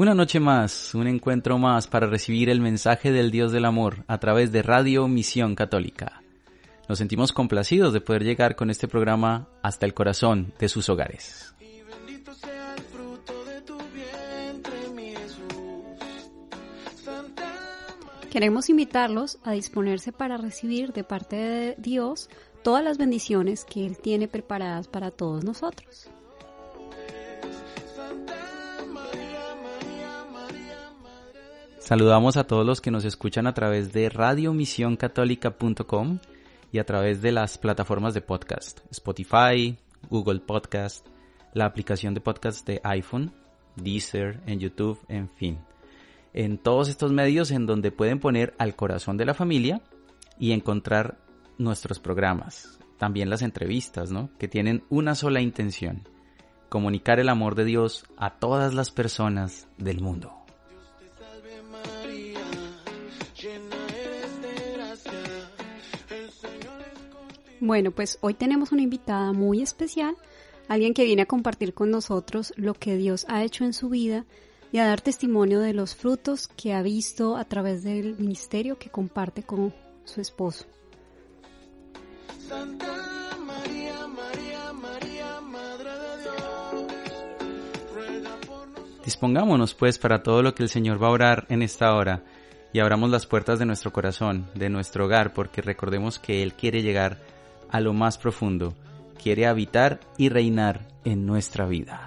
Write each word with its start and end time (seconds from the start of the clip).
Una 0.00 0.14
noche 0.14 0.40
más, 0.40 0.94
un 0.94 1.06
encuentro 1.06 1.58
más 1.58 1.86
para 1.86 2.06
recibir 2.06 2.48
el 2.48 2.62
mensaje 2.62 3.12
del 3.12 3.30
Dios 3.30 3.52
del 3.52 3.66
Amor 3.66 4.04
a 4.06 4.16
través 4.16 4.50
de 4.50 4.62
Radio 4.62 5.06
Misión 5.08 5.54
Católica. 5.54 6.22
Nos 6.88 6.96
sentimos 6.96 7.32
complacidos 7.32 7.92
de 7.92 8.00
poder 8.00 8.24
llegar 8.24 8.56
con 8.56 8.70
este 8.70 8.88
programa 8.88 9.46
hasta 9.62 9.84
el 9.84 9.92
corazón 9.92 10.54
de 10.58 10.70
sus 10.70 10.88
hogares. 10.88 11.54
Queremos 18.30 18.70
invitarlos 18.70 19.38
a 19.44 19.52
disponerse 19.52 20.12
para 20.12 20.38
recibir 20.38 20.92
de 20.94 21.04
parte 21.04 21.36
de 21.36 21.74
Dios 21.76 22.30
todas 22.62 22.84
las 22.84 22.98
bendiciones 22.98 23.64
que 23.64 23.86
Él 23.86 23.96
tiene 23.98 24.28
preparadas 24.28 24.86
para 24.88 25.10
todos 25.10 25.42
nosotros. 25.44 26.08
Saludamos 31.78 32.36
a 32.36 32.44
todos 32.44 32.64
los 32.64 32.80
que 32.80 32.92
nos 32.92 33.04
escuchan 33.04 33.48
a 33.48 33.54
través 33.54 33.92
de 33.92 34.08
radiomisioncatólica.com 34.10 36.20
y 36.70 36.78
a 36.78 36.84
través 36.84 37.20
de 37.20 37.32
las 37.32 37.58
plataformas 37.58 38.14
de 38.14 38.20
podcast, 38.20 38.78
Spotify, 38.92 39.76
Google 40.08 40.38
Podcast, 40.38 41.04
la 41.52 41.64
aplicación 41.64 42.14
de 42.14 42.20
podcast 42.20 42.64
de 42.66 42.80
iPhone, 42.84 43.32
Deezer, 43.74 44.40
en 44.46 44.60
YouTube, 44.60 45.00
en 45.08 45.28
fin. 45.30 45.58
En 46.32 46.58
todos 46.58 46.88
estos 46.88 47.12
medios 47.12 47.50
en 47.50 47.66
donde 47.66 47.90
pueden 47.90 48.20
poner 48.20 48.54
al 48.58 48.76
corazón 48.76 49.16
de 49.16 49.24
la 49.24 49.34
familia 49.34 49.82
y 50.38 50.52
encontrar 50.52 51.18
nuestros 51.60 52.00
programas, 52.00 52.78
también 52.98 53.30
las 53.30 53.42
entrevistas, 53.42 54.10
¿no? 54.10 54.30
Que 54.38 54.48
tienen 54.48 54.82
una 54.88 55.14
sola 55.14 55.40
intención, 55.40 56.08
comunicar 56.68 57.20
el 57.20 57.28
amor 57.28 57.54
de 57.54 57.64
Dios 57.64 58.04
a 58.16 58.38
todas 58.38 58.74
las 58.74 58.90
personas 58.90 59.68
del 59.76 60.00
mundo. 60.00 60.32
Bueno, 67.60 67.90
pues 67.90 68.18
hoy 68.22 68.32
tenemos 68.32 68.72
una 68.72 68.80
invitada 68.80 69.32
muy 69.34 69.60
especial, 69.60 70.16
alguien 70.66 70.94
que 70.94 71.04
viene 71.04 71.22
a 71.22 71.26
compartir 71.26 71.74
con 71.74 71.90
nosotros 71.90 72.54
lo 72.56 72.72
que 72.72 72.96
Dios 72.96 73.26
ha 73.28 73.44
hecho 73.44 73.64
en 73.64 73.74
su 73.74 73.90
vida 73.90 74.24
y 74.72 74.78
a 74.78 74.86
dar 74.86 75.02
testimonio 75.02 75.60
de 75.60 75.74
los 75.74 75.94
frutos 75.94 76.48
que 76.48 76.72
ha 76.72 76.80
visto 76.80 77.36
a 77.36 77.44
través 77.44 77.82
del 77.82 78.16
ministerio 78.18 78.78
que 78.78 78.88
comparte 78.88 79.42
con 79.42 79.74
su 80.04 80.22
esposo. 80.22 80.64
Dispongámonos 89.04 89.74
pues 89.74 89.98
para 89.98 90.22
todo 90.22 90.42
lo 90.42 90.54
que 90.54 90.62
el 90.62 90.68
Señor 90.68 91.02
va 91.02 91.08
a 91.08 91.10
orar 91.10 91.46
en 91.48 91.62
esta 91.62 91.94
hora 91.94 92.22
y 92.72 92.78
abramos 92.78 93.10
las 93.10 93.26
puertas 93.26 93.58
de 93.58 93.66
nuestro 93.66 93.92
corazón, 93.92 94.46
de 94.54 94.70
nuestro 94.70 95.06
hogar, 95.06 95.34
porque 95.34 95.62
recordemos 95.62 96.18
que 96.18 96.42
Él 96.42 96.54
quiere 96.54 96.82
llegar 96.82 97.18
a 97.70 97.80
lo 97.80 97.92
más 97.92 98.18
profundo, 98.18 98.74
quiere 99.20 99.46
habitar 99.46 100.00
y 100.16 100.28
reinar 100.28 100.86
en 101.04 101.26
nuestra 101.26 101.66
vida. 101.66 102.06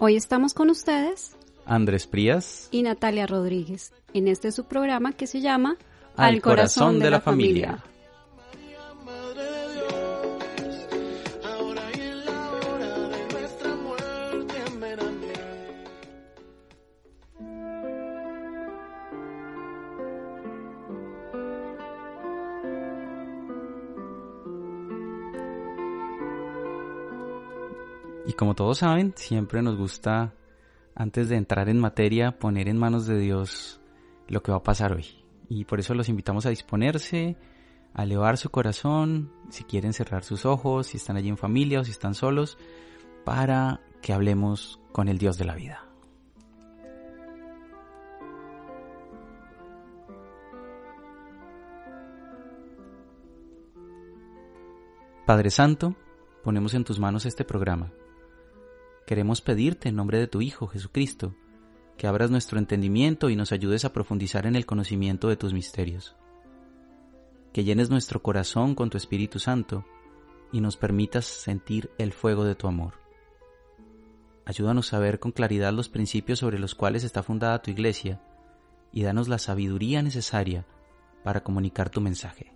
Hoy 0.00 0.16
estamos 0.16 0.54
con 0.54 0.70
ustedes, 0.70 1.37
Andrés 1.68 2.06
Prías 2.06 2.68
y 2.70 2.82
Natalia 2.82 3.26
Rodríguez, 3.26 3.92
en 4.14 4.26
este 4.26 4.50
su 4.52 4.64
programa 4.64 5.12
que 5.12 5.26
se 5.26 5.40
llama 5.40 5.76
Al, 6.16 6.40
corazón, 6.40 6.98
de, 6.98 7.10
la, 7.10 7.20
familia. 7.20 7.84
Y 28.26 28.32
como 28.32 28.54
todos 28.54 28.78
saben, 28.78 29.14
siempre 29.16 29.62
nos 29.62 29.76
gusta, 29.76 30.34
antes 30.98 31.28
de 31.28 31.36
entrar 31.36 31.68
en 31.68 31.78
materia, 31.78 32.40
poner 32.40 32.68
en 32.68 32.76
manos 32.76 33.06
de 33.06 33.18
Dios 33.18 33.80
lo 34.26 34.42
que 34.42 34.50
va 34.50 34.58
a 34.58 34.62
pasar 34.64 34.92
hoy. 34.92 35.06
Y 35.48 35.64
por 35.64 35.78
eso 35.78 35.94
los 35.94 36.08
invitamos 36.08 36.44
a 36.44 36.50
disponerse, 36.50 37.36
a 37.94 38.02
elevar 38.02 38.36
su 38.36 38.50
corazón, 38.50 39.32
si 39.48 39.62
quieren 39.62 39.92
cerrar 39.92 40.24
sus 40.24 40.44
ojos, 40.44 40.88
si 40.88 40.96
están 40.96 41.16
allí 41.16 41.28
en 41.28 41.38
familia 41.38 41.80
o 41.80 41.84
si 41.84 41.92
están 41.92 42.14
solos, 42.14 42.58
para 43.24 43.80
que 44.02 44.12
hablemos 44.12 44.80
con 44.90 45.08
el 45.08 45.18
Dios 45.18 45.38
de 45.38 45.44
la 45.44 45.54
vida. 45.54 45.84
Padre 55.24 55.50
Santo, 55.50 55.94
ponemos 56.42 56.74
en 56.74 56.82
tus 56.82 56.98
manos 56.98 57.24
este 57.24 57.44
programa 57.44 57.92
Queremos 59.08 59.40
pedirte 59.40 59.88
en 59.88 59.96
nombre 59.96 60.18
de 60.18 60.26
tu 60.26 60.42
Hijo 60.42 60.66
Jesucristo, 60.66 61.34
que 61.96 62.06
abras 62.06 62.30
nuestro 62.30 62.58
entendimiento 62.58 63.30
y 63.30 63.36
nos 63.36 63.52
ayudes 63.52 63.86
a 63.86 63.92
profundizar 63.94 64.44
en 64.44 64.54
el 64.54 64.66
conocimiento 64.66 65.30
de 65.30 65.38
tus 65.38 65.54
misterios. 65.54 66.14
Que 67.54 67.64
llenes 67.64 67.88
nuestro 67.88 68.22
corazón 68.22 68.74
con 68.74 68.90
tu 68.90 68.98
Espíritu 68.98 69.38
Santo 69.38 69.86
y 70.52 70.60
nos 70.60 70.76
permitas 70.76 71.24
sentir 71.24 71.90
el 71.96 72.12
fuego 72.12 72.44
de 72.44 72.54
tu 72.54 72.66
amor. 72.66 73.00
Ayúdanos 74.44 74.92
a 74.92 74.98
ver 74.98 75.18
con 75.20 75.32
claridad 75.32 75.72
los 75.72 75.88
principios 75.88 76.40
sobre 76.40 76.58
los 76.58 76.74
cuales 76.74 77.02
está 77.02 77.22
fundada 77.22 77.62
tu 77.62 77.70
iglesia 77.70 78.20
y 78.92 79.04
danos 79.04 79.26
la 79.26 79.38
sabiduría 79.38 80.02
necesaria 80.02 80.66
para 81.24 81.42
comunicar 81.42 81.88
tu 81.88 82.02
mensaje. 82.02 82.52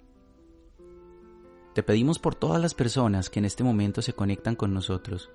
Te 1.74 1.82
pedimos 1.82 2.18
por 2.18 2.34
todas 2.34 2.60
las 2.60 2.74
personas 2.74 3.30
que 3.30 3.38
en 3.38 3.46
este 3.46 3.64
momento 3.64 4.02
se 4.02 4.12
conectan 4.12 4.54
con 4.54 4.74
nosotros 4.74 5.30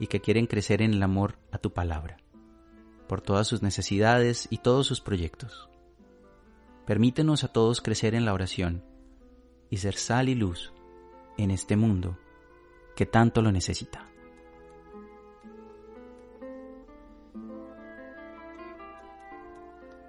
y 0.00 0.06
que 0.06 0.20
quieren 0.20 0.46
crecer 0.46 0.82
en 0.82 0.94
el 0.94 1.02
amor 1.02 1.38
a 1.52 1.58
tu 1.58 1.72
palabra, 1.72 2.16
por 3.06 3.20
todas 3.20 3.46
sus 3.46 3.62
necesidades 3.62 4.48
y 4.50 4.58
todos 4.58 4.86
sus 4.86 5.00
proyectos. 5.00 5.68
Permítenos 6.86 7.44
a 7.44 7.48
todos 7.48 7.82
crecer 7.82 8.14
en 8.14 8.24
la 8.24 8.32
oración 8.32 8.82
y 9.68 9.76
ser 9.76 9.94
sal 9.94 10.28
y 10.30 10.34
luz 10.34 10.72
en 11.36 11.50
este 11.50 11.76
mundo 11.76 12.18
que 12.96 13.06
tanto 13.06 13.42
lo 13.42 13.52
necesita. 13.52 14.08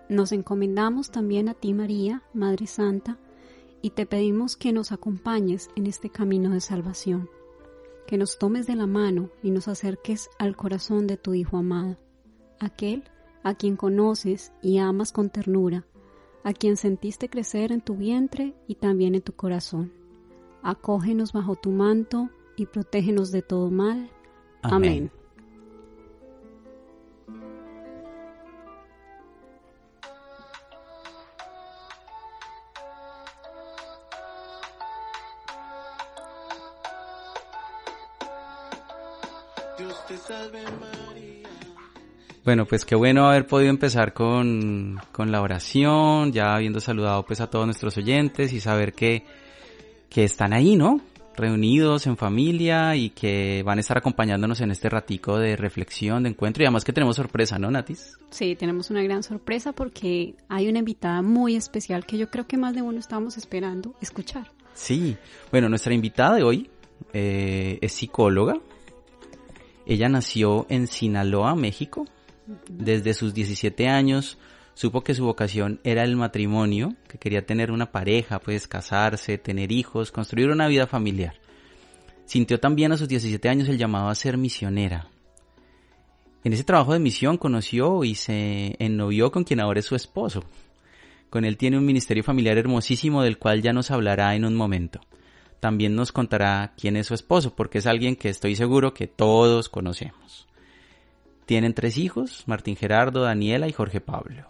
Nos 0.10 0.32
encomendamos 0.32 1.12
también 1.12 1.48
a 1.48 1.54
ti 1.54 1.74
María, 1.74 2.24
Madre 2.34 2.68
Santa, 2.68 3.18
y 3.82 3.92
te 3.92 4.06
pedimos 4.06 4.58
que 4.58 4.74
nos 4.74 4.92
acompañes 4.92 5.70
en 5.76 5.86
este 5.86 6.10
camino 6.10 6.50
de 6.50 6.62
salvación 6.62 7.30
que 8.08 8.18
nos 8.18 8.38
tomes 8.38 8.68
de 8.68 8.76
la 8.76 8.88
mano 8.88 9.30
y 9.42 9.52
nos 9.52 9.68
acerques 9.68 10.30
al 10.40 10.56
corazón 10.56 11.08
de 11.08 11.18
tu 11.18 11.34
Hijo 11.34 11.58
amado, 11.58 11.98
aquel 12.60 13.04
a 13.44 13.56
quien 13.56 13.76
conoces 13.76 14.54
y 14.62 14.78
amas 14.78 15.12
con 15.12 15.30
ternura, 15.30 15.86
a 16.44 16.54
quien 16.54 16.78
sentiste 16.78 17.30
crecer 17.30 17.72
en 17.72 17.82
tu 17.82 17.96
vientre 17.96 18.56
y 18.68 18.76
también 18.76 19.16
en 19.16 19.22
tu 19.22 19.34
corazón. 19.34 19.92
Acógenos 20.64 21.34
bajo 21.34 21.56
tu 21.56 21.72
manto 21.72 22.30
y 22.56 22.66
protégenos 22.66 23.32
de 23.32 23.42
todo 23.42 23.72
mal. 23.72 24.10
Amén. 24.62 25.12
Bueno, 42.52 42.66
pues 42.66 42.84
qué 42.84 42.96
bueno 42.96 43.30
haber 43.30 43.48
podido 43.48 43.70
empezar 43.70 44.12
con, 44.12 45.00
con, 45.14 45.32
la 45.32 45.42
oración, 45.42 46.34
ya 46.34 46.54
habiendo 46.54 46.82
saludado 46.82 47.26
pues 47.26 47.40
a 47.40 47.50
todos 47.50 47.66
nuestros 47.66 47.96
oyentes 47.96 48.52
y 48.52 48.60
saber 48.60 48.92
que, 48.92 49.24
que 50.10 50.26
están 50.26 50.52
ahí, 50.52 50.76
¿no? 50.76 51.00
Reunidos 51.38 52.08
en 52.08 52.18
familia 52.18 52.94
y 52.98 53.12
que 53.12 53.64
van 53.64 53.78
a 53.78 53.80
estar 53.80 53.98
acompañándonos 53.98 54.60
en 54.60 54.70
este 54.70 54.90
ratico 54.90 55.40
de 55.40 55.56
reflexión, 55.56 56.24
de 56.24 56.32
encuentro 56.32 56.62
y 56.62 56.66
además 56.66 56.84
que 56.84 56.92
tenemos 56.92 57.16
sorpresa, 57.16 57.58
¿no, 57.58 57.72
Natis? 57.72 58.18
Sí, 58.32 58.58
tenemos 58.58 58.90
una 58.90 59.02
gran 59.02 59.24
sorpresa 59.24 59.72
porque 59.72 60.36
hay 60.50 60.68
una 60.68 60.80
invitada 60.80 61.22
muy 61.22 61.56
especial 61.56 62.06
que 62.06 62.18
yo 62.18 62.30
creo 62.30 62.48
que 62.48 62.58
más 62.58 62.76
de 62.76 62.82
uno 62.82 63.00
estábamos 63.00 63.38
esperando 63.38 63.96
escuchar. 64.02 64.52
Sí, 64.74 65.16
bueno, 65.52 65.70
nuestra 65.70 65.94
invitada 65.94 66.36
de 66.36 66.44
hoy 66.44 66.70
eh, 67.14 67.80
es 67.80 67.94
psicóloga. 67.94 68.56
Ella 69.86 70.10
nació 70.10 70.66
en 70.68 70.88
Sinaloa, 70.88 71.56
México, 71.56 72.08
desde 72.70 73.14
sus 73.14 73.34
17 73.34 73.88
años 73.88 74.38
supo 74.74 75.04
que 75.04 75.14
su 75.14 75.26
vocación 75.26 75.80
era 75.84 76.04
el 76.04 76.16
matrimonio, 76.16 76.96
que 77.08 77.18
quería 77.18 77.46
tener 77.46 77.72
una 77.72 77.92
pareja, 77.92 78.40
pues 78.40 78.68
casarse, 78.68 79.38
tener 79.38 79.72
hijos, 79.72 80.12
construir 80.12 80.50
una 80.50 80.68
vida 80.68 80.88
familiar. 80.88 81.36
Sintió 82.26 82.60
también 82.60 82.92
a 82.92 82.98
sus 82.98 83.08
17 83.08 83.50
años 83.50 83.70
el 83.70 83.78
llamado 83.78 84.10
a 84.10 84.16
ser 84.16 84.38
misionera. 84.38 85.08
En 86.44 86.54
ese 86.54 86.64
trabajo 86.64 86.94
de 86.94 87.00
misión 87.00 87.38
conoció 87.38 88.04
y 88.04 88.16
se 88.16 88.76
ennovió 88.80 89.32
con 89.32 89.44
quien 89.44 89.60
ahora 89.60 89.80
es 89.80 89.86
su 89.86 89.96
esposo. 89.96 90.44
Con 91.30 91.46
él 91.46 91.58
tiene 91.58 91.78
un 91.78 91.86
ministerio 91.86 92.24
familiar 92.24 92.58
hermosísimo 92.58 93.22
del 93.22 93.38
cual 93.38 93.62
ya 93.62 93.74
nos 93.74 93.92
hablará 93.92 94.36
en 94.36 94.46
un 94.46 94.56
momento. 94.56 95.02
También 95.60 95.96
nos 95.96 96.12
contará 96.12 96.74
quién 96.76 96.98
es 96.98 97.08
su 97.08 97.14
esposo, 97.14 97.56
porque 97.56 97.78
es 97.78 97.86
alguien 97.86 98.16
que 98.16 98.30
estoy 98.30 98.56
seguro 98.56 98.94
que 98.96 99.08
todos 99.08 99.70
conocemos. 99.70 100.48
Tienen 101.46 101.74
tres 101.74 101.98
hijos, 101.98 102.44
Martín 102.48 102.76
Gerardo, 102.76 103.22
Daniela 103.22 103.68
y 103.68 103.74
Jorge 103.74 104.02
Pablo. 104.02 104.46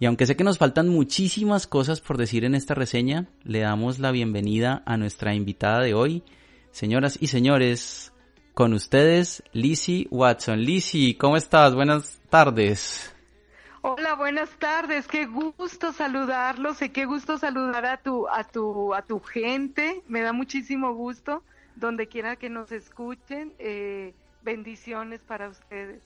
Y 0.00 0.06
aunque 0.06 0.26
sé 0.26 0.34
que 0.34 0.42
nos 0.42 0.58
faltan 0.58 0.88
muchísimas 0.88 1.66
cosas 1.66 2.00
por 2.00 2.18
decir 2.18 2.44
en 2.44 2.56
esta 2.56 2.74
reseña, 2.74 3.28
le 3.44 3.60
damos 3.60 4.00
la 4.00 4.10
bienvenida 4.10 4.82
a 4.84 4.96
nuestra 4.96 5.34
invitada 5.34 5.80
de 5.80 5.94
hoy. 5.94 6.24
Señoras 6.72 7.18
y 7.20 7.28
señores, 7.28 8.12
con 8.54 8.72
ustedes, 8.72 9.44
Lizzie 9.52 10.08
Watson. 10.10 10.60
Lizzie, 10.60 11.16
¿cómo 11.16 11.36
estás? 11.36 11.74
Buenas 11.74 12.20
tardes. 12.28 13.14
Hola, 13.80 14.14
buenas 14.14 14.50
tardes. 14.58 15.06
Qué 15.08 15.26
gusto 15.26 15.92
saludarlos 15.92 16.82
y 16.82 16.90
qué 16.90 17.04
gusto 17.04 17.38
saludar 17.38 17.86
a 17.86 17.96
tu, 17.96 18.28
a 18.28 18.44
tu, 18.44 18.94
a 18.94 19.02
tu 19.02 19.20
gente. 19.20 20.02
Me 20.06 20.20
da 20.20 20.32
muchísimo 20.32 20.94
gusto 20.94 21.42
donde 21.76 22.08
quiera 22.08 22.36
que 22.36 22.48
nos 22.48 22.72
escuchen. 22.72 23.52
Eh, 23.58 24.14
bendiciones 24.42 25.20
para 25.20 25.48
ustedes. 25.48 26.00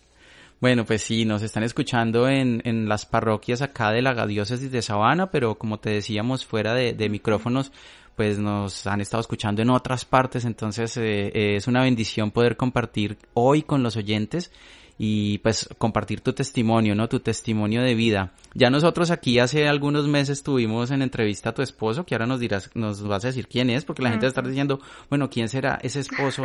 Bueno, 0.61 0.85
pues 0.87 1.03
sí, 1.03 1.25
nos 1.25 1.43
están 1.43 1.65
escuchando 1.65 2.29
en, 2.29 2.62
en 2.65 2.88
las 2.88 3.05
parroquias 3.05 3.61
acá 3.61 3.91
de 3.91 4.00
la 4.00 4.27
diócesis 4.27 4.71
de 4.73 4.81
Sabana, 4.81 5.31
pero 5.31 5.56
como 5.56 5.79
te 5.79 5.91
decíamos 5.91 6.47
fuera 6.47 6.75
de, 6.75 6.94
de 6.94 7.09
micrófonos, 7.11 7.73
pues 8.17 8.38
nos 8.38 8.87
han 8.87 9.03
estado 9.03 9.21
escuchando 9.21 9.61
en 9.61 9.69
otras 9.69 10.06
partes, 10.06 10.47
entonces 10.47 10.97
eh, 10.97 11.56
es 11.56 11.67
una 11.67 11.83
bendición 11.83 12.31
poder 12.31 12.56
compartir 12.56 13.19
hoy 13.35 13.62
con 13.62 13.83
los 13.83 13.97
oyentes 13.97 14.50
y 14.99 15.39
pues 15.39 15.69
compartir 15.79 16.21
tu 16.21 16.33
testimonio, 16.33 16.95
¿no? 16.95 17.09
Tu 17.09 17.21
testimonio 17.21 17.83
de 17.83 17.95
vida. 17.95 18.33
Ya 18.55 18.71
nosotros 18.71 19.11
aquí 19.11 19.39
hace 19.39 19.69
algunos 19.69 20.09
meses 20.09 20.43
tuvimos 20.43 20.91
en 20.91 21.03
entrevista 21.03 21.51
a 21.51 21.55
tu 21.55 21.63
esposo, 21.63 22.07
que 22.07 22.15
ahora 22.15 22.27
nos 22.27 22.41
dirás, 22.41 22.71
nos 22.75 23.03
vas 23.03 23.25
a 23.25 23.29
decir 23.29 23.47
quién 23.47 23.69
es, 23.69 23.85
porque 23.85 24.03
la 24.03 24.11
gente 24.11 24.25
va 24.25 24.29
a 24.29 24.31
estar 24.31 24.47
diciendo, 24.47 24.81
bueno, 25.11 25.29
¿quién 25.29 25.49
será 25.49 25.79
ese 25.83 26.01
esposo? 26.01 26.45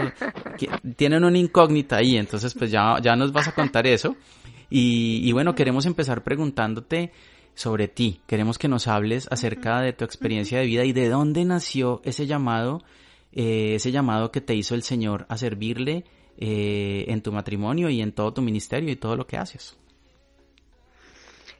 Tienen 0.98 1.24
una 1.24 1.38
incógnita 1.38 1.98
ahí, 1.98 2.18
entonces 2.18 2.53
pues 2.53 2.71
ya, 2.71 2.98
ya 3.01 3.15
nos 3.15 3.31
vas 3.31 3.48
a 3.48 3.53
contar 3.53 3.88
eso. 3.88 4.15
Y, 4.69 5.21
y 5.24 5.31
bueno, 5.31 5.56
queremos 5.56 5.86
empezar 5.86 6.24
preguntándote 6.24 7.12
sobre 7.53 7.88
ti. 7.88 8.21
Queremos 8.27 8.57
que 8.57 8.68
nos 8.68 8.88
hables 8.88 9.27
acerca 9.31 9.81
de 9.81 9.94
tu 9.94 10.06
experiencia 10.06 10.59
de 10.59 10.65
vida 10.65 10.86
y 10.86 10.94
de 10.94 11.09
dónde 11.09 11.45
nació 11.45 12.01
ese 12.03 12.25
llamado, 12.25 12.81
eh, 13.33 13.75
ese 13.75 13.92
llamado 13.92 14.31
que 14.31 14.42
te 14.42 14.56
hizo 14.56 14.75
el 14.75 14.83
Señor 14.83 15.25
a 15.30 15.38
servirle 15.38 16.06
eh, 16.37 17.05
en 17.07 17.21
tu 17.21 17.31
matrimonio 17.31 17.89
y 17.89 18.01
en 18.01 18.11
todo 18.13 18.33
tu 18.33 18.41
ministerio 18.41 18.91
y 18.91 18.95
todo 18.95 19.15
lo 19.15 19.27
que 19.27 19.37
haces. 19.37 19.77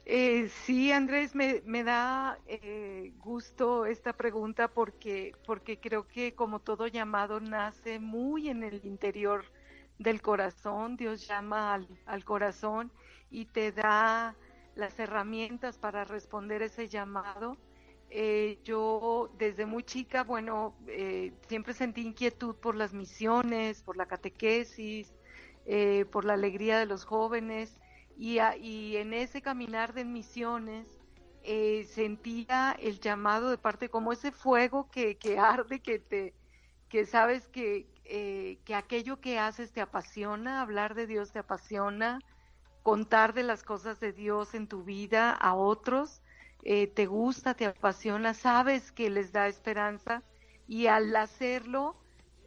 Eh, 0.04 0.48
sí, 0.64 0.90
Andrés, 0.90 1.34
me, 1.34 1.84
da 1.84 2.38
eh, 2.46 3.12
gusto 3.18 3.86
esta 3.86 4.12
pregunta 4.12 4.68
porque, 4.68 5.32
porque 5.46 5.78
creo 5.78 6.08
que 6.08 6.34
como 6.34 6.58
todo 6.58 6.88
llamado 6.88 7.38
nace 7.40 8.00
muy 8.00 8.48
en 8.48 8.64
el 8.64 8.84
interior 8.84 9.44
del 9.98 10.20
corazón, 10.20 10.96
Dios 10.96 11.26
llama 11.28 11.74
al, 11.74 11.88
al 12.06 12.24
corazón 12.24 12.90
y 13.30 13.44
te 13.44 13.70
da 13.70 14.34
las 14.74 14.98
herramientas 14.98 15.78
para 15.78 16.04
responder 16.04 16.62
ese 16.62 16.88
llamado 16.88 17.56
eh, 18.14 18.58
yo 18.62 19.30
desde 19.38 19.64
muy 19.64 19.84
chica, 19.84 20.22
bueno, 20.22 20.76
eh, 20.86 21.32
siempre 21.48 21.72
sentí 21.72 22.02
inquietud 22.02 22.54
por 22.56 22.76
las 22.76 22.92
misiones, 22.92 23.82
por 23.82 23.96
la 23.96 24.04
catequesis, 24.04 25.14
eh, 25.64 26.04
por 26.12 26.26
la 26.26 26.34
alegría 26.34 26.78
de 26.78 26.84
los 26.84 27.06
jóvenes. 27.06 27.80
Y, 28.18 28.38
y 28.60 28.96
en 28.98 29.14
ese 29.14 29.40
caminar 29.40 29.94
de 29.94 30.04
misiones 30.04 30.86
sentía 31.88 32.76
el 32.78 33.00
llamado 33.00 33.50
de 33.50 33.56
parte 33.56 33.88
como 33.88 34.12
ese 34.12 34.30
fuego 34.30 34.90
que, 34.90 35.16
que 35.16 35.38
arde, 35.38 35.80
que 35.80 35.98
te, 35.98 36.34
que 36.90 37.06
sabes 37.06 37.48
que, 37.48 37.86
que 38.04 38.74
aquello 38.74 39.22
que 39.22 39.38
haces 39.38 39.72
te 39.72 39.80
apasiona, 39.80 40.60
hablar 40.60 40.94
de 40.94 41.06
Dios 41.06 41.32
te 41.32 41.38
apasiona, 41.38 42.20
contar 42.82 43.32
de 43.32 43.42
las 43.42 43.62
cosas 43.62 44.00
de 44.00 44.12
Dios 44.12 44.52
en 44.54 44.68
tu 44.68 44.84
vida 44.84 45.30
a 45.32 45.54
otros 45.54 46.20
eh, 46.62 46.86
te 46.86 47.06
gusta, 47.06 47.54
te 47.54 47.66
apasiona, 47.66 48.34
sabes 48.34 48.92
que 48.92 49.10
les 49.10 49.32
da 49.32 49.48
esperanza 49.48 50.22
y 50.68 50.86
al 50.86 51.14
hacerlo 51.16 51.96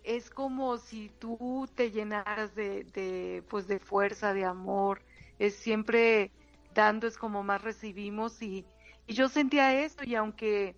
es 0.03 0.29
como 0.29 0.77
si 0.77 1.09
tú 1.19 1.67
te 1.75 1.91
llenaras 1.91 2.55
de, 2.55 3.43
pues 3.49 3.67
de 3.67 3.79
fuerza, 3.79 4.33
de 4.33 4.45
amor, 4.45 5.01
es 5.39 5.55
siempre 5.55 6.31
dando 6.73 7.07
es 7.07 7.17
como 7.17 7.43
más 7.43 7.61
recibimos 7.61 8.41
y, 8.41 8.65
yo 9.07 9.29
sentía 9.29 9.83
eso 9.83 10.03
y 10.03 10.15
aunque 10.15 10.75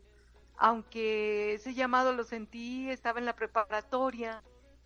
aunque 0.57 1.53
ese 1.53 1.73
llamado 1.73 2.11
lo 2.13 2.23
sentí, 2.23 2.89
estaba 2.89 3.19
en 3.19 3.25
la 3.25 3.35
preparatoria, 3.35 4.43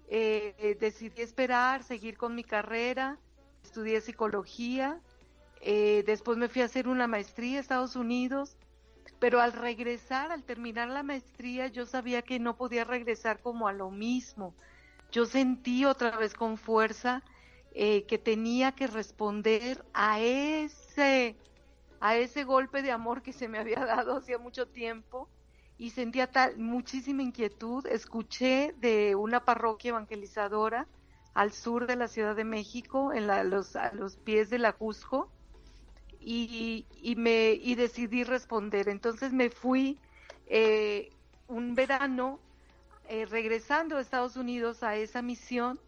eh, 0.10 0.54
eh, 0.60 0.78
decidí 0.80 1.22
esperar, 1.22 1.84
seguir 1.84 2.18
con 2.18 2.36
mi 2.36 2.44
carrera, 2.44 3.18
estudié 3.64 4.02
psicología 4.02 5.00
eh, 5.62 6.04
después 6.06 6.38
me 6.38 6.50
fui 6.50 6.62
a 6.62 6.66
hacer 6.66 6.88
una 6.88 7.08
maestría 7.08 7.58
a 7.58 7.62
Estados 7.62 7.96
Unidos, 7.96 8.58
pero 9.20 9.40
al 9.40 9.54
regresar, 9.54 10.32
al 10.32 10.44
terminar 10.44 10.90
la 10.90 11.04
maestría, 11.04 11.68
yo 11.68 11.86
sabía 11.86 12.24
que 12.24 12.40
no 12.40 12.58
podía 12.58 12.84
regresar 12.84 13.40
como 13.42 13.68
a 13.68 13.74
lo 13.74 13.92
mismo. 13.92 14.56
Yo 15.12 15.26
sentí 15.26 15.86
otra 15.86 16.18
vez 16.18 16.34
con 16.34 16.58
fuerza 16.58 17.22
eh, 17.74 18.06
que 18.06 18.18
tenía 18.18 18.72
que 18.72 18.88
responder 18.88 19.86
a 19.94 20.20
ese, 20.20 21.36
a 22.00 22.16
ese 22.16 22.44
golpe 22.44 22.82
de 22.82 22.92
amor 22.92 23.22
que 23.22 23.32
se 23.32 23.48
me 23.48 23.60
había 23.60 23.86
dado 23.86 24.18
hacía 24.18 24.40
mucho 24.40 24.68
tiempo 24.68 25.30
y 25.78 25.92
sentía 25.92 26.28
tal, 26.32 26.58
muchísima 26.58 27.22
inquietud. 27.22 27.86
Escuché 27.86 28.74
de 28.80 29.16
una 29.16 29.46
parroquia 29.46 29.90
evangelizadora 29.90 30.88
al 31.34 31.52
sur 31.52 31.88
de 31.88 31.96
la 31.96 32.08
Ciudad 32.08 32.36
de 32.36 32.44
México, 32.44 33.14
en 33.14 33.28
los, 33.50 33.76
a 33.76 33.94
los 33.94 34.16
pies 34.18 34.50
de 34.50 34.60
la 34.60 34.74
Cusco, 34.74 35.32
y, 36.22 36.86
y, 37.02 37.16
me, 37.16 37.52
y 37.54 37.76
decidí 37.76 38.24
responder. 38.24 38.88
Entonces 38.90 39.34
me 39.34 39.50
fui 39.50 39.98
eh, 40.48 41.12
un 41.48 41.76
verano 41.76 42.40
eh, 43.10 43.26
regresando 43.26 43.98
a 43.98 44.02
Estados 44.02 44.36
Unidos 44.36 44.84
a 44.84 44.96
esa 44.96 45.22
misión, 45.22 45.80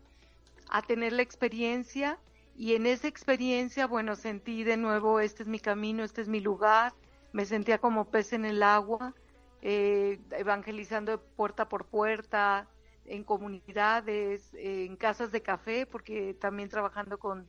a 0.70 0.82
tener 0.82 1.14
la 1.14 1.22
experiencia 1.22 2.20
y 2.56 2.74
en 2.76 2.86
esa 2.86 3.08
experiencia, 3.08 3.88
bueno, 3.88 4.16
sentí 4.16 4.64
de 4.64 4.78
nuevo, 4.78 5.20
este 5.20 5.44
es 5.44 5.50
mi 5.50 5.60
camino, 5.60 6.04
este 6.04 6.22
es 6.22 6.28
mi 6.28 6.40
lugar, 6.40 6.94
me 7.32 7.46
sentía 7.46 7.78
como 7.78 8.06
pez 8.06 8.34
en 8.34 8.46
el 8.46 8.62
agua, 8.62 9.14
eh, 9.62 10.20
evangelizando 10.32 11.22
puerta 11.36 11.70
por 11.70 11.86
puerta, 11.86 12.68
en 13.06 13.24
comunidades, 13.24 14.50
en 14.54 14.96
casas 14.96 15.32
de 15.32 15.42
café, 15.42 15.86
porque 15.86 16.36
también 16.36 16.70
trabajando 16.70 17.18
con, 17.18 17.48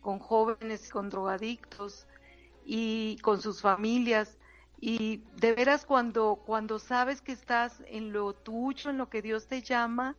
con 0.00 0.18
jóvenes, 0.18 0.90
con 0.90 1.10
drogadictos, 1.10 2.06
y 2.66 3.16
con 3.18 3.40
sus 3.40 3.62
familias. 3.62 4.36
Y 4.78 5.22
de 5.40 5.54
veras 5.54 5.86
cuando, 5.86 6.42
cuando 6.44 6.78
sabes 6.78 7.22
que 7.22 7.32
estás 7.32 7.82
en 7.86 8.12
lo 8.12 8.34
tuyo, 8.34 8.90
en 8.90 8.98
lo 8.98 9.08
que 9.08 9.22
Dios 9.22 9.46
te 9.46 9.62
llama, 9.62 10.16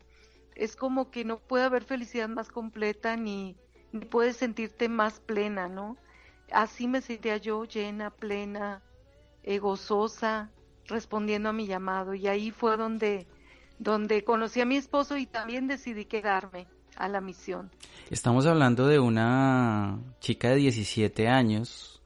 es 0.55 0.75
como 0.75 1.11
que 1.11 1.25
no 1.25 1.37
puede 1.37 1.65
haber 1.65 1.83
felicidad 1.83 2.29
más 2.29 2.49
completa 2.49 3.15
ni, 3.15 3.55
ni 3.91 4.05
puedes 4.05 4.37
sentirte 4.37 4.89
más 4.89 5.19
plena, 5.19 5.67
¿no? 5.67 5.97
Así 6.51 6.87
me 6.87 7.01
sentía 7.01 7.37
yo 7.37 7.65
llena, 7.65 8.09
plena, 8.09 8.81
eh, 9.43 9.59
gozosa, 9.59 10.49
respondiendo 10.87 11.49
a 11.49 11.53
mi 11.53 11.67
llamado. 11.67 12.15
Y 12.15 12.27
ahí 12.27 12.49
fue 12.49 12.77
donde, 12.77 13.27
donde 13.77 14.23
conocí 14.23 14.61
a 14.61 14.65
mi 14.65 14.77
esposo 14.77 15.17
y 15.17 15.27
también 15.27 15.67
decidí 15.67 16.05
quedarme 16.05 16.67
a 16.95 17.07
la 17.09 17.21
misión. 17.21 17.69
Estamos 18.09 18.47
hablando 18.47 18.87
de 18.87 18.99
una 18.99 19.99
chica 20.19 20.49
de 20.49 20.55
17 20.55 21.27
años 21.27 21.96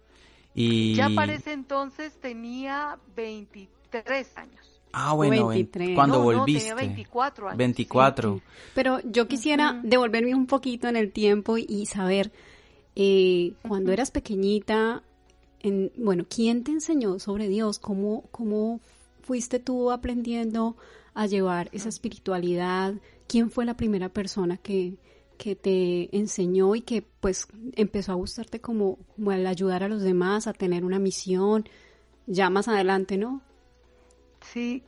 y... 0.53 0.95
Ya 0.95 1.09
para 1.15 1.33
ese 1.33 1.53
entonces 1.53 2.19
tenía 2.19 2.97
23 3.15 4.37
años. 4.37 4.81
Ah, 4.93 5.13
bueno, 5.13 5.47
23. 5.47 5.95
cuando 5.95 6.21
volviste. 6.21 6.69
No, 6.69 6.75
tenía 6.75 6.87
24 6.87 7.47
años. 7.47 7.57
24. 7.57 8.41
Pero 8.75 8.99
yo 9.05 9.27
quisiera 9.27 9.79
devolverme 9.83 10.35
un 10.35 10.47
poquito 10.47 10.87
en 10.87 10.97
el 10.97 11.11
tiempo 11.11 11.57
y 11.57 11.85
saber, 11.85 12.31
eh, 12.95 13.53
cuando 13.67 13.91
eras 13.91 14.11
pequeñita, 14.11 15.03
en, 15.61 15.91
bueno, 15.95 16.25
¿quién 16.29 16.63
te 16.63 16.71
enseñó 16.71 17.19
sobre 17.19 17.47
Dios? 17.47 17.79
¿Cómo, 17.79 18.23
¿Cómo 18.31 18.81
fuiste 19.21 19.59
tú 19.59 19.91
aprendiendo 19.91 20.75
a 21.13 21.25
llevar 21.25 21.69
esa 21.71 21.89
espiritualidad? 21.89 22.95
¿Quién 23.27 23.49
fue 23.49 23.65
la 23.65 23.77
primera 23.77 24.09
persona 24.09 24.57
que, 24.57 24.95
que 25.41 25.55
te 25.55 26.15
enseñó 26.15 26.75
y 26.75 26.81
que 26.81 27.01
pues 27.01 27.47
empezó 27.73 28.11
a 28.11 28.15
gustarte 28.15 28.61
como, 28.61 28.99
como 29.15 29.31
ayudar 29.31 29.81
a 29.81 29.87
los 29.87 30.03
demás, 30.03 30.45
a 30.45 30.53
tener 30.53 30.85
una 30.85 30.99
misión, 30.99 31.67
ya 32.27 32.51
más 32.51 32.67
adelante, 32.67 33.17
¿no? 33.17 33.41
Sí, 34.41 34.83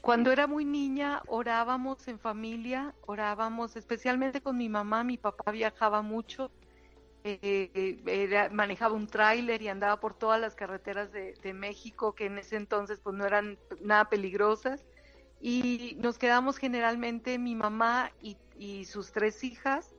cuando 0.00 0.30
era 0.30 0.46
muy 0.46 0.64
niña 0.64 1.20
orábamos 1.26 2.06
en 2.06 2.20
familia, 2.20 2.94
orábamos 3.06 3.74
especialmente 3.74 4.40
con 4.40 4.56
mi 4.56 4.68
mamá, 4.68 5.02
mi 5.02 5.16
papá 5.16 5.50
viajaba 5.50 6.00
mucho, 6.00 6.52
eh, 7.24 8.48
manejaba 8.52 8.94
un 8.94 9.08
tráiler 9.08 9.62
y 9.62 9.66
andaba 9.68 9.98
por 9.98 10.14
todas 10.14 10.40
las 10.40 10.54
carreteras 10.54 11.10
de, 11.10 11.34
de, 11.42 11.54
México 11.54 12.14
que 12.14 12.26
en 12.26 12.38
ese 12.38 12.54
entonces 12.54 13.00
pues 13.02 13.16
no 13.16 13.26
eran 13.26 13.58
nada 13.80 14.08
peligrosas 14.08 14.84
y 15.40 15.96
nos 16.00 16.18
quedamos 16.18 16.56
generalmente 16.56 17.36
mi 17.38 17.56
mamá 17.56 18.12
y, 18.22 18.36
sus 18.84 19.12
tres 19.12 19.44
hijas 19.44 19.94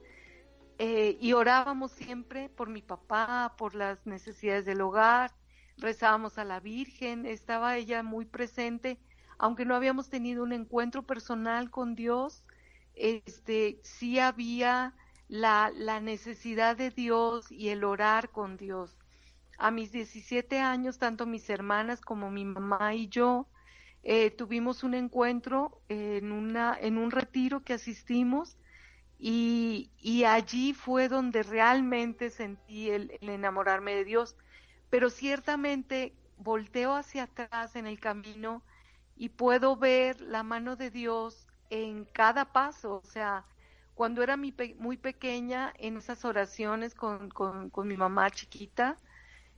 eh, 0.78 1.18
y 1.22 1.34
orábamos 1.34 1.92
siempre 1.92 2.50
por 2.50 2.70
mi 2.70 2.82
papá, 2.82 3.56
por 3.58 3.76
las 3.76 4.06
necesidades 4.06 4.66
del 4.66 4.82
hogar, 4.82 5.32
rezábamos 5.78 6.38
a 6.38 6.44
la 6.44 6.60
Virgen, 6.60 7.26
estaba 7.26 7.78
ella 7.78 8.04
muy 8.04 8.26
presente, 8.26 9.00
aunque 9.38 9.66
no 9.66 9.76
habíamos 9.76 10.10
tenido 10.10 10.44
un 10.44 10.52
encuentro 10.52 11.04
personal 11.04 11.70
con 11.70 11.96
Dios, 11.96 12.44
este 12.96 13.80
sí 13.84 14.20
había 14.20 14.94
la, 15.30 15.72
la 15.74 16.02
necesidad 16.02 16.76
de 16.76 16.92
Dios 16.92 17.52
y 17.52 17.70
el 17.70 17.84
orar 17.84 18.30
con 18.32 18.58
Dios. 18.58 18.98
A 19.58 19.72
mis 19.72 19.94
17 19.94 20.60
años, 20.60 20.98
tanto 20.98 21.26
mis 21.26 21.50
hermanas 21.50 22.02
como 22.02 22.30
mi 22.32 22.44
mamá 22.44 22.94
y 22.94 23.08
yo 23.08 23.48
eh, 24.08 24.30
tuvimos 24.30 24.84
un 24.84 24.94
encuentro 24.94 25.82
en, 25.90 26.32
una, 26.32 26.78
en 26.80 27.00
un 27.00 27.10
retiro 27.10 27.64
que 27.64 27.74
asistimos 27.74 28.56
y, 29.18 29.90
allí 30.28 30.74
fue 30.74 31.08
donde 31.10 31.42
realmente 31.42 32.30
sentí 32.30 32.92
el, 32.92 33.18
enamorarme 33.22 33.96
de 33.96 34.06
Dios. 34.06 34.36
Pero 34.92 35.10
ciertamente 35.10 36.14
volteo 36.38 36.94
hacia 36.94 37.24
atrás 37.24 37.76
en 37.76 37.88
el 37.88 38.00
camino 38.00 38.62
y 39.16 39.30
puedo 39.30 39.76
ver 39.76 40.22
la 40.22 40.44
mano 40.44 40.76
de 40.76 40.92
Dios 40.92 41.48
en 41.72 42.06
cada 42.06 42.54
paso. 42.54 43.02
O 43.04 43.08
sea, 43.08 43.44
cuando 43.96 44.22
era 44.22 44.38
muy 44.38 44.98
pequeña, 44.98 45.74
en 45.80 45.98
esas 45.98 46.24
oraciones 46.26 46.94
con, 46.94 47.30
con, 47.32 47.88
mi 47.88 47.98
mamá 47.98 48.30
chiquita, 48.30 49.00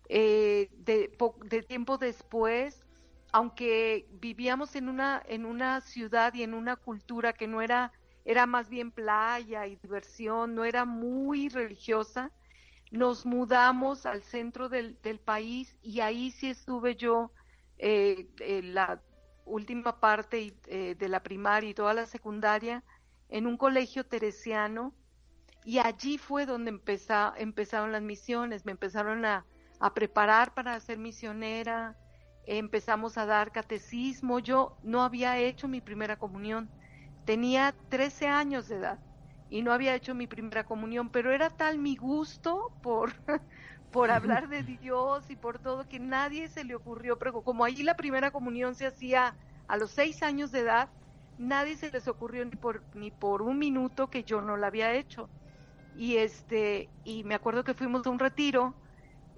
eh, 0.08 0.70
de, 0.72 1.12
de 1.44 1.64
tiempo 1.64 1.98
después, 1.98 2.87
aunque 3.32 4.08
vivíamos 4.12 4.76
en 4.76 4.90
una, 4.90 5.22
en 5.28 5.46
una 5.46 5.82
ciudad 5.82 6.34
y 6.34 6.44
en 6.44 6.54
una 6.54 6.76
cultura 6.76 7.34
que 7.34 7.48
no 7.48 7.62
era, 7.62 7.92
era 8.26 8.46
más 8.46 8.70
bien 8.70 8.92
playa 8.92 9.68
y 9.68 9.76
diversión, 9.76 10.56
no 10.56 10.66
era 10.66 10.86
muy 10.86 11.50
religiosa, 11.50 12.32
nos 12.92 13.26
mudamos 13.26 14.06
al 14.06 14.24
centro 14.24 14.70
del, 14.70 15.00
del 15.02 15.20
país 15.20 15.78
y 15.82 16.00
ahí 16.00 16.32
sí 16.32 16.50
estuve 16.50 16.96
yo 16.96 17.32
eh, 17.78 18.28
la 18.64 19.02
última 19.46 20.00
parte 20.00 20.54
eh, 20.68 20.96
de 20.96 21.10
la 21.10 21.22
primaria 21.22 21.70
y 21.70 21.74
toda 21.74 21.94
la 21.94 22.06
secundaria 22.06 22.84
en 23.30 23.46
un 23.48 23.58
colegio 23.58 24.06
teresiano 24.06 24.94
y 25.66 25.80
allí 25.80 26.18
fue 26.18 26.46
donde 26.46 26.70
empezaron 26.70 27.92
las 27.92 28.02
misiones, 28.02 28.66
me 28.66 28.72
empezaron 28.72 29.26
a, 29.26 29.46
a 29.80 29.94
preparar 29.94 30.54
para 30.54 30.80
ser 30.80 30.98
misionera, 30.98 31.98
empezamos 32.48 33.18
a 33.18 33.26
dar 33.26 33.52
catecismo. 33.52 34.40
Yo 34.40 34.80
no 34.84 35.04
había 35.04 35.38
hecho 35.38 35.68
mi 35.68 35.82
primera 35.82 36.18
comunión. 36.18 36.70
Tenía 37.26 37.76
13 37.90 38.28
años 38.28 38.68
de 38.68 38.78
edad 38.78 39.00
y 39.50 39.62
no 39.62 39.74
había 39.74 39.96
hecho 39.96 40.16
mi 40.16 40.28
primera 40.28 40.66
comunión, 40.66 41.12
pero 41.12 41.32
era 41.32 41.50
tal 41.50 41.80
mi 41.80 41.96
gusto 41.98 42.78
por, 42.82 43.14
por 43.92 44.12
hablar 44.12 44.50
de 44.50 44.64
Dios 44.64 45.30
y 45.30 45.36
por 45.36 45.60
todo 45.60 45.88
que 45.88 46.00
nadie 46.00 46.50
se 46.50 46.64
le 46.64 46.76
ocurrió, 46.76 47.20
pero 47.20 47.44
como 47.44 47.66
allí 47.66 47.84
la 47.84 47.96
primera 47.98 48.32
comunión 48.32 48.76
se 48.76 48.88
hacía 48.88 49.38
a 49.68 49.78
los 49.78 49.92
seis 49.92 50.24
años 50.24 50.52
de 50.52 50.62
edad, 50.62 50.94
nadie 51.38 51.78
se 51.78 51.92
les 51.92 52.08
ocurrió 52.08 52.46
ni 52.46 52.56
por, 52.56 52.86
ni 52.96 53.12
por 53.12 53.42
un 53.42 53.60
minuto 53.60 54.10
que 54.10 54.24
yo 54.24 54.42
no 54.42 54.58
la 54.58 54.68
había 54.68 54.94
hecho. 54.94 55.32
Y 55.94 56.18
este, 56.18 56.94
y 57.04 57.24
me 57.24 57.36
acuerdo 57.36 57.64
que 57.64 57.74
fuimos 57.74 58.06
a 58.06 58.10
un 58.12 58.20
retiro, 58.20 58.80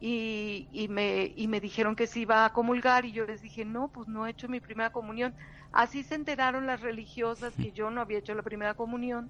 y, 0.02 0.68
y, 0.72 0.88
me, 0.88 1.34
y 1.36 1.48
me 1.48 1.60
dijeron 1.60 1.96
que 1.96 2.08
se 2.08 2.22
iba 2.22 2.46
a 2.46 2.54
comulgar 2.54 3.06
y 3.06 3.12
yo 3.12 3.26
les 3.26 3.42
dije, 3.42 3.66
no, 3.66 3.90
pues 3.90 4.08
no 4.08 4.26
he 4.26 4.32
hecho 4.32 4.48
mi 4.48 4.60
primera 4.60 4.92
comunión. 4.92 5.36
Así 5.72 6.04
se 6.04 6.16
enteraron 6.16 6.66
las 6.68 6.82
religiosas 6.82 7.54
que 7.56 7.72
yo 7.72 7.92
no 7.92 8.02
había 8.02 8.20
hecho 8.20 8.34
la 8.34 8.44
primera 8.44 8.74
comunión. 8.74 9.30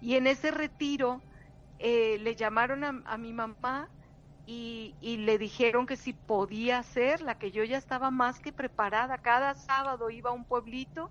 Y 0.00 0.14
en 0.14 0.26
ese 0.26 0.50
retiro 0.50 1.20
eh, 1.78 2.18
le 2.20 2.36
llamaron 2.36 2.84
a, 2.84 3.18
mi 3.18 3.32
mamá 3.32 3.88
y, 4.46 4.94
y, 5.00 5.16
le 5.18 5.38
dijeron 5.38 5.86
que 5.86 5.96
si 5.96 6.12
podía 6.12 6.78
hacerla, 6.78 7.38
que 7.38 7.50
yo 7.50 7.64
ya 7.64 7.78
estaba 7.78 8.10
más 8.10 8.38
que 8.38 8.52
preparada. 8.52 9.18
Cada 9.18 9.54
sábado 9.54 10.10
iba 10.10 10.30
a 10.30 10.34
un 10.34 10.44
pueblito 10.44 11.10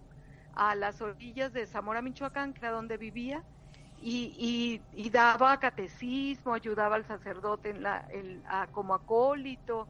a 0.56 0.76
las 0.76 1.02
orillas 1.02 1.52
de 1.52 1.66
Zamora, 1.66 2.02
Michoacán, 2.02 2.54
que 2.54 2.60
era 2.60 2.72
donde 2.72 2.98
vivía, 2.98 3.44
y, 4.06 4.82
y, 4.94 5.10
daba 5.10 5.60
catecismo, 5.60 6.54
ayudaba 6.54 6.98
al 6.98 7.06
sacerdote 7.06 7.70
en 7.70 7.84
la, 7.84 8.06
como 8.74 8.94
acólito, 8.94 9.88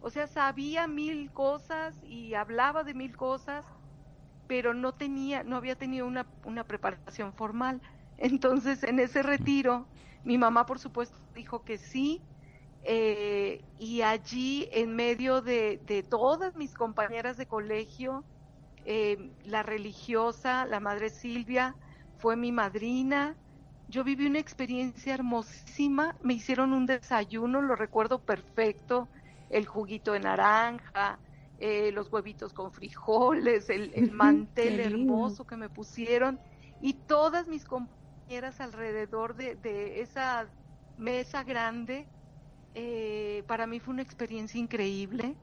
o 0.00 0.08
sea, 0.10 0.28
sabía 0.28 0.86
mil 0.86 1.32
cosas 1.32 2.00
y 2.04 2.34
hablaba 2.34 2.84
de 2.84 2.94
mil 2.94 3.16
cosas, 3.16 3.64
pero 4.46 4.72
no 4.72 4.92
tenía, 4.92 5.42
no 5.42 5.56
había 5.56 5.74
tenido 5.74 6.06
una, 6.06 6.26
una 6.44 6.62
preparación 6.62 7.32
formal. 7.32 7.82
Entonces, 8.18 8.84
en 8.84 9.00
ese 9.00 9.22
retiro, 9.24 9.86
mi 10.22 10.38
mamá, 10.38 10.64
por 10.64 10.78
supuesto, 10.78 11.18
dijo 11.34 11.64
que 11.64 11.76
sí, 11.76 12.22
eh, 12.84 13.64
y 13.80 14.02
allí, 14.02 14.68
en 14.70 14.94
medio 14.94 15.42
de, 15.42 15.80
de, 15.86 16.04
todas 16.04 16.54
mis 16.54 16.72
compañeras 16.72 17.36
de 17.36 17.46
colegio, 17.46 18.22
eh, 18.84 19.32
la 19.44 19.64
religiosa, 19.64 20.66
la 20.66 20.78
madre 20.78 21.10
Silvia, 21.10 21.74
fue 22.18 22.36
mi 22.36 22.52
madrina, 22.52 23.34
yo 23.88 24.02
viví 24.04 24.26
una 24.26 24.38
experiencia 24.38 25.14
hermosísima, 25.14 26.16
me 26.22 26.34
hicieron 26.34 26.72
un 26.72 26.86
desayuno, 26.86 27.62
lo 27.62 27.76
recuerdo 27.76 28.18
perfecto, 28.18 29.08
el 29.50 29.66
juguito 29.66 30.12
de 30.12 30.20
naranja, 30.20 31.18
eh, 31.58 31.92
los 31.92 32.12
huevitos 32.12 32.52
con 32.52 32.72
frijoles, 32.72 33.70
el, 33.70 34.10
mantel 34.10 34.80
hermoso 34.80 35.46
que 35.46 35.56
me 35.56 35.68
pusieron 35.68 36.38
y 36.80 36.94
todas 36.94 37.48
mis 37.48 37.64
compañeras 37.64 38.60
alrededor 38.60 39.36
de, 39.36 40.00
esa 40.00 40.48
mesa 40.98 41.44
grande, 41.44 42.06
eh, 42.74 43.44
para 43.46 43.66
mí 43.66 43.80
fue 43.80 43.94
una 43.94 44.02
experiencia 44.02 44.60
increíble. 44.60 45.36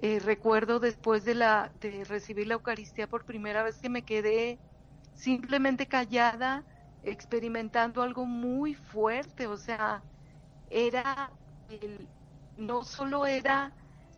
Eh, 0.00 0.20
recuerdo 0.20 0.78
después 0.78 1.24
de, 1.24 1.34
la, 1.34 1.72
de 1.80 2.04
recibir 2.04 2.46
la 2.46 2.54
Eucaristía 2.54 3.08
por 3.08 3.24
primera 3.24 3.64
vez 3.64 3.78
que 3.78 3.88
me 3.88 4.02
quedé 4.02 4.60
simplemente 5.14 5.86
callada, 5.86 6.64
experimentando 7.10 8.02
algo 8.02 8.24
muy 8.24 8.74
fuerte, 8.74 9.46
o 9.46 9.56
sea, 9.56 10.02
era 10.70 11.30
el, 11.70 12.06
no 12.56 12.84
solo 12.84 13.26
era 13.26 13.72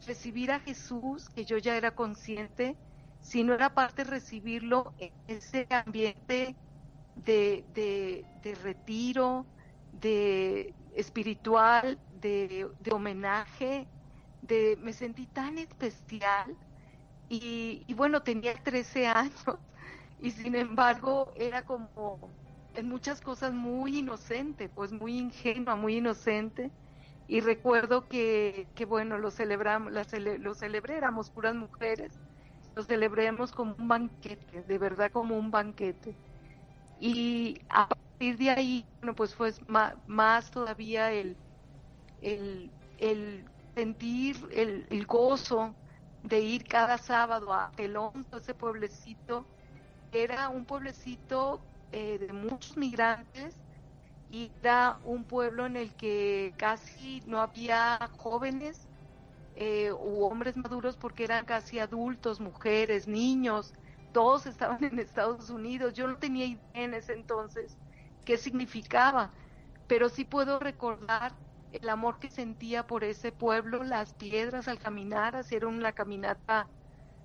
recibir 0.07 0.51
a 0.51 0.61
Jesús, 0.61 1.29
que 1.29 1.45
yo 1.45 1.59
ya 1.59 1.77
era 1.77 1.95
consciente, 1.95 2.77
sino 3.21 3.55
era 3.55 3.75
parte 3.75 4.05
de 4.05 4.11
recibirlo 4.11 4.95
en 4.99 5.13
ese 5.29 5.67
ambiente 5.71 6.57
de, 7.17 7.65
de, 8.43 8.55
retiro, 8.63 9.47
de 9.93 10.75
espiritual, 10.95 11.99
de, 12.21 12.69
de, 12.81 12.93
homenaje, 12.93 13.87
de 14.43 14.79
me 14.81 14.93
sentí 14.93 15.27
tan 15.27 15.59
especial. 15.59 16.57
Y, 17.29 17.85
y 17.87 17.95
bueno, 17.95 18.23
tenía 18.23 18.55
13 18.55 19.07
años 19.07 19.45
y 20.21 20.31
sin 20.31 20.55
embargo 20.55 21.33
era 21.37 21.65
como 21.65 22.19
en 22.75 22.89
muchas 22.89 23.21
cosas 23.21 23.53
muy 23.53 23.99
inocente, 23.99 24.69
pues 24.69 24.93
muy 24.93 25.19
ingenua, 25.19 25.77
muy 25.77 25.97
inocente. 25.97 26.71
Y 27.29 27.41
recuerdo 27.41 28.09
que, 28.09 28.67
que 28.75 28.85
bueno, 28.85 29.19
lo 29.19 29.31
celebramos, 29.31 29.93
lo 29.93 30.55
celebré, 30.55 31.01
puras 31.33 31.55
mujeres, 31.55 32.19
lo 32.75 32.83
celebremos 32.83 33.53
como 33.53 33.75
un 33.79 33.89
banquete, 33.89 34.63
de 34.63 34.79
verdad 34.79 35.11
como 35.13 35.37
un 35.37 35.51
banquete. 35.51 36.17
Y 36.99 37.61
a 37.69 37.89
partir 37.89 38.37
de 38.37 38.51
ahí, 38.51 38.87
bueno, 39.01 39.15
pues 39.15 39.35
fue 39.35 39.53
más, 40.07 40.51
todavía 40.51 41.13
el, 41.13 41.37
el, 42.21 42.71
el 42.99 43.45
sentir 43.75 44.37
el, 44.53 44.87
el, 44.91 45.07
gozo 45.07 45.75
de 46.23 46.41
ir 46.41 46.65
cada 46.65 46.99
sábado 46.99 47.53
a 47.53 47.71
Telón, 47.77 48.27
ese 48.37 48.55
pueblecito. 48.55 49.47
Era 50.13 50.49
un 50.49 50.65
pueblecito 50.65 51.61
eh, 51.93 52.19
de 52.19 52.33
muchos 52.33 52.77
migrantes 52.77 53.61
y 54.29 54.53
era 54.63 55.01
un 55.05 55.25
pueblo 55.25 55.67
en 55.67 55.77
el 55.77 55.95
que 55.97 56.55
casi 56.57 57.23
no 57.27 57.41
había 57.41 57.99
jóvenes 58.19 58.89
eh, 59.55 59.93
u 59.93 60.25
hombres 60.25 60.57
maduros 60.57 60.97
porque 60.97 61.25
eran 61.25 61.45
casi 61.45 61.79
adultos, 61.81 62.41
mujeres, 62.41 63.09
niños, 63.09 63.73
todos 64.13 64.47
estaban 64.47 64.83
en 64.85 64.99
Estados 64.99 65.51
Unidos. 65.51 65.95
Yo 65.95 66.07
no 66.09 66.19
tenía 66.19 66.47
idea 66.47 66.63
en 66.75 66.95
ese 66.95 67.15
entonces 67.15 67.79
qué 68.25 68.39
significaba, 68.39 69.35
pero 69.87 70.09
sí 70.09 70.25
puedo 70.25 70.59
recordar 70.61 71.37
el 71.73 71.89
amor 71.89 72.19
que 72.19 72.31
sentía 72.31 72.87
por 72.87 73.05
ese 73.05 73.33
pueblo, 73.33 73.85
las 73.85 74.15
piedras 74.15 74.69
al 74.69 74.79
caminar, 74.79 75.37
hacer 75.37 75.67
una 75.67 75.93
caminata 75.93 76.69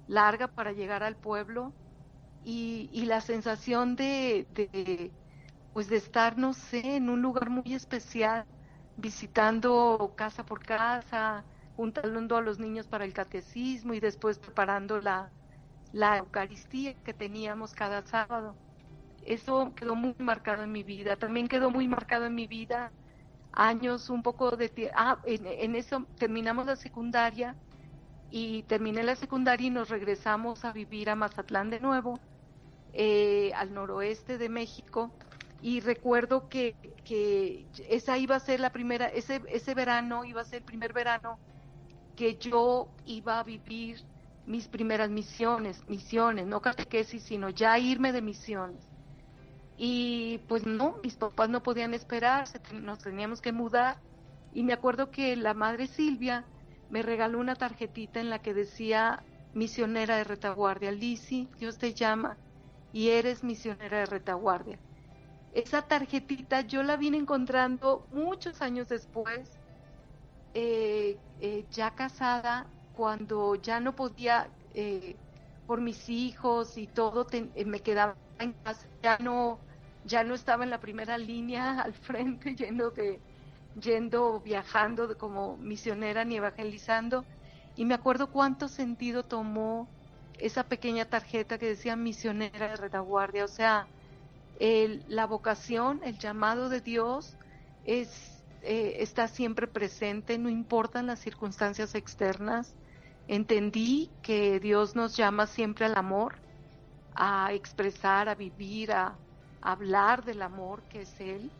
larga 0.08 0.48
para 0.48 0.72
llegar 0.74 1.04
al 1.04 1.18
pueblo 1.18 1.76
y, 2.46 2.90
y 2.94 3.06
la 3.06 3.22
sensación 3.22 3.96
de, 3.96 4.48
de, 4.54 5.12
pues 5.74 5.90
de 5.90 5.98
estar, 5.98 6.38
no 6.38 6.54
sé, 6.54 6.96
en 6.96 7.10
un 7.10 7.22
lugar 7.22 7.50
muy 7.50 7.74
especial, 7.74 8.46
visitando 8.96 10.14
casa 10.16 10.46
por 10.46 10.64
casa, 10.64 11.44
juntando 11.76 12.38
a 12.38 12.42
los 12.42 12.60
niños 12.60 12.88
para 12.88 13.06
el 13.06 13.14
catecismo 13.14 13.94
y 13.94 14.00
después 14.00 14.40
preparando 14.40 15.02
la, 15.02 15.30
Eucaristía 16.18 16.94
que 17.04 17.14
teníamos 17.14 17.74
cada 17.74 18.02
sábado. 18.04 18.56
Eso 19.26 19.74
quedó 19.76 19.96
muy 19.96 20.16
marcado 20.18 20.64
en 20.64 20.72
mi 20.72 20.84
vida. 20.84 21.16
También 21.16 21.48
quedó 21.48 21.72
muy 21.72 21.88
marcado 21.88 22.26
en 22.26 22.36
mi 22.36 22.48
vida 22.48 22.92
años, 23.54 24.10
un 24.10 24.22
poco 24.22 24.56
de 24.56 24.70
tiempo. 24.70 24.94
Ah, 24.98 25.20
en, 25.26 25.76
eso 25.76 26.06
terminamos 26.18 26.66
la 26.66 26.76
secundaria 26.76 27.56
y 28.30 28.64
terminé 28.64 29.04
la 29.04 29.16
secundaria 29.16 29.68
y 29.68 29.70
nos 29.72 29.90
regresamos 29.90 30.66
a 30.66 30.74
vivir 30.74 31.10
a 31.10 31.16
Mazatlán 31.16 31.70
de 31.70 31.80
nuevo, 31.80 32.20
eh, 32.98 33.52
al 33.56 33.74
noroeste 33.74 34.38
de 34.38 34.48
México. 34.48 35.12
Y 35.62 35.82
recuerdo 35.82 36.48
que, 36.48 36.76
que 37.04 37.66
esa 37.90 38.18
iba 38.18 38.36
a 38.36 38.40
ser 38.40 38.62
la 38.62 38.72
primera, 38.72 39.08
ese, 39.08 39.42
ese 39.50 39.74
verano 39.74 40.24
iba 40.24 40.42
a 40.42 40.46
ser 40.46 40.60
el 40.60 40.64
primer 40.64 40.94
verano 40.94 41.38
que 42.16 42.38
yo 42.38 42.88
iba 43.06 43.40
a 43.40 43.44
vivir 43.44 44.02
mis 44.46 44.70
primeras 44.70 45.10
misiones, 45.10 45.84
misiones, 45.90 46.48
no 46.48 46.62
catequesis, 46.62 47.24
sino 47.24 47.50
ya 47.50 47.78
irme 47.80 48.14
de 48.14 48.22
misiones. 48.22 48.88
Y 49.78 50.40
pues 50.48 50.66
no, 50.66 50.98
mis 51.04 51.16
papás 51.16 51.50
no 51.50 51.62
podían 51.64 51.94
esperar, 51.94 52.48
nos 52.74 53.00
teníamos 53.00 53.42
que 53.42 53.52
mudar. 53.52 53.98
Y 54.54 54.64
me 54.64 54.72
acuerdo 54.72 55.12
que 55.12 55.36
la 55.36 55.54
madre 55.54 55.88
Silvia 55.88 56.46
me 56.90 57.02
regaló 57.02 57.40
una 57.40 57.56
tarjetita 57.56 58.22
en 58.22 58.30
la 58.30 58.40
que 58.40 58.54
decía 58.54 59.24
misionera 59.54 60.16
de 60.16 60.24
retaguardia. 60.24 60.94
Lisi, 60.94 61.50
Dios 61.60 61.78
te 61.78 61.94
llama 61.94 62.38
y 62.96 63.10
eres 63.10 63.44
misionera 63.44 64.00
de 64.00 64.06
retaguardia. 64.08 64.80
Esa 65.52 65.84
tarjetita 65.84 66.62
yo 66.62 66.84
la 66.84 66.98
vine 66.98 67.18
encontrando 67.18 68.08
muchos 68.12 68.62
años 68.62 68.88
después 68.88 69.60
eh, 70.54 71.22
eh, 71.40 71.68
ya 71.72 71.96
casada, 71.96 72.74
cuando 72.92 73.56
ya 73.56 73.80
no 73.82 73.96
podía, 73.96 74.56
eh, 74.74 75.20
por 75.66 75.82
mis 75.82 76.08
hijos 76.10 76.78
y 76.78 76.88
todo, 76.88 77.28
me 77.66 77.82
quedaba 77.82 78.18
en 78.40 78.54
casa, 78.64 78.90
ya 79.04 79.18
no, 79.20 79.66
ya 80.04 80.24
no 80.24 80.34
estaba 80.36 80.64
en 80.64 80.70
la 80.70 80.80
primera 80.80 81.18
línea 81.18 81.82
al 81.82 81.94
frente, 81.96 82.56
yendo 82.56 82.92
de, 82.92 83.26
yendo, 83.74 84.42
viajando 84.42 85.18
como 85.18 85.58
misionera 85.58 86.24
ni 86.26 86.38
evangelizando. 86.38 87.28
Y 87.76 87.86
me 87.86 87.96
acuerdo 87.96 88.32
cuánto 88.32 88.70
sentido 88.70 89.26
tomó 89.26 89.94
esa 90.40 90.64
pequeña 90.64 91.06
tarjeta 91.06 91.58
que 91.58 91.68
decía 91.68 91.96
misionera 91.96 92.70
de 92.70 92.76
retaguardia. 92.76 93.46
O 93.46 93.50
sea, 93.50 93.88
la 94.60 95.26
vocación, 95.26 96.02
el 96.04 96.18
llamado 96.18 96.70
de 96.70 96.82
Dios 96.82 97.36
es 97.86 98.36
eh, 98.68 99.04
está 99.04 99.28
siempre 99.28 99.68
presente, 99.68 100.40
no 100.40 100.50
importan 100.50 101.06
las 101.06 101.20
circunstancias 101.20 101.94
externas. 101.94 102.74
Entendí 103.28 104.10
que 104.24 104.60
Dios 104.60 104.96
nos 104.96 105.16
llama 105.16 105.46
siempre 105.46 105.86
al 105.86 105.96
amor, 105.96 106.34
a 107.14 107.54
expresar, 107.54 108.28
a 108.28 108.34
vivir, 108.34 108.92
a, 108.92 109.16
hablar 109.62 110.26
del 110.26 110.42
amor 110.42 110.82
que 110.90 111.02
es 111.02 111.20
Él. 111.22 111.52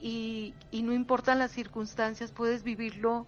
Y, 0.00 0.54
no 0.72 0.92
importan 0.92 1.38
las 1.38 1.52
circunstancias, 1.52 2.32
puedes 2.32 2.62
vivirlo 2.62 3.26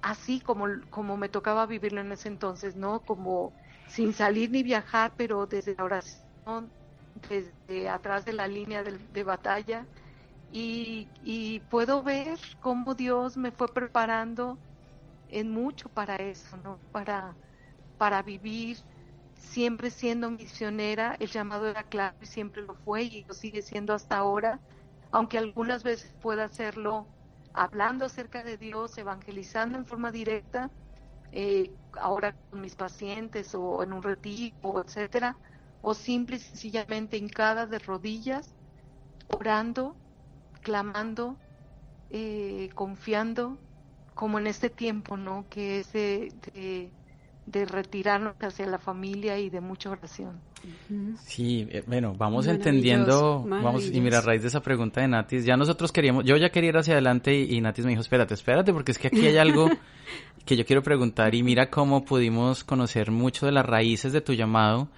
así 0.00 0.40
como, 0.40 0.66
como 0.90 1.16
me 1.16 1.28
tocaba 1.28 1.64
vivirlo 1.66 2.00
en 2.00 2.10
ese 2.10 2.26
entonces, 2.26 2.74
¿no? 2.74 3.00
Como 3.00 3.52
sin 3.92 4.14
salir 4.14 4.50
ni 4.50 4.62
viajar, 4.62 5.12
pero 5.16 5.46
desde 5.46 5.74
la 5.74 5.84
oración, 5.84 6.70
desde 7.28 7.88
atrás 7.88 8.24
de 8.24 8.32
la 8.32 8.48
línea 8.48 8.82
de 8.82 9.22
batalla, 9.22 9.86
y, 10.52 11.60
puedo 11.70 12.02
ver 12.02 12.38
cómo 12.60 12.94
Dios 12.94 13.36
me 13.36 13.50
fue 13.50 13.68
preparando 13.68 14.58
en 15.30 15.50
mucho 15.50 15.88
para 15.88 16.16
eso, 16.16 16.56
¿no? 16.58 16.78
Para, 16.92 17.34
para 17.96 18.22
vivir 18.22 18.78
siempre 19.34 19.90
siendo 19.90 20.30
misionera, 20.30 21.16
el 21.18 21.28
llamado 21.28 21.68
era 21.68 21.82
claro 21.82 22.16
y 22.20 22.26
siempre 22.26 22.62
lo 22.62 22.74
fue 22.74 23.04
y 23.04 23.24
lo 23.24 23.34
sigue 23.34 23.62
siendo 23.62 23.94
hasta 23.94 24.18
ahora, 24.18 24.60
aunque 25.10 25.38
algunas 25.38 25.82
veces 25.82 26.14
pueda 26.20 26.44
hacerlo 26.44 27.06
hablando 27.54 28.04
acerca 28.04 28.42
de 28.42 28.56
Dios, 28.56 28.96
evangelizando 28.98 29.78
en 29.78 29.86
forma 29.86 30.12
directa, 30.12 30.70
eh, 31.32 31.74
ahora 31.94 32.36
con 32.50 32.60
mis 32.60 32.76
pacientes 32.76 33.54
o 33.54 33.82
en 33.82 33.92
un 33.92 34.02
retiro, 34.02 34.84
etcétera, 34.86 35.36
o 35.80 35.94
simple 35.94 36.36
y 36.36 36.40
sencillamente 36.40 37.16
hincada 37.16 37.66
de 37.66 37.78
rodillas, 37.80 38.54
orando 39.28 39.96
clamando, 40.62 41.38
eh, 42.10 42.70
confiando, 42.74 43.58
como 44.14 44.38
en 44.38 44.46
este 44.46 44.70
tiempo, 44.70 45.16
¿no? 45.16 45.46
Que 45.48 45.80
es 45.80 45.92
de, 45.92 46.92
retirarnos 47.66 48.36
hacia 48.40 48.66
la 48.66 48.78
familia 48.78 49.38
y 49.38 49.50
de 49.50 49.60
mucha 49.60 49.90
oración. 49.90 50.42
Sí, 51.24 51.66
eh, 51.70 51.82
bueno, 51.86 52.14
vamos 52.16 52.46
entendiendo, 52.46 53.44
vamos, 53.46 53.88
y 53.88 54.00
mira, 54.00 54.18
a 54.18 54.20
raíz 54.20 54.42
de 54.42 54.48
esa 54.48 54.60
pregunta 54.60 55.00
de 55.00 55.08
Natis, 55.08 55.44
ya 55.44 55.56
nosotros 55.56 55.90
queríamos, 55.92 56.24
yo 56.24 56.36
ya 56.36 56.50
quería 56.50 56.70
ir 56.70 56.76
hacia 56.76 56.94
adelante 56.94 57.34
y, 57.34 57.56
y 57.56 57.60
Natis 57.60 57.84
me 57.84 57.90
dijo, 57.90 58.02
espérate, 58.02 58.34
espérate, 58.34 58.72
porque 58.72 58.92
es 58.92 58.98
que 58.98 59.08
aquí 59.08 59.26
hay 59.26 59.38
algo 59.38 59.68
que 60.44 60.56
yo 60.56 60.64
quiero 60.64 60.82
preguntar 60.82 61.34
y 61.34 61.42
mira 61.42 61.70
cómo 61.70 62.04
pudimos 62.04 62.64
conocer 62.64 63.10
mucho 63.10 63.46
de 63.46 63.52
las 63.52 63.66
raíces 63.66 64.12
de 64.12 64.20
tu 64.20 64.34
llamado. 64.34 64.88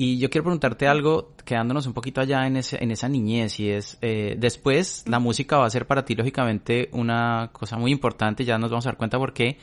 Y 0.00 0.18
yo 0.18 0.30
quiero 0.30 0.44
preguntarte 0.44 0.86
algo, 0.86 1.32
quedándonos 1.44 1.88
un 1.88 1.92
poquito 1.92 2.20
allá 2.20 2.46
en, 2.46 2.56
ese, 2.56 2.80
en 2.80 2.92
esa 2.92 3.08
niñez, 3.08 3.58
y 3.58 3.70
es, 3.70 3.98
eh, 4.00 4.36
después 4.38 5.02
la 5.08 5.18
música 5.18 5.58
va 5.58 5.66
a 5.66 5.70
ser 5.70 5.88
para 5.88 6.04
ti, 6.04 6.14
lógicamente, 6.14 6.88
una 6.92 7.50
cosa 7.52 7.76
muy 7.78 7.90
importante, 7.90 8.44
ya 8.44 8.58
nos 8.58 8.70
vamos 8.70 8.86
a 8.86 8.90
dar 8.90 8.96
cuenta 8.96 9.18
por 9.18 9.32
qué, 9.32 9.58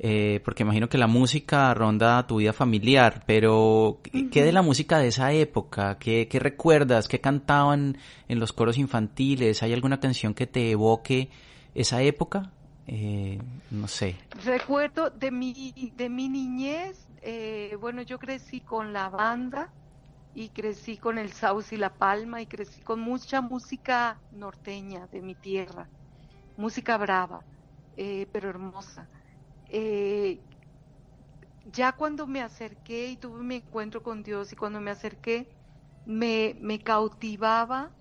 eh, 0.00 0.40
porque 0.44 0.62
imagino 0.62 0.88
que 0.88 0.98
la 0.98 1.08
música 1.08 1.74
ronda 1.74 2.26
tu 2.26 2.36
vida 2.36 2.52
familiar, 2.52 3.24
pero 3.26 4.00
¿qué 4.30 4.44
de 4.44 4.52
la 4.52 4.62
música 4.62 4.98
de 4.98 5.08
esa 5.08 5.32
época? 5.32 5.98
¿Qué, 5.98 6.28
qué 6.28 6.38
recuerdas? 6.38 7.08
¿Qué 7.08 7.20
cantaban 7.20 7.98
en 8.28 8.38
los 8.38 8.52
coros 8.52 8.78
infantiles? 8.78 9.62
¿Hay 9.62 9.72
alguna 9.72 9.98
canción 9.98 10.34
que 10.34 10.46
te 10.46 10.70
evoque 10.70 11.30
esa 11.74 12.02
época? 12.02 12.52
Eh, 12.86 13.38
no 13.70 13.88
sé. 13.88 14.16
Recuerdo 14.44 15.10
de 15.10 15.30
mi, 15.30 15.92
de 15.94 16.08
mi 16.08 16.28
niñez, 16.28 17.06
eh, 17.20 17.76
bueno, 17.80 18.02
yo 18.02 18.18
crecí 18.18 18.60
con 18.60 18.92
la 18.92 19.10
banda 19.10 19.70
y 20.32 20.48
crecí 20.50 20.96
con 20.96 21.18
el 21.18 21.32
Saus 21.32 21.72
y 21.72 21.76
la 21.76 21.92
Palma 21.92 22.40
y 22.40 22.46
crecí 22.46 22.80
con 22.82 23.00
mucha 23.00 23.40
música 23.40 24.20
norteña 24.30 25.06
de 25.08 25.20
mi 25.20 25.34
tierra, 25.34 25.88
música 26.56 26.96
brava, 26.96 27.42
eh, 27.96 28.26
pero 28.32 28.48
hermosa. 28.48 29.08
Eh, 29.68 30.40
ya 31.72 31.92
cuando 31.92 32.26
me 32.26 32.42
acerqué 32.42 33.08
y 33.08 33.16
tuve 33.16 33.42
mi 33.42 33.56
encuentro 33.56 34.02
con 34.02 34.22
Dios 34.22 34.52
y 34.52 34.56
cuando 34.56 34.80
me 34.80 34.90
acerqué, 34.90 35.48
me, 36.06 36.56
me 36.60 36.78
cautivaba 36.82 37.92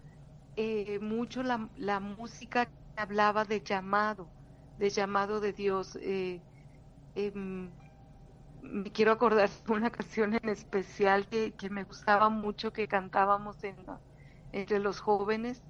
mucho 1.02 1.44
la, 1.44 1.70
la, 1.76 2.00
música 2.00 2.66
que 2.66 2.72
hablaba 2.96 3.46
de 3.46 3.62
llamado, 3.62 4.28
de 4.80 4.90
llamado 4.90 5.40
de 5.40 5.54
Dios. 5.54 5.98
Em, 7.16 7.72
me 8.62 8.92
quiero 8.92 9.12
acordar 9.12 9.50
de 9.50 9.74
una 9.74 9.90
canción 9.98 10.36
en 10.36 10.50
especial 10.50 11.28
que, 11.28 11.70
me 11.72 11.84
gustaba 11.84 12.30
mucho, 12.30 12.72
que 12.72 12.88
cantábamos 12.88 13.64
en, 13.64 13.76
entre 14.52 14.80
los 14.80 15.00
jóvenes, 15.00 15.64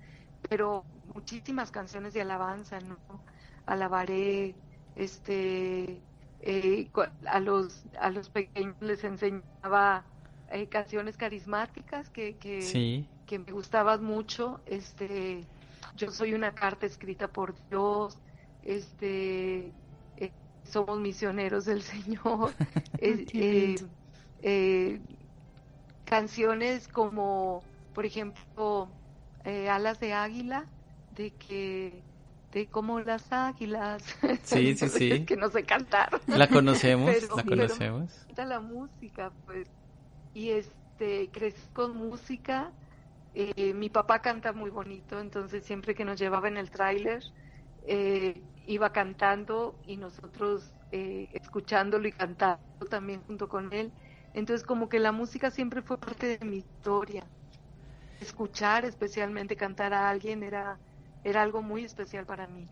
pero 0.50 0.86
muchísimas 1.16 1.72
canciones 1.72 2.14
de 2.14 2.22
alabanza, 2.22 2.80
¿no? 2.82 2.98
Alabaré, 3.66 4.56
este, 4.98 6.02
eh, 6.42 6.90
a 7.28 7.40
los 7.40 7.84
a 8.00 8.10
los 8.10 8.30
pequeños 8.30 8.76
les 8.82 9.04
enseñaba 9.04 10.04
eh, 10.52 10.68
canciones 10.68 11.18
carismáticas 11.18 12.10
que, 12.10 12.36
que, 12.38 13.06
que 13.26 13.40
me 13.40 13.52
gustaban 13.52 14.04
mucho. 14.04 14.60
Este, 14.66 15.46
yo 15.96 16.12
soy 16.12 16.34
una 16.34 16.54
carta 16.54 16.86
escrita 16.86 17.28
por 17.28 17.54
Dios, 17.70 18.18
este, 18.64 19.72
eh, 20.18 20.32
somos 20.64 21.00
misioneros 21.00 21.66
del 21.66 21.82
Señor. 21.94 22.54
Eh, 24.44 25.02
canciones 26.06 26.88
como, 26.88 27.64
por 27.96 28.06
ejemplo, 28.06 28.88
Alas 29.44 30.00
de 30.00 30.14
Águila, 30.14 30.66
de 31.16 31.32
que 31.32 32.04
de 32.52 32.68
como 32.68 33.00
las 33.00 33.32
águilas. 33.32 34.04
Sí, 34.44 34.76
sí, 34.76 34.90
sí. 34.90 35.26
que 35.26 35.36
no 35.36 35.50
sé 35.50 35.64
cantar. 35.64 36.22
La 36.28 36.48
conocemos, 36.48 37.12
la 37.36 37.44
conocemos. 37.44 38.26
la 38.36 38.60
música, 38.60 39.32
pues. 39.46 39.68
Y 40.34 40.52
este, 40.52 41.30
crecí 41.32 41.68
con 41.74 41.98
música. 41.98 42.72
Eh, 43.34 43.74
mi 43.74 43.90
papá 43.90 44.22
canta 44.22 44.52
muy 44.52 44.72
bonito, 44.72 45.20
entonces 45.20 45.64
siempre 45.64 45.94
que 45.94 46.04
nos 46.06 46.20
llevaba 46.20 46.48
en 46.48 46.58
el 46.58 46.72
tráiler, 46.72 47.24
eh, 47.86 48.42
iba 48.66 48.92
cantando 48.92 49.80
y 49.86 49.98
nosotros 49.98 50.74
eh, 50.92 51.30
escuchándolo 51.34 52.08
y 52.08 52.12
cantando 52.14 52.64
también 52.90 53.22
junto 53.22 53.48
con 53.48 53.72
él. 53.74 53.92
Entonces 54.34 54.66
como 54.66 54.90
que 54.90 55.00
la 55.00 55.12
música 55.12 55.52
siempre 55.52 55.82
fue 55.84 56.00
parte 56.00 56.38
de 56.38 56.46
mi 56.46 56.58
historia. 56.58 57.26
Escuchar, 58.20 58.86
especialmente 58.86 59.56
cantar 59.56 59.94
a 59.94 60.10
alguien, 60.10 60.42
era 60.42 60.80
era 61.24 61.42
algo 61.42 61.62
muy 61.62 61.84
especial 61.84 62.26
para 62.26 62.48
mí. 62.48 62.66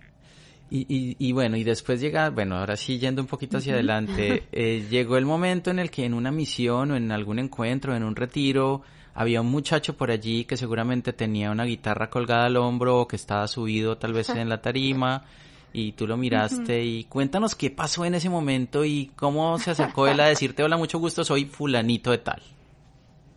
Y, 0.69 1.15
y, 1.19 1.31
bueno, 1.31 1.57
y 1.57 1.63
después 1.63 2.01
llega, 2.01 2.31
bueno, 2.31 2.57
ahora 2.57 2.75
sí 2.75 2.97
yendo 2.97 3.21
un 3.21 3.27
poquito 3.27 3.57
hacia 3.57 3.73
adelante, 3.73 4.47
eh, 4.51 4.87
llegó 4.89 5.15
el 5.17 5.25
momento 5.25 5.69
en 5.69 5.77
el 5.77 5.91
que 5.91 6.05
en 6.05 6.13
una 6.15 6.31
misión 6.31 6.91
o 6.91 6.95
en 6.95 7.11
algún 7.11 7.37
encuentro, 7.37 7.95
en 7.95 8.03
un 8.03 8.15
retiro, 8.15 8.81
había 9.13 9.41
un 9.41 9.47
muchacho 9.47 9.95
por 9.95 10.09
allí 10.09 10.45
que 10.45 10.57
seguramente 10.57 11.13
tenía 11.13 11.51
una 11.51 11.65
guitarra 11.65 12.09
colgada 12.09 12.45
al 12.45 12.57
hombro 12.57 12.99
o 13.01 13.07
que 13.07 13.15
estaba 13.15 13.47
subido 13.47 13.97
tal 13.97 14.13
vez 14.13 14.29
en 14.29 14.49
la 14.49 14.61
tarima 14.61 15.23
y 15.71 15.91
tú 15.91 16.07
lo 16.07 16.17
miraste 16.17 16.83
y 16.83 17.03
cuéntanos 17.05 17.53
qué 17.53 17.69
pasó 17.69 18.03
en 18.05 18.15
ese 18.15 18.29
momento 18.29 18.83
y 18.83 19.11
cómo 19.15 19.59
se 19.59 19.71
acercó 19.71 20.07
él 20.07 20.19
a 20.19 20.27
decirte 20.27 20.63
hola, 20.63 20.77
mucho 20.77 20.99
gusto, 20.99 21.23
soy 21.23 21.45
fulanito 21.45 22.11
de 22.11 22.17
tal. 22.17 22.41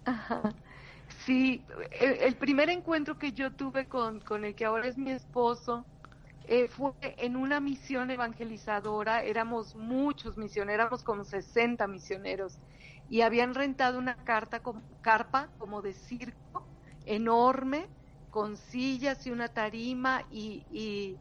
Ajá. 0.04 0.54
Sí, 1.28 1.66
el, 2.00 2.36
primer 2.36 2.70
encuentro 2.70 3.18
que 3.18 3.32
yo 3.32 3.52
tuve 3.52 3.86
con, 3.86 4.18
con 4.22 4.46
el 4.46 4.54
que 4.54 4.64
ahora 4.64 4.88
es 4.88 4.96
mi 4.96 5.10
esposo 5.10 5.86
eh, 6.44 6.68
fue 6.68 6.94
en 7.02 7.36
una 7.36 7.60
misión 7.60 8.10
evangelizadora, 8.10 9.22
éramos 9.22 9.76
muchos 9.76 10.38
misioneros, 10.38 10.80
éramos 10.86 11.04
como 11.04 11.24
60 11.24 11.86
misioneros, 11.86 12.62
y 13.06 13.20
habían 13.20 13.54
rentado 13.54 13.98
una 13.98 14.16
carta 14.24 14.62
carpa 15.02 15.52
como 15.58 15.82
de 15.82 15.92
circo 15.92 16.66
enorme, 17.04 17.90
con 18.30 18.56
sillas 18.56 19.26
y 19.26 19.30
una 19.30 19.48
tarima, 19.48 20.24
y, 20.30 20.64
y, 20.70 21.20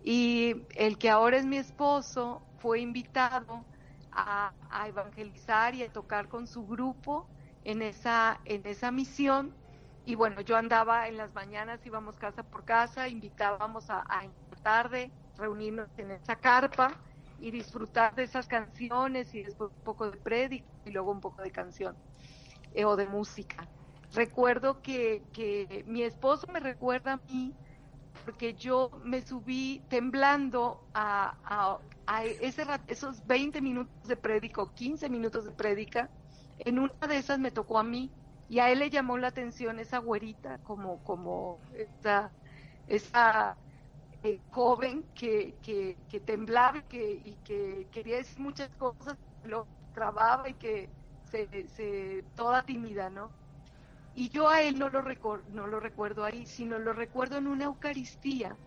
y 0.00 0.68
el 0.76 0.98
que 0.98 1.10
ahora 1.10 1.36
es 1.36 1.46
mi 1.46 1.56
esposo 1.56 2.46
fue 2.58 2.78
invitado 2.78 3.66
a, 4.12 4.54
a 4.70 4.86
evangelizar 4.86 5.74
y 5.74 5.82
a 5.82 5.92
tocar 5.92 6.28
con 6.28 6.46
su 6.46 6.64
grupo 6.64 7.28
en 7.68 7.82
esa, 7.82 8.40
en 8.46 8.66
esa 8.66 8.90
misión. 8.90 9.54
Y 10.06 10.14
bueno, 10.14 10.40
yo 10.40 10.56
andaba 10.56 11.06
en 11.06 11.18
las 11.18 11.34
mañanas, 11.34 11.84
íbamos 11.84 12.16
casa 12.16 12.42
por 12.42 12.64
casa, 12.64 13.08
invitábamos 13.08 13.90
a, 13.90 13.98
a 14.08 14.26
tarde 14.62 15.10
reunirnos 15.36 15.90
en 15.98 16.10
esa 16.10 16.36
carpa 16.36 16.96
y 17.38 17.50
disfrutar 17.50 18.14
de 18.14 18.24
esas 18.24 18.46
canciones 18.46 19.34
y 19.34 19.42
después 19.42 19.70
un 19.70 19.84
poco 19.84 20.10
de 20.10 20.16
prédica 20.16 20.66
y 20.86 20.90
luego 20.90 21.12
un 21.12 21.20
poco 21.20 21.42
de 21.42 21.50
canción 21.50 21.94
eh, 22.74 22.86
o 22.86 22.96
de 22.96 23.06
música. 23.06 23.68
Recuerdo 24.14 24.80
que, 24.80 25.22
que 25.34 25.84
mi 25.86 26.02
esposo 26.02 26.46
me 26.50 26.60
recuerda 26.60 27.12
a 27.12 27.20
mí 27.30 27.54
porque 28.24 28.54
yo 28.54 28.90
me 29.04 29.20
subí 29.20 29.84
temblando 29.90 30.88
a, 30.94 31.78
a, 32.06 32.24
ese, 32.24 32.64
esos 32.86 33.26
20 33.26 33.60
minutos 33.60 34.08
de 34.08 34.16
prédica 34.16 34.62
o 34.62 34.72
15 34.72 35.08
minutos 35.10 35.44
de 35.44 35.52
prédica 35.52 36.10
en 36.58 36.78
una 36.78 36.94
de 37.08 37.18
esas 37.18 37.38
me 37.38 37.52
tocó 37.52 37.78
a 37.78 37.84
mí 37.84 38.16
y 38.46 38.60
a 38.60 38.70
él 38.70 38.80
le 38.80 38.90
llamó 38.90 39.18
la 39.18 39.28
atención 39.28 39.78
esa 39.78 39.98
güerita, 39.98 40.62
como, 40.62 41.02
como 41.02 41.66
esa, 41.72 42.34
esa 42.86 43.60
eh, 44.22 44.42
joven 44.50 45.12
que, 45.14 45.58
que, 45.62 46.04
que 46.08 46.20
temblaba 46.20 46.82
que, 46.88 47.12
y 47.24 47.38
que 47.42 47.88
quería 47.90 48.16
decir 48.18 48.40
muchas 48.40 48.74
cosas, 48.76 49.18
lo 49.42 49.70
trababa 49.92 50.48
y 50.48 50.54
que 50.58 50.94
se, 51.22 51.68
se 51.68 52.24
toda 52.34 52.64
tímida, 52.64 53.10
¿no? 53.10 53.36
Y 54.12 54.30
yo 54.30 54.48
a 54.48 54.62
él 54.62 54.78
no 54.78 54.90
lo, 54.90 55.02
no 55.48 55.66
lo 55.66 55.80
recuerdo 55.80 56.24
ahí, 56.24 56.46
sino 56.46 56.78
lo 56.78 56.92
recuerdo 56.92 57.36
en 57.38 57.46
una 57.46 57.66
Eucaristía, 57.66 58.60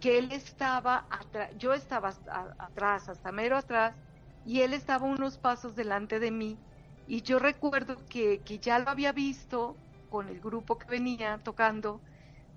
que 0.00 0.18
él 0.18 0.32
estaba 0.32 1.06
atrás, 1.10 1.50
yo 1.56 1.74
estaba 1.74 2.10
atrás, 2.58 3.08
hasta 3.08 3.32
mero 3.32 3.56
atrás, 3.56 3.96
y 4.44 4.62
él 4.62 4.74
estaba 4.74 5.06
unos 5.06 5.38
pasos 5.38 5.74
delante 5.74 6.20
de 6.20 6.30
mí, 6.30 6.67
y 7.08 7.22
yo 7.22 7.38
recuerdo 7.38 7.96
que, 8.08 8.40
que 8.40 8.58
ya 8.58 8.78
lo 8.78 8.90
había 8.90 9.12
visto 9.12 9.76
con 10.10 10.28
el 10.28 10.40
grupo 10.40 10.78
que 10.78 10.86
venía 10.86 11.40
tocando, 11.42 12.02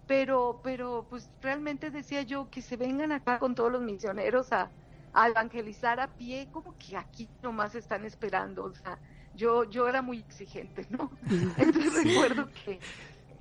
pero, 0.08 0.60
pero 0.62 1.06
pues 1.10 1.30
realmente 1.42 1.90
decía 1.90 2.22
yo 2.24 2.50
que 2.50 2.62
se 2.62 2.76
vengan 2.76 3.14
acá 3.14 3.40
con 3.40 3.56
todos 3.56 3.72
los 3.72 3.82
misioneros 3.82 4.52
a, 4.52 4.70
evangelizar 5.14 6.02
a 6.02 6.08
pie, 6.08 6.50
como 6.52 6.78
que 6.78 6.98
aquí 6.98 7.30
nomás 7.42 7.76
están 7.76 8.06
esperando, 8.06 8.66
o 8.66 8.74
sea, 8.74 9.00
yo, 9.36 9.64
yo 9.64 9.88
era 9.88 10.02
muy 10.02 10.20
exigente, 10.20 10.86
¿no? 10.90 11.12
Entonces 11.58 12.04
recuerdo 12.04 12.50
que, 12.66 12.80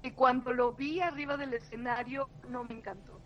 que, 0.02 0.12
cuando 0.12 0.52
lo 0.52 0.72
vi 0.72 1.00
arriba 1.00 1.36
del 1.36 1.54
escenario 1.54 2.28
no 2.48 2.64
me 2.64 2.74
encantó, 2.74 3.20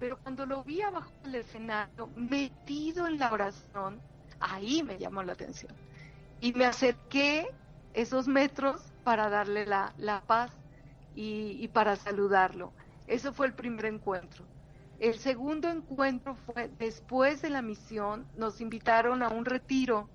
pero 0.00 0.18
cuando 0.18 0.44
lo 0.44 0.64
vi 0.64 0.82
abajo 0.82 1.12
del 1.22 1.36
escenario, 1.36 2.08
metido 2.16 3.06
en 3.06 3.18
la 3.18 3.32
oración, 3.32 4.00
ahí 4.40 4.82
me 4.82 4.98
llamó 4.98 5.22
la 5.22 5.32
atención 5.32 5.72
y 6.40 6.52
me 6.52 6.64
acerqué 6.64 7.48
esos 7.94 8.28
metros 8.28 8.92
para 9.04 9.28
darle 9.28 9.66
la, 9.66 9.92
la 9.98 10.20
paz 10.22 10.52
y, 11.14 11.66
para 11.68 11.96
saludarlo. 11.96 12.72
Eso 13.06 13.32
fue 13.32 13.46
el 13.46 13.54
primer 13.54 13.86
encuentro. 13.86 14.44
El 15.00 15.18
segundo 15.18 15.68
encuentro 15.68 16.36
fue 16.36 16.70
después 16.78 17.42
de 17.42 17.50
la 17.50 17.62
misión, 17.62 18.26
nos 18.36 18.60
invitaron 18.60 19.22
a 19.22 19.28
un 19.28 19.44
retiro 19.44 20.08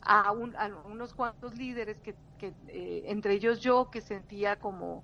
a, 0.00 0.30
unos 0.32 1.14
cuantos 1.14 1.56
líderes, 1.56 1.98
que, 2.00 2.14
que 2.38 2.54
eh, 2.68 3.02
entre 3.06 3.34
ellos 3.34 3.60
yo, 3.60 3.90
que 3.90 4.00
sentía 4.00 4.56
como, 4.56 5.02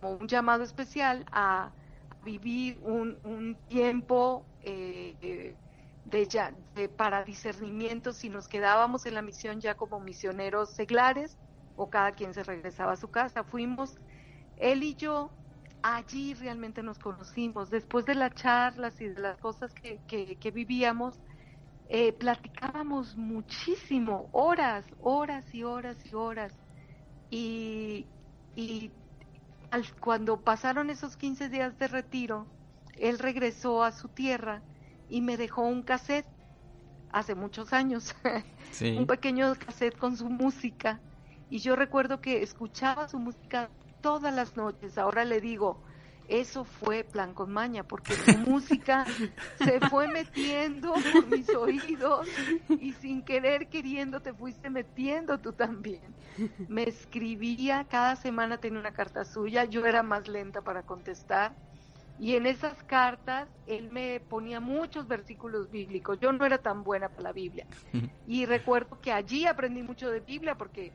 como 0.00 0.14
un 0.14 0.28
llamado 0.28 0.62
especial 0.62 1.26
a, 1.32 1.72
vivir 2.24 2.78
un, 2.80 3.18
un 3.22 3.54
tiempo 3.68 4.46
eh, 4.62 5.14
eh 5.20 5.54
de 6.04 6.26
ya, 6.26 6.54
de, 6.74 6.88
para 6.88 7.24
discernimiento 7.24 8.12
si 8.12 8.28
nos 8.28 8.48
quedábamos 8.48 9.06
en 9.06 9.14
la 9.14 9.22
misión 9.22 9.60
ya 9.60 9.74
como 9.74 10.00
misioneros 10.00 10.70
seglares 10.70 11.38
o 11.76 11.90
cada 11.90 12.12
quien 12.12 12.34
se 12.34 12.44
regresaba 12.44 12.92
a 12.92 12.96
su 12.96 13.10
casa. 13.10 13.44
Fuimos, 13.44 13.98
él 14.58 14.82
y 14.82 14.94
yo, 14.94 15.30
allí 15.82 16.34
realmente 16.34 16.82
nos 16.82 16.98
conocimos. 16.98 17.70
Después 17.70 18.04
de 18.06 18.14
las 18.14 18.34
charlas 18.34 19.00
y 19.00 19.08
de 19.08 19.20
las 19.20 19.38
cosas 19.38 19.72
que, 19.74 19.98
que, 20.06 20.50
vivíamos, 20.50 21.18
eh, 21.88 22.12
platicábamos 22.12 23.16
muchísimo, 23.16 24.28
horas, 24.32 24.86
horas 25.00 25.52
y 25.54 25.64
horas 25.64 25.96
y 26.04 26.14
horas. 26.14 26.52
Y, 27.30 28.06
y 28.54 28.92
al, 29.70 29.84
cuando 29.96 30.40
pasaron 30.40 30.90
esos 30.90 31.16
15 31.16 31.48
días 31.48 31.78
de 31.78 31.88
retiro, 31.88 32.46
él 32.98 33.18
regresó 33.18 33.82
a 33.82 33.90
su 33.90 34.08
tierra 34.08 34.62
y 35.08 35.20
me 35.20 35.36
dejó 35.36 35.62
un 35.62 35.82
cassette 35.82 36.26
hace 37.10 37.34
muchos 37.34 37.72
años, 37.72 38.14
un 38.80 39.06
pequeño 39.06 39.54
cassette 39.54 39.96
con 39.96 40.16
su 40.16 40.28
música. 40.28 41.00
Y 41.50 41.58
yo 41.58 41.76
recuerdo 41.76 42.20
que 42.20 42.42
escuchaba 42.42 43.08
su 43.08 43.18
música 43.18 43.70
todas 44.00 44.34
las 44.34 44.56
noches. 44.56 44.98
Ahora 44.98 45.24
le 45.24 45.40
digo, 45.40 45.80
eso 46.28 46.64
fue 46.64 47.04
plan 47.04 47.34
con 47.34 47.52
maña, 47.52 47.84
porque 47.84 48.14
su 48.14 48.38
música 48.50 49.04
se 49.58 49.78
fue 49.88 50.08
metiendo 50.08 50.94
por 51.12 51.26
mis 51.28 51.48
oídos 51.50 52.26
y 52.80 52.92
sin 52.92 53.22
querer 53.22 53.68
queriendo 53.68 54.20
te 54.20 54.32
fuiste 54.32 54.70
metiendo 54.70 55.38
tú 55.38 55.52
también. 55.52 56.14
Me 56.68 56.88
escribía, 56.88 57.86
cada 57.88 58.16
semana 58.16 58.58
tenía 58.58 58.80
una 58.80 58.92
carta 58.92 59.24
suya, 59.24 59.64
yo 59.64 59.86
era 59.86 60.02
más 60.02 60.26
lenta 60.26 60.62
para 60.62 60.82
contestar 60.82 61.54
y 62.18 62.36
en 62.36 62.46
esas 62.46 62.82
cartas 62.84 63.48
él 63.66 63.90
me 63.90 64.20
ponía 64.20 64.60
muchos 64.60 65.08
versículos 65.08 65.70
bíblicos. 65.70 66.18
Yo 66.20 66.32
no 66.32 66.44
era 66.44 66.58
tan 66.58 66.84
buena 66.84 67.08
para 67.08 67.22
la 67.22 67.32
Biblia. 67.32 67.66
Y 68.26 68.46
recuerdo 68.46 69.00
que 69.00 69.12
allí 69.12 69.46
aprendí 69.46 69.82
mucho 69.82 70.10
de 70.10 70.20
Biblia 70.20 70.54
porque 70.54 70.92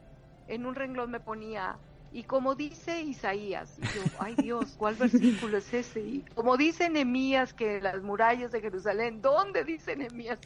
en 0.48 0.66
un 0.66 0.76
renglón 0.76 1.12
me 1.12 1.20
ponía, 1.20 1.78
y 2.12 2.24
como 2.24 2.56
dice 2.56 3.02
Isaías, 3.02 3.78
y 3.78 3.82
yo, 3.82 4.02
ay 4.20 4.34
Dios, 4.36 4.74
¿cuál 4.78 4.96
versículo 4.96 5.58
es 5.58 5.72
ese? 5.72 6.02
Y 6.02 6.26
como 6.34 6.58
dice 6.58 6.90
Nehemías 6.90 7.54
que 7.54 7.80
las 7.80 8.02
murallas 8.02 8.52
de 8.52 8.62
Jerusalén, 8.62 9.22
¿dónde 9.22 9.64
dice 9.64 9.96
Nehemías? 9.96 10.40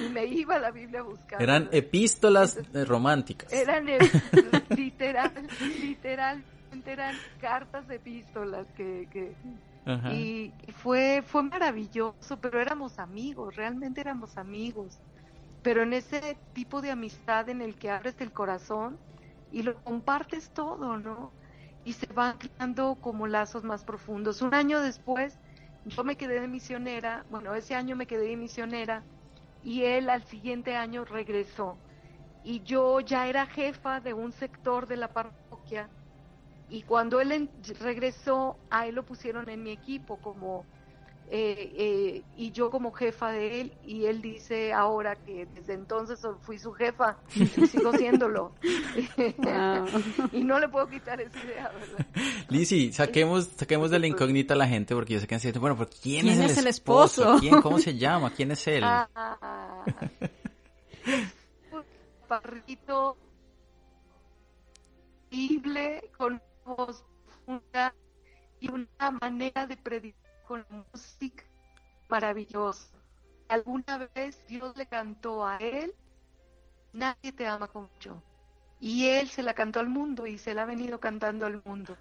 Y 0.00 0.08
me 0.10 0.26
iba 0.26 0.56
a 0.56 0.58
la 0.60 0.70
Biblia 0.70 1.00
a 1.00 1.02
buscar. 1.02 1.42
Eran 1.42 1.68
epístolas 1.72 2.60
románticas. 2.86 3.52
Eran 3.52 3.86
literal, 4.68 5.32
literal 5.80 6.44
realmente 6.76 6.92
eran 6.92 7.16
cartas 7.40 7.88
epístolas 7.90 8.66
que, 8.76 9.08
que 9.10 9.34
y 10.10 10.52
fue 10.72 11.22
fue 11.26 11.42
maravilloso, 11.44 12.40
pero 12.40 12.60
éramos 12.60 12.98
amigos, 12.98 13.54
realmente 13.56 14.00
éramos 14.00 14.36
amigos. 14.36 15.00
Pero 15.62 15.82
en 15.82 15.92
ese 15.92 16.38
tipo 16.52 16.80
de 16.82 16.90
amistad 16.90 17.48
en 17.48 17.60
el 17.62 17.76
que 17.76 17.90
abres 17.90 18.20
el 18.20 18.32
corazón 18.32 18.98
y 19.50 19.62
lo 19.62 19.82
compartes 19.82 20.50
todo, 20.50 20.98
¿no? 20.98 21.32
Y 21.84 21.92
se 21.94 22.06
van 22.12 22.38
creando 22.38 22.96
como 23.00 23.26
lazos 23.26 23.64
más 23.64 23.84
profundos. 23.84 24.42
Un 24.42 24.54
año 24.54 24.80
después, 24.80 25.38
yo 25.84 26.04
me 26.04 26.16
quedé 26.16 26.40
de 26.40 26.48
misionera, 26.48 27.24
bueno, 27.30 27.54
ese 27.54 27.74
año 27.74 27.96
me 27.96 28.06
quedé 28.06 28.28
de 28.28 28.36
misionera 28.36 29.04
y 29.62 29.82
él 29.84 30.10
al 30.10 30.24
siguiente 30.24 30.76
año 30.76 31.04
regresó. 31.04 31.78
Y 32.42 32.62
yo 32.62 33.00
ya 33.00 33.26
era 33.28 33.46
jefa 33.46 34.00
de 34.00 34.14
un 34.14 34.32
sector 34.32 34.86
de 34.86 34.96
la 34.96 35.12
parroquia 35.12 35.90
y 36.68 36.82
cuando 36.82 37.20
él 37.20 37.48
regresó, 37.80 38.56
a 38.70 38.86
él 38.86 38.96
lo 38.96 39.04
pusieron 39.04 39.48
en 39.48 39.62
mi 39.62 39.70
equipo 39.70 40.16
como 40.18 40.64
eh, 41.28 41.72
eh, 41.76 42.22
y 42.36 42.52
yo 42.52 42.70
como 42.70 42.92
jefa 42.92 43.32
de 43.32 43.60
él 43.60 43.72
y 43.84 44.04
él 44.04 44.22
dice 44.22 44.72
ahora 44.72 45.16
que 45.16 45.46
desde 45.46 45.72
entonces 45.72 46.20
fui 46.42 46.56
su 46.56 46.72
jefa 46.72 47.16
y 47.34 47.46
sigo 47.46 47.92
siéndolo. 47.98 48.52
Y 50.32 50.44
no 50.44 50.60
le 50.60 50.68
puedo 50.68 50.88
quitar 50.88 51.20
esa 51.20 51.38
idea 51.44 51.70
¿verdad? 51.70 52.06
Lizzy 52.48 52.92
saquemos 52.92 53.48
saquemos 53.56 53.90
de 53.90 53.98
la 53.98 54.06
incógnita 54.06 54.54
a 54.54 54.56
la 54.56 54.68
gente 54.68 54.94
porque 54.94 55.14
yo 55.14 55.20
sé 55.20 55.26
que 55.26 55.34
han 55.34 55.40
sido 55.40 55.60
bueno 55.60 55.76
quién, 56.02 56.28
es, 56.28 56.58
el, 56.58 56.66
esposo? 56.68 57.38
¿Quién, 57.40 57.60
cómo 57.60 57.78
se 57.78 57.96
llama 57.96 58.30
quién 58.30 58.52
es 58.52 58.66
él 58.68 58.84
ah, 58.84 59.84
un 61.72 61.82
parrito 62.28 63.16
con 66.16 66.40
voz 66.66 67.04
profunda 67.24 67.94
y 68.60 68.70
una 68.70 69.10
manera 69.20 69.66
de 69.66 69.76
predicar 69.76 70.42
con 70.46 70.64
música 70.92 71.44
maravillosa. 72.08 72.88
Alguna 73.48 74.08
vez 74.14 74.44
Dios 74.48 74.76
le 74.76 74.86
cantó 74.86 75.46
a 75.46 75.56
él, 75.58 75.94
nadie 76.92 77.32
te 77.32 77.46
ama 77.46 77.68
como 77.68 77.88
yo. 78.00 78.20
Y 78.80 79.06
él 79.06 79.28
se 79.28 79.42
la 79.42 79.54
cantó 79.54 79.80
al 79.80 79.88
mundo 79.88 80.26
y 80.26 80.38
se 80.38 80.54
la 80.54 80.62
ha 80.62 80.66
venido 80.66 81.00
cantando 81.00 81.46
al 81.46 81.62
mundo. 81.64 81.96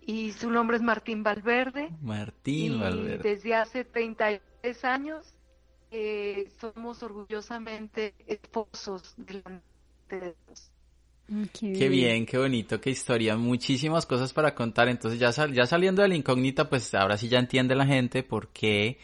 Y 0.00 0.32
su 0.32 0.50
nombre 0.50 0.76
es 0.76 0.82
Martín 0.82 1.22
Valverde. 1.22 1.90
Martín 2.00 2.74
y 2.74 2.78
Valverde. 2.78 3.28
Desde 3.28 3.54
hace 3.54 3.84
33 3.84 4.84
años 4.84 5.34
eh, 5.90 6.50
somos 6.60 7.02
orgullosamente 7.02 8.14
esposos 8.26 9.14
de 9.16 9.42
Dios. 10.08 10.70
Qué, 11.52 11.88
bien. 11.88 12.24
qué 12.24 12.38
bonito, 12.38 12.80
qué 12.80 12.90
historia. 12.90 13.36
Muchísimas 13.36 14.06
cosas 14.06 14.32
para 14.32 14.54
contar. 14.54 14.88
Entonces 14.88 15.18
ya, 15.18 15.30
ya 15.52 15.66
saliendo 15.66 16.02
de 16.02 16.08
la 16.08 16.14
incógnita, 16.14 16.68
pues 16.68 16.94
ahora 16.94 17.16
sí 17.16 17.28
ya 17.28 17.38
entiende 17.38 17.74
la 17.74 17.86
gente 17.86 18.22
por 18.22 18.48
qué 18.48 18.98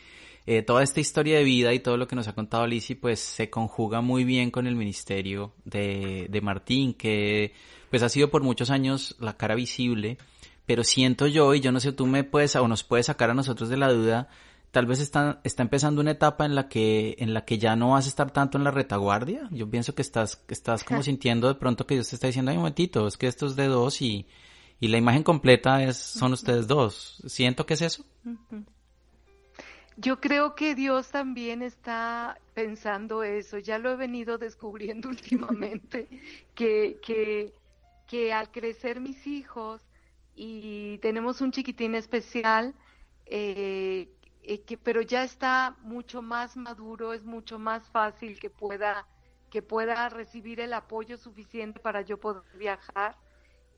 eh, 0.46 0.62
toda 0.62 0.82
esta 0.82 1.00
historia 1.00 1.38
de 1.38 1.44
vida 1.44 1.72
y 1.72 1.78
todo 1.78 1.96
lo 1.96 2.08
que 2.08 2.16
nos 2.16 2.26
ha 2.26 2.34
contado 2.34 2.66
Lizzy, 2.66 2.96
pues 2.96 3.20
se 3.20 3.48
conjuga 3.48 4.00
muy 4.00 4.24
bien 4.24 4.50
con 4.50 4.66
el 4.66 4.74
ministerio 4.74 5.52
de, 5.64 6.26
de 6.28 6.40
Martín, 6.40 6.94
que 6.94 7.52
pues 7.90 8.02
ha 8.02 8.08
sido 8.08 8.30
por 8.30 8.42
muchos 8.42 8.70
años 8.70 9.16
la 9.20 9.36
cara 9.36 9.54
visible. 9.54 10.18
Pero 10.66 10.84
siento 10.84 11.26
yo, 11.26 11.54
y 11.54 11.60
yo 11.60 11.72
no 11.72 11.80
sé, 11.80 11.92
tú 11.92 12.06
me 12.06 12.24
puedes 12.24 12.54
o 12.56 12.68
nos 12.68 12.84
puedes 12.84 13.06
sacar 13.06 13.30
a 13.30 13.34
nosotros 13.34 13.68
de 13.68 13.76
la 13.76 13.92
duda, 13.92 14.28
tal 14.72 14.86
vez 14.86 15.00
está, 15.00 15.40
está 15.44 15.62
empezando 15.62 16.00
una 16.00 16.12
etapa 16.12 16.46
en 16.46 16.54
la 16.54 16.68
que 16.68 17.14
en 17.18 17.34
la 17.34 17.44
que 17.44 17.58
ya 17.58 17.76
no 17.76 17.90
vas 17.90 18.06
a 18.06 18.08
estar 18.08 18.32
tanto 18.32 18.58
en 18.58 18.64
la 18.64 18.70
retaguardia. 18.70 19.48
Yo 19.52 19.70
pienso 19.70 19.94
que 19.94 20.02
estás 20.02 20.42
estás 20.48 20.82
como 20.82 21.02
sintiendo 21.02 21.46
de 21.46 21.54
pronto 21.54 21.86
que 21.86 21.94
Dios 21.94 22.08
te 22.08 22.16
está 22.16 22.26
diciendo, 22.26 22.50
"Ay, 22.50 22.56
un 22.56 22.62
momentito, 22.62 23.06
es 23.06 23.16
que 23.18 23.26
esto 23.26 23.46
es 23.46 23.54
de 23.54 23.66
dos 23.66 24.00
y 24.02 24.26
y 24.80 24.88
la 24.88 24.96
imagen 24.96 25.22
completa 25.22 25.84
es 25.84 25.98
son 25.98 26.32
ustedes 26.32 26.66
dos." 26.66 27.22
Siento 27.26 27.66
que 27.66 27.74
es 27.74 27.82
eso. 27.82 28.04
Yo 29.98 30.20
creo 30.20 30.54
que 30.54 30.74
Dios 30.74 31.10
también 31.10 31.60
está 31.60 32.38
pensando 32.54 33.22
eso. 33.22 33.58
Ya 33.58 33.78
lo 33.78 33.92
he 33.92 33.96
venido 33.96 34.38
descubriendo 34.38 35.08
últimamente 35.10 36.08
que 36.54 36.98
que 37.04 37.52
que 38.08 38.32
al 38.32 38.50
crecer 38.50 39.00
mis 39.00 39.26
hijos 39.26 39.82
y 40.34 40.96
tenemos 40.98 41.42
un 41.42 41.52
chiquitín 41.52 41.94
especial 41.94 42.74
eh, 43.26 44.08
eh, 44.42 44.62
que, 44.62 44.76
pero 44.76 45.02
ya 45.02 45.22
está 45.22 45.76
mucho 45.82 46.20
más 46.20 46.56
maduro, 46.56 47.12
es 47.12 47.22
mucho 47.22 47.58
más 47.58 47.88
fácil 47.90 48.40
que 48.40 48.50
pueda, 48.50 49.06
que 49.50 49.62
pueda 49.62 50.08
recibir 50.08 50.58
el 50.60 50.72
apoyo 50.72 51.16
suficiente 51.16 51.78
para 51.78 52.02
yo 52.02 52.18
poder 52.18 52.42
viajar. 52.58 53.16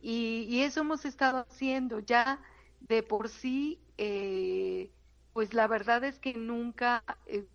Y, 0.00 0.62
eso 0.62 0.80
hemos 0.80 1.04
estado 1.04 1.46
haciendo 1.48 1.98
ya 2.00 2.40
de 2.80 3.02
por 3.02 3.28
sí, 3.28 3.80
eh, 3.98 4.90
pues 5.32 5.54
la 5.54 5.66
verdad 5.66 6.04
es 6.04 6.18
que 6.18 6.34
nunca, 6.34 7.02
eh, 7.26 7.46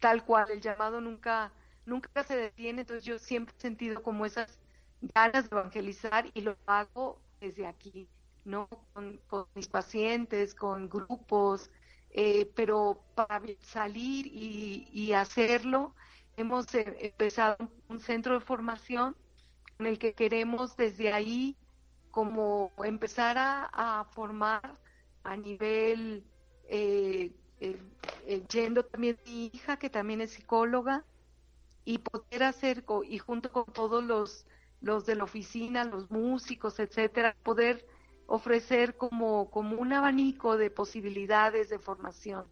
tal 0.00 0.24
cual, 0.24 0.50
el 0.50 0.60
llamado 0.60 1.00
nunca, 1.00 1.52
nunca 1.86 2.24
se 2.24 2.36
detiene, 2.36 2.82
entonces 2.82 3.04
yo 3.04 3.18
siempre 3.18 3.54
he 3.56 3.60
sentido 3.60 4.02
como 4.02 4.26
esas 4.26 4.58
ganas 5.14 5.48
de 5.48 5.56
evangelizar 5.56 6.30
y 6.34 6.40
lo 6.42 6.56
hago 6.66 7.20
desde 7.40 7.66
aquí, 7.66 8.08
¿no? 8.44 8.68
Con 8.94 9.46
mis 9.54 9.68
pacientes, 9.68 10.54
con 10.54 10.88
grupos, 10.88 11.70
eh, 12.10 12.50
pero 12.54 13.02
para 13.14 13.42
salir 13.60 14.26
y, 14.26 15.12
hacerlo 15.12 15.94
hemos 16.36 16.72
eh, 16.74 16.96
empezado 17.00 17.56
un 17.88 18.00
centro 18.00 18.34
de 18.34 18.40
formación 18.40 19.16
en 19.78 19.86
el 19.86 19.98
que 19.98 20.14
queremos 20.14 20.76
desde 20.76 21.12
ahí 21.12 21.56
como 22.10 22.72
empezar 22.84 23.36
a, 23.38 24.06
formar 24.12 24.78
a 25.22 25.36
nivel 25.36 26.24
eh, 26.68 27.32
yendo 28.48 28.84
también 28.84 29.18
mi 29.26 29.50
hija 29.52 29.78
que 29.78 29.90
también 29.90 30.20
es 30.20 30.32
psicóloga 30.32 31.04
y 31.84 31.98
poder 31.98 32.42
hacer 32.42 32.84
y 33.04 33.18
junto 33.18 33.52
con 33.52 33.66
todos 33.66 34.02
los 34.02 34.46
los 34.80 35.06
de 35.06 35.16
la 35.16 35.24
oficina 35.24 35.84
los 35.84 36.10
músicos 36.10 36.78
etcétera 36.78 37.36
poder 37.42 37.84
ofrecer 38.28 38.96
como, 38.96 39.50
como 39.50 39.78
un 39.78 39.92
abanico 39.94 40.58
de 40.58 40.70
posibilidades 40.70 41.70
de 41.70 41.78
formación. 41.78 42.44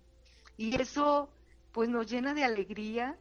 Y 0.57 0.81
eso 0.81 1.31
pues 1.71 1.91
nos 1.91 2.11
llena 2.11 2.33
de 2.33 2.45
alegría. 2.45 3.19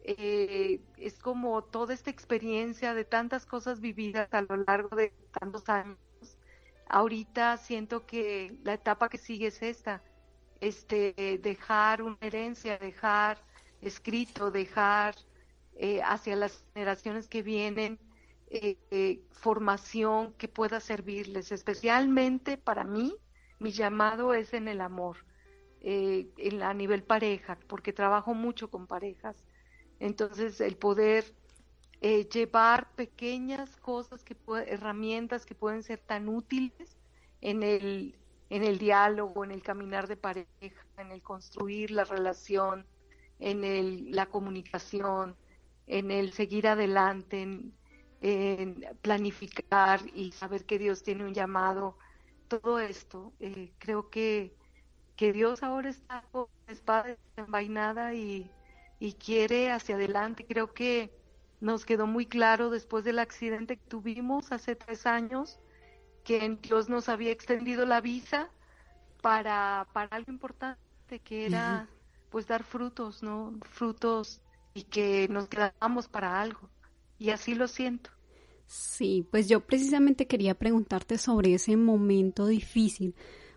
Eh, 0.00 0.82
es 0.98 1.18
como 1.18 1.64
toda 1.64 1.94
esta 1.94 2.10
experiencia 2.10 2.92
de 2.92 3.06
tantas 3.06 3.46
cosas 3.46 3.80
vividas 3.80 4.28
a 4.32 4.42
lo 4.42 4.56
largo 4.56 4.94
de 4.94 5.14
tantos 5.40 5.66
años. 5.70 5.98
Ahorita 6.86 7.56
siento 7.56 8.04
que 8.04 8.54
la 8.62 8.74
etapa 8.74 9.08
que 9.08 9.16
sigue 9.16 9.46
es 9.46 9.62
esta, 9.62 10.02
este, 10.60 11.40
dejar 11.42 12.02
una 12.02 12.18
herencia, 12.20 12.76
dejar 12.76 13.38
escrito, 13.80 14.50
dejar 14.50 15.14
eh, 15.76 16.02
hacia 16.02 16.36
las 16.36 16.66
generaciones 16.74 17.28
que 17.28 17.42
vienen 17.42 17.98
eh, 18.50 18.76
eh, 18.90 19.22
formación 19.32 20.32
que 20.34 20.48
pueda 20.48 20.80
servirles, 20.80 21.50
especialmente 21.50 22.56
para 22.56 22.84
mí, 22.84 23.16
mi 23.58 23.72
llamado 23.72 24.34
es 24.34 24.52
en 24.54 24.68
el 24.68 24.80
amor, 24.80 25.24
eh, 25.80 26.28
en, 26.36 26.62
a 26.62 26.74
nivel 26.74 27.02
pareja, 27.02 27.58
porque 27.66 27.92
trabajo 27.92 28.34
mucho 28.34 28.70
con 28.70 28.86
parejas. 28.86 29.44
Entonces, 30.00 30.60
el 30.60 30.76
poder 30.76 31.24
llevar 32.00 32.92
pequeñas 32.96 33.76
cosas, 33.76 34.22
que 34.24 34.36
herramientas 34.66 35.46
que 35.46 35.54
pueden 35.54 35.82
ser 35.82 36.00
tan 36.00 36.28
útiles 36.28 36.98
en 37.40 37.62
el, 37.62 38.18
en 38.50 38.62
el 38.62 38.78
diálogo, 38.78 39.42
en 39.42 39.52
el 39.52 39.62
caminar 39.62 40.06
de 40.06 40.16
pareja, 40.16 40.86
en 40.98 41.10
el 41.10 41.22
construir 41.22 41.90
la 41.90 42.04
relación, 42.04 42.84
en 43.38 43.64
el, 43.64 44.10
la 44.10 44.26
comunicación, 44.26 45.34
en 45.86 46.10
el 46.10 46.32
seguir 46.32 46.68
adelante, 46.68 47.72
en 48.24 48.84
planificar 49.02 50.00
y 50.14 50.32
saber 50.32 50.64
que 50.66 50.78
Dios 50.78 51.02
tiene 51.02 51.24
un 51.24 51.34
llamado, 51.34 51.98
todo 52.48 52.78
esto, 52.80 53.34
eh, 53.40 53.74
creo 53.78 54.10
que, 54.10 54.56
que 55.16 55.32
Dios 55.32 55.62
ahora 55.62 55.90
está 55.90 56.22
con 56.32 56.46
la 56.66 56.72
espada 56.72 57.16
envainada 57.36 58.14
y, 58.14 58.50
y 58.98 59.14
quiere 59.14 59.70
hacia 59.72 59.96
adelante. 59.96 60.46
Creo 60.46 60.72
que 60.74 61.12
nos 61.60 61.84
quedó 61.84 62.06
muy 62.06 62.26
claro 62.26 62.70
después 62.70 63.04
del 63.04 63.18
accidente 63.18 63.76
que 63.78 63.86
tuvimos 63.86 64.52
hace 64.52 64.76
tres 64.76 65.06
años 65.06 65.60
que 66.24 66.58
Dios 66.62 66.88
nos 66.88 67.08
había 67.10 67.32
extendido 67.32 67.86
la 67.86 68.00
visa 68.00 68.50
para, 69.22 69.88
para 69.92 70.16
algo 70.16 70.32
importante 70.32 71.20
que 71.24 71.46
era 71.46 71.90
pues 72.30 72.46
dar 72.48 72.64
frutos, 72.64 73.22
¿no? 73.22 73.58
Frutos 73.64 74.42
y 74.74 74.84
que 74.84 75.28
nos 75.28 75.48
quedamos 75.48 76.08
para 76.08 76.40
algo. 76.40 76.70
Y 77.18 77.30
así 77.30 77.54
lo 77.54 77.68
siento. 77.68 78.13
Sí, 78.66 79.26
pues 79.30 79.48
yo 79.48 79.60
precisamente 79.60 80.26
quería 80.26 80.54
preguntarte 80.54 81.18
sobre 81.18 81.54
ese 81.54 81.76
momento 81.76 82.46
difícil, 82.46 83.14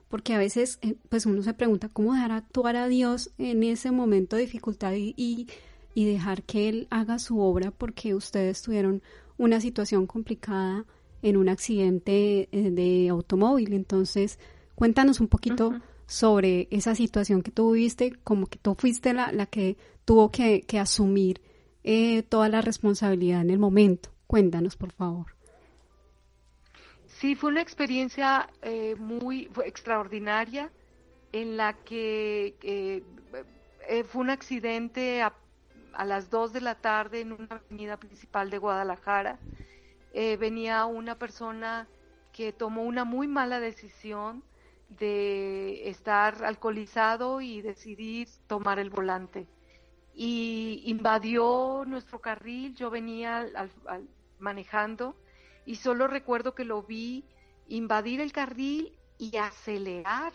porque 0.09 0.33
a 0.33 0.37
veces 0.37 0.79
eh, 0.81 0.95
pues 1.09 1.25
uno 1.25 1.41
se 1.41 1.53
pregunta 1.53 1.89
cómo 1.89 2.13
dejar 2.13 2.31
actuar 2.31 2.75
a 2.75 2.87
Dios 2.87 3.31
en 3.37 3.63
ese 3.63 3.91
momento 3.91 4.35
de 4.35 4.43
dificultad 4.43 4.93
y, 4.93 5.13
y, 5.17 6.05
dejar 6.05 6.43
que 6.43 6.69
Él 6.69 6.87
haga 6.91 7.17
su 7.17 7.39
obra 7.39 7.71
porque 7.71 8.13
ustedes 8.13 8.61
tuvieron 8.61 9.01
una 9.37 9.59
situación 9.59 10.05
complicada 10.05 10.85
en 11.21 11.37
un 11.37 11.49
accidente 11.49 12.49
eh, 12.51 12.71
de 12.71 13.09
automóvil. 13.09 13.73
Entonces, 13.73 14.37
cuéntanos 14.75 15.19
un 15.19 15.27
poquito 15.27 15.73
sobre 16.05 16.67
esa 16.71 16.95
situación 16.95 17.41
que 17.41 17.51
tú 17.51 17.71
viviste, 17.71 18.13
como 18.23 18.47
que 18.47 18.59
tú 18.59 18.75
fuiste 18.75 19.13
la, 19.13 19.31
la 19.31 19.45
que 19.45 19.77
tuvo 20.05 20.31
que, 20.31 20.63
asumir 20.79 21.41
eh, 21.83 22.23
toda 22.23 22.47
la 22.49 22.61
responsabilidad 22.61 23.41
en 23.41 23.49
el 23.49 23.59
momento. 23.59 24.09
Cuéntanos, 24.27 24.75
por 24.75 24.91
favor. 24.91 25.27
Sí, 27.05 27.35
fue 27.35 27.49
una 27.49 27.61
experiencia 27.61 28.49
eh, 28.61 28.95
muy 28.97 29.49
extraordinaria 29.65 30.71
en 31.31 31.57
la 31.57 31.73
que 31.73 32.55
eh, 32.61 34.03
fue 34.03 34.21
un 34.21 34.29
accidente 34.29 35.21
a, 35.21 35.33
las 36.05 36.29
2 36.29 36.53
de 36.53 36.61
la 36.61 36.75
tarde 36.75 37.21
en 37.21 37.31
una 37.31 37.47
avenida 37.55 37.97
principal 37.97 38.51
de 38.51 38.59
Guadalajara. 38.59 39.39
venía 40.13 40.85
una 40.85 41.15
persona 41.15 41.87
que 42.37 42.53
tomó 42.53 42.83
una 42.83 43.03
muy 43.03 43.27
mala 43.27 43.59
decisión 43.59 44.43
de 44.89 45.89
estar 45.89 46.45
alcoholizado 46.45 47.41
y 47.41 47.61
decidir 47.61 48.27
tomar 48.45 48.77
el 48.77 48.91
volante. 48.91 49.47
Y 50.13 50.83
invadió 50.85 51.83
nuestro 51.87 52.19
carril, 52.19 52.75
yo 52.75 52.89
venía 52.89 53.47
manejando 54.39 55.15
y 55.65 55.75
solo 55.75 56.07
recuerdo 56.07 56.55
que 56.55 56.65
lo 56.65 56.83
vi 56.83 57.25
invadir 57.67 58.21
el 58.21 58.31
carril 58.31 58.97
y 59.17 59.37
acelerar. 59.37 60.33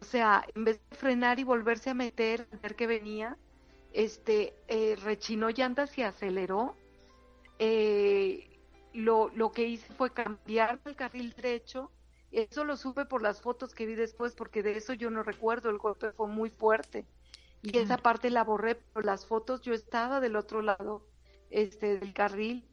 O 0.00 0.04
sea, 0.04 0.44
en 0.54 0.64
vez 0.64 0.80
de 0.90 0.96
frenar 0.96 1.38
y 1.38 1.44
volverse 1.44 1.90
a 1.90 1.94
meter, 1.94 2.48
ver 2.62 2.74
que 2.74 2.86
venía, 2.86 3.38
este, 3.92 4.54
eh, 4.68 4.96
rechinó 5.02 5.50
llantas 5.50 5.96
y 5.96 6.02
aceleró. 6.02 6.76
Eh, 7.58 8.50
lo, 8.92 9.30
lo 9.34 9.52
que 9.52 9.66
hice 9.66 9.92
fue 9.94 10.12
cambiar 10.12 10.80
el 10.84 10.96
carril 10.96 11.32
derecho 11.34 11.90
eso 12.34 12.64
lo 12.64 12.76
supe 12.76 13.04
por 13.04 13.22
las 13.22 13.40
fotos 13.40 13.74
que 13.74 13.86
vi 13.86 13.94
después, 13.94 14.34
porque 14.34 14.64
de 14.64 14.76
eso 14.76 14.92
yo 14.92 15.08
no 15.08 15.22
recuerdo, 15.22 15.70
el 15.70 15.78
golpe 15.78 16.10
fue 16.10 16.26
muy 16.26 16.50
fuerte. 16.50 17.06
Y 17.62 17.78
esa 17.78 17.96
parte 17.96 18.28
la 18.28 18.42
borré, 18.42 18.74
pero 18.74 19.06
las 19.06 19.24
fotos 19.24 19.62
yo 19.62 19.72
estaba 19.72 20.20
del 20.20 20.34
otro 20.34 20.60
lado 20.60 21.06
este, 21.50 21.98
del 21.98 22.12
carril. 22.12 22.68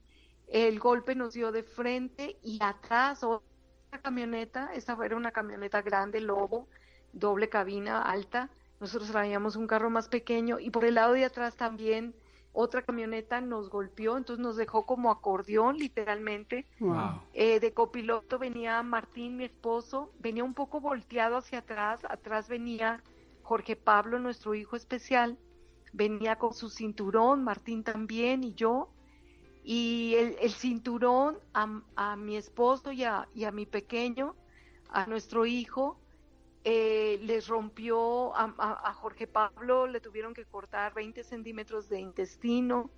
El 0.51 0.79
golpe 0.79 1.15
nos 1.15 1.33
dio 1.33 1.53
de 1.53 1.63
frente 1.63 2.37
y 2.43 2.59
atrás 2.61 3.23
otra 3.23 4.01
camioneta, 4.01 4.73
esa 4.73 4.97
era 5.01 5.15
una 5.15 5.31
camioneta 5.31 5.81
grande, 5.81 6.19
lobo, 6.19 6.67
doble 7.13 7.47
cabina, 7.47 8.01
alta. 8.01 8.49
Nosotros 8.81 9.11
traíamos 9.11 9.55
un 9.55 9.65
carro 9.65 9.89
más 9.89 10.09
pequeño 10.09 10.59
y 10.59 10.69
por 10.69 10.83
el 10.83 10.95
lado 10.95 11.13
de 11.13 11.23
atrás 11.23 11.55
también 11.55 12.13
otra 12.51 12.81
camioneta 12.81 13.39
nos 13.39 13.69
golpeó, 13.69 14.17
entonces 14.17 14.43
nos 14.43 14.57
dejó 14.57 14.85
como 14.85 15.09
acordeón 15.09 15.77
literalmente. 15.77 16.67
Eh, 17.31 17.61
de 17.61 17.73
copiloto 17.73 18.37
venía 18.37 18.83
Martín, 18.83 19.37
mi 19.37 19.45
esposo, 19.45 20.11
venía 20.19 20.43
un 20.43 20.53
poco 20.53 20.81
volteado 20.81 21.37
hacia 21.37 21.59
atrás, 21.59 22.01
atrás 22.09 22.49
venía 22.49 23.01
Jorge 23.41 23.77
Pablo, 23.77 24.19
nuestro 24.19 24.53
hijo 24.53 24.75
especial, 24.75 25.37
venía 25.93 26.35
con 26.37 26.53
su 26.53 26.69
cinturón, 26.69 27.41
Martín 27.45 27.85
también 27.85 28.43
y 28.43 28.53
yo, 28.53 28.89
y 29.63 30.15
el, 30.15 30.51
cinturón 30.51 31.37
a, 31.53 32.15
mi 32.15 32.35
esposo 32.35 32.91
y 32.91 33.03
a, 33.03 33.27
y 33.33 33.43
a 33.43 33.51
mi 33.51 33.65
pequeño, 33.65 34.35
a 34.89 35.05
nuestro 35.05 35.45
hijo, 35.45 35.99
eh, 36.63 37.19
les 37.23 37.47
rompió 37.47 38.35
a, 38.35 38.93
Jorge 38.93 39.27
Pablo, 39.27 39.87
le 39.87 39.99
tuvieron 39.99 40.33
que 40.33 40.45
cortar 40.45 40.93
20 40.93 41.23
centímetros 41.23 41.89
de 41.89 41.99
intestino 41.99 42.91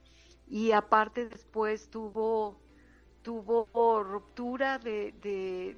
y 0.48 0.72
aparte 0.72 1.30
después 1.30 1.90
tuvo, 1.90 2.60
tuvo 3.22 4.04
ruptura 4.04 4.80
de, 4.80 5.14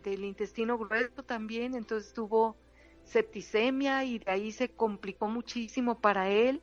del 0.04 0.24
intestino 0.24 0.78
grueso 0.78 1.24
también, 1.24 1.76
entonces 1.76 2.14
tuvo 2.14 2.58
septicemia 3.04 4.04
y 4.04 4.20
de 4.20 4.32
ahí 4.32 4.52
se 4.52 4.70
complicó 4.70 5.28
muchísimo 5.28 6.00
para 6.00 6.30
él. 6.30 6.62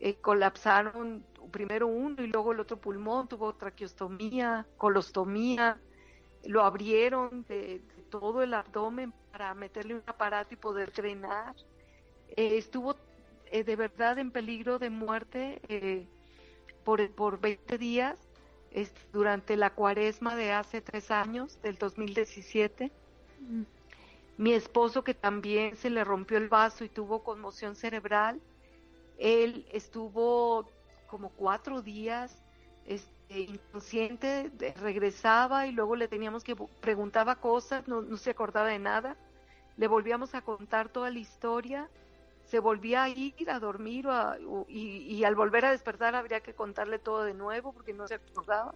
Eh, 0.00 0.14
colapsaron 0.16 1.24
primero 1.48 1.86
uno 1.86 2.22
y 2.22 2.26
luego 2.26 2.52
el 2.52 2.60
otro 2.60 2.76
pulmón, 2.76 3.28
tuvo 3.28 3.54
traqueostomía, 3.54 4.66
colostomía, 4.76 5.78
lo 6.44 6.62
abrieron 6.62 7.44
de 7.48 7.82
todo 8.10 8.42
el 8.42 8.54
abdomen 8.54 9.12
para 9.32 9.54
meterle 9.54 9.94
un 9.94 10.02
aparato 10.06 10.54
y 10.54 10.56
poder 10.56 10.92
drenar. 10.92 11.54
Eh, 12.36 12.58
estuvo 12.58 12.96
eh, 13.50 13.64
de 13.64 13.76
verdad 13.76 14.18
en 14.18 14.30
peligro 14.30 14.78
de 14.78 14.90
muerte 14.90 15.60
eh, 15.68 16.06
por, 16.84 17.10
por 17.12 17.40
20 17.40 17.78
días 17.78 18.18
durante 19.12 19.56
la 19.56 19.70
cuaresma 19.70 20.36
de 20.36 20.52
hace 20.52 20.80
tres 20.80 21.10
años, 21.10 21.60
del 21.62 21.76
2017. 21.76 22.92
Mm. 23.40 23.62
Mi 24.36 24.52
esposo, 24.52 25.02
que 25.02 25.14
también 25.14 25.76
se 25.76 25.90
le 25.90 26.04
rompió 26.04 26.38
el 26.38 26.48
vaso 26.48 26.84
y 26.84 26.88
tuvo 26.88 27.24
conmoción 27.24 27.74
cerebral, 27.74 28.40
él 29.18 29.66
estuvo 29.72 30.70
como 31.08 31.30
cuatro 31.30 31.82
días 31.82 32.42
este, 32.86 33.40
inconsciente, 33.40 34.52
regresaba 34.76 35.66
y 35.66 35.72
luego 35.72 35.96
le 35.96 36.08
teníamos 36.08 36.44
que 36.44 36.54
preguntaba 36.80 37.36
cosas, 37.36 37.88
no, 37.88 38.02
no 38.02 38.16
se 38.16 38.30
acordaba 38.30 38.68
de 38.68 38.78
nada 38.78 39.16
le 39.78 39.86
volvíamos 39.86 40.34
a 40.34 40.42
contar 40.42 40.90
toda 40.90 41.10
la 41.10 41.20
historia, 41.20 41.88
se 42.46 42.58
volvía 42.58 43.04
a 43.04 43.08
ir 43.08 43.48
a 43.48 43.60
dormir 43.60 44.06
y, 44.68 45.22
al 45.24 45.36
volver 45.36 45.64
a 45.64 45.70
despertar 45.70 46.14
habría 46.16 46.40
que 46.40 46.52
contarle 46.52 46.98
todo 46.98 47.22
de 47.22 47.32
nuevo 47.32 47.72
porque 47.72 47.94
no 47.94 48.08
se 48.08 48.14
acordaba. 48.14 48.74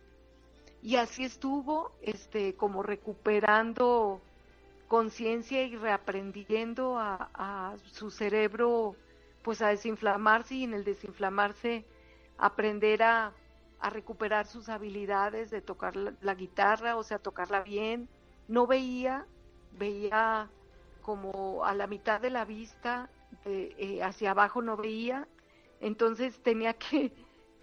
Y 0.80 0.96
así 0.96 1.24
estuvo, 1.24 1.92
este, 2.02 2.54
como 2.54 2.82
recuperando 2.82 4.20
conciencia 4.86 5.64
y 5.64 5.76
reaprendiendo 5.76 6.96
a, 6.98 7.74
su 7.90 8.10
cerebro, 8.10 8.94
pues 9.42 9.60
a 9.60 9.68
desinflamarse 9.68 10.54
y 10.54 10.64
en 10.64 10.74
el 10.74 10.84
desinflamarse 10.84 11.84
aprender 12.42 13.02
a, 13.04 13.32
recuperar 13.90 14.46
sus 14.46 14.68
habilidades 14.68 15.50
de 15.50 15.60
tocar 15.60 15.96
la, 15.96 16.34
guitarra, 16.36 16.96
o 16.96 17.02
sea, 17.02 17.18
tocarla 17.18 17.62
bien. 17.62 18.08
No 18.46 18.68
veía, 18.68 19.26
veía 19.72 20.48
como 21.02 21.64
a 21.64 21.74
la 21.74 21.88
mitad 21.88 22.20
de 22.20 22.30
la 22.30 22.44
vista, 22.44 23.10
eh, 23.44 24.00
hacia 24.02 24.30
abajo 24.32 24.62
no 24.62 24.76
veía, 24.76 25.26
entonces 25.80 26.40
tenía 26.42 26.74
que, 26.78 27.12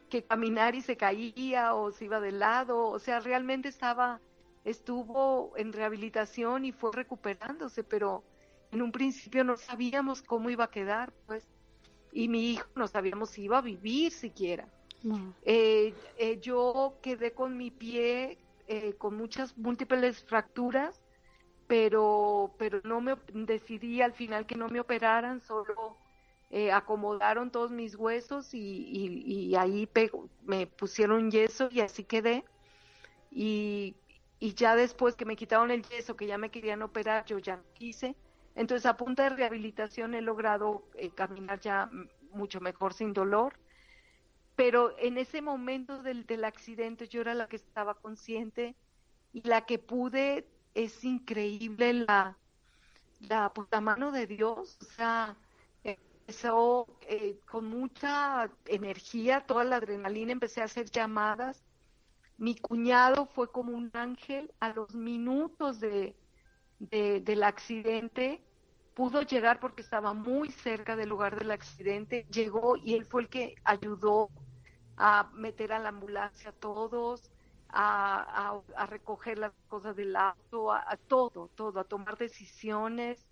que 0.10 0.24
caminar 0.24 0.76
y 0.76 0.82
se 0.82 0.98
caía 0.98 1.74
o 1.74 1.92
se 1.92 2.06
iba 2.06 2.20
de 2.20 2.34
lado, 2.34 2.88
o 2.88 3.00
sea, 3.00 3.22
realmente 3.22 3.70
estaba, 3.70 4.20
estuvo 4.66 5.54
en 5.56 5.72
rehabilitación 5.72 6.66
y 6.66 6.74
fue 6.74 6.92
recuperándose, 6.92 7.86
pero 7.86 8.26
en 8.72 8.82
un 8.82 8.92
principio 8.92 9.46
no 9.46 9.56
sabíamos 9.56 10.22
cómo 10.22 10.50
iba 10.50 10.66
a 10.66 10.72
quedar, 10.72 11.14
pues, 11.28 11.48
y 12.12 12.28
mi 12.28 12.52
hijo 12.52 12.68
no 12.76 12.88
sabíamos 12.88 13.32
si 13.32 13.44
iba 13.44 13.60
a 13.60 13.62
vivir 13.62 14.12
siquiera. 14.12 14.68
Eh, 15.44 15.94
eh, 16.18 16.40
yo 16.42 16.98
quedé 17.02 17.34
con 17.34 17.58
mi 17.58 17.72
pie 17.72 18.38
con 19.00 19.18
muchas 19.18 19.58
múltiples 19.58 20.24
fracturas 20.24 21.02
pero, 21.70 22.56
pero 22.58 22.82
no 22.84 23.00
me 23.00 23.16
decidí 23.32 24.02
al 24.02 24.14
final 24.14 24.48
que 24.48 24.56
no 24.56 24.70
me 24.70 24.80
operaran, 24.80 25.40
solo 25.40 25.98
eh, 26.50 26.72
acomodaron 26.72 27.52
todos 27.52 27.70
mis 27.70 27.96
huesos 27.96 28.56
y, 28.56 29.54
ahí 29.56 29.88
me 30.46 30.66
pusieron 30.66 31.30
yeso 31.30 31.70
y 31.72 31.82
así 31.82 32.04
quedé. 32.04 32.44
Y, 33.30 33.96
ya 34.40 34.76
después 34.76 35.16
que 35.16 35.26
me 35.26 35.36
quitaron 35.36 35.70
el 35.70 35.84
yeso, 35.84 36.16
que 36.16 36.26
ya 36.26 36.40
me 36.40 36.50
querían 36.50 36.82
operar, 36.82 37.24
yo 37.26 37.38
ya 37.38 37.58
no 37.58 37.64
quise. 37.76 38.16
Entonces 38.60 38.86
a 38.86 38.98
punta 38.98 39.24
de 39.24 39.30
rehabilitación 39.30 40.14
he 40.16 40.22
logrado 40.22 40.84
eh, 40.96 41.12
caminar 41.12 41.62
ya 41.62 41.90
mucho 42.34 42.60
mejor 42.60 42.94
sin 42.94 43.14
dolor. 43.14 43.54
Pero 44.58 44.94
en 45.00 45.18
ese 45.18 45.42
momento 45.42 46.04
del, 46.04 46.26
del 46.26 46.44
accidente 46.44 47.08
yo 47.08 47.22
era 47.22 47.34
la 47.34 47.48
que 47.48 47.56
estaba 47.56 47.94
consciente 47.94 48.76
y 49.32 49.48
la 49.48 49.62
que 49.62 49.80
pude 49.80 50.46
es 50.74 51.06
increíble 51.06 51.94
la, 51.94 52.38
la, 53.22 53.54
mano 53.80 54.12
de 54.12 54.28
Dios, 54.28 54.78
o 54.82 54.84
sea, 54.84 55.38
empezó 55.86 56.86
eh, 57.08 57.40
con 57.50 57.66
mucha 57.66 58.52
energía, 58.66 59.40
toda 59.40 59.64
la 59.64 59.78
adrenalina, 59.78 60.34
empecé 60.34 60.60
a 60.60 60.66
hacer 60.66 60.92
llamadas. 60.92 61.64
Mi 62.38 62.56
cuñado 62.56 63.26
fue 63.26 63.50
como 63.54 63.72
un 63.72 63.90
ángel 63.94 64.52
a 64.60 64.74
los 64.74 64.94
minutos 64.94 65.80
de, 65.80 66.18
del 66.80 67.44
accidente, 67.44 68.44
pudo 69.00 69.22
llegar 69.22 69.62
porque 69.62 69.82
estaba 69.82 70.14
muy 70.14 70.52
cerca 70.52 70.98
del 70.98 71.08
lugar 71.08 71.40
del 71.40 71.52
accidente, 71.52 72.26
llegó 72.30 72.76
y 72.76 72.96
él 72.96 73.06
fue 73.06 73.22
el 73.22 73.30
que 73.30 73.56
ayudó 73.64 74.30
a 74.98 75.30
meter 75.36 75.72
a 75.72 75.80
la 75.80 75.88
ambulancia 75.88 76.50
a 76.50 76.52
todos, 76.52 77.32
a, 77.70 78.60
recoger 78.90 79.38
las 79.38 79.54
cosas 79.70 79.96
del 79.96 80.18
auto, 80.18 80.74
a, 80.74 80.98
todo, 81.08 81.50
todo, 81.56 81.80
a 81.80 81.86
tomar 81.86 82.18
decisiones. 82.18 83.26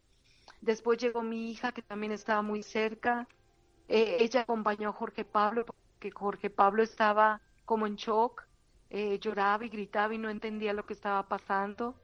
Después 0.61 0.99
llegó 0.99 1.21
mi 1.21 1.51
hija, 1.51 1.73
que 1.73 1.81
también 1.81 2.13
estaba 2.13 2.41
muy 2.41 2.63
cerca. 2.63 3.27
Eh, 3.89 4.19
ella 4.21 4.43
acompañó 4.43 4.87
a 4.87 4.93
Jorge 4.93 5.25
Pablo, 5.25 5.65
porque 5.65 6.11
Jorge 6.11 6.49
Pablo 6.49 6.81
estaba 6.81 7.41
como 7.65 7.87
en 7.87 7.97
shock. 7.97 8.47
eh, 8.89 9.19
lloraba 9.19 9.65
y 9.65 9.69
gritaba 9.69 10.13
y 10.13 10.17
no 10.17 10.29
entendía 10.29 10.71
lo 10.71 10.85
que 10.85 10.93
estaba 10.93 11.27
pasando. 11.27 11.99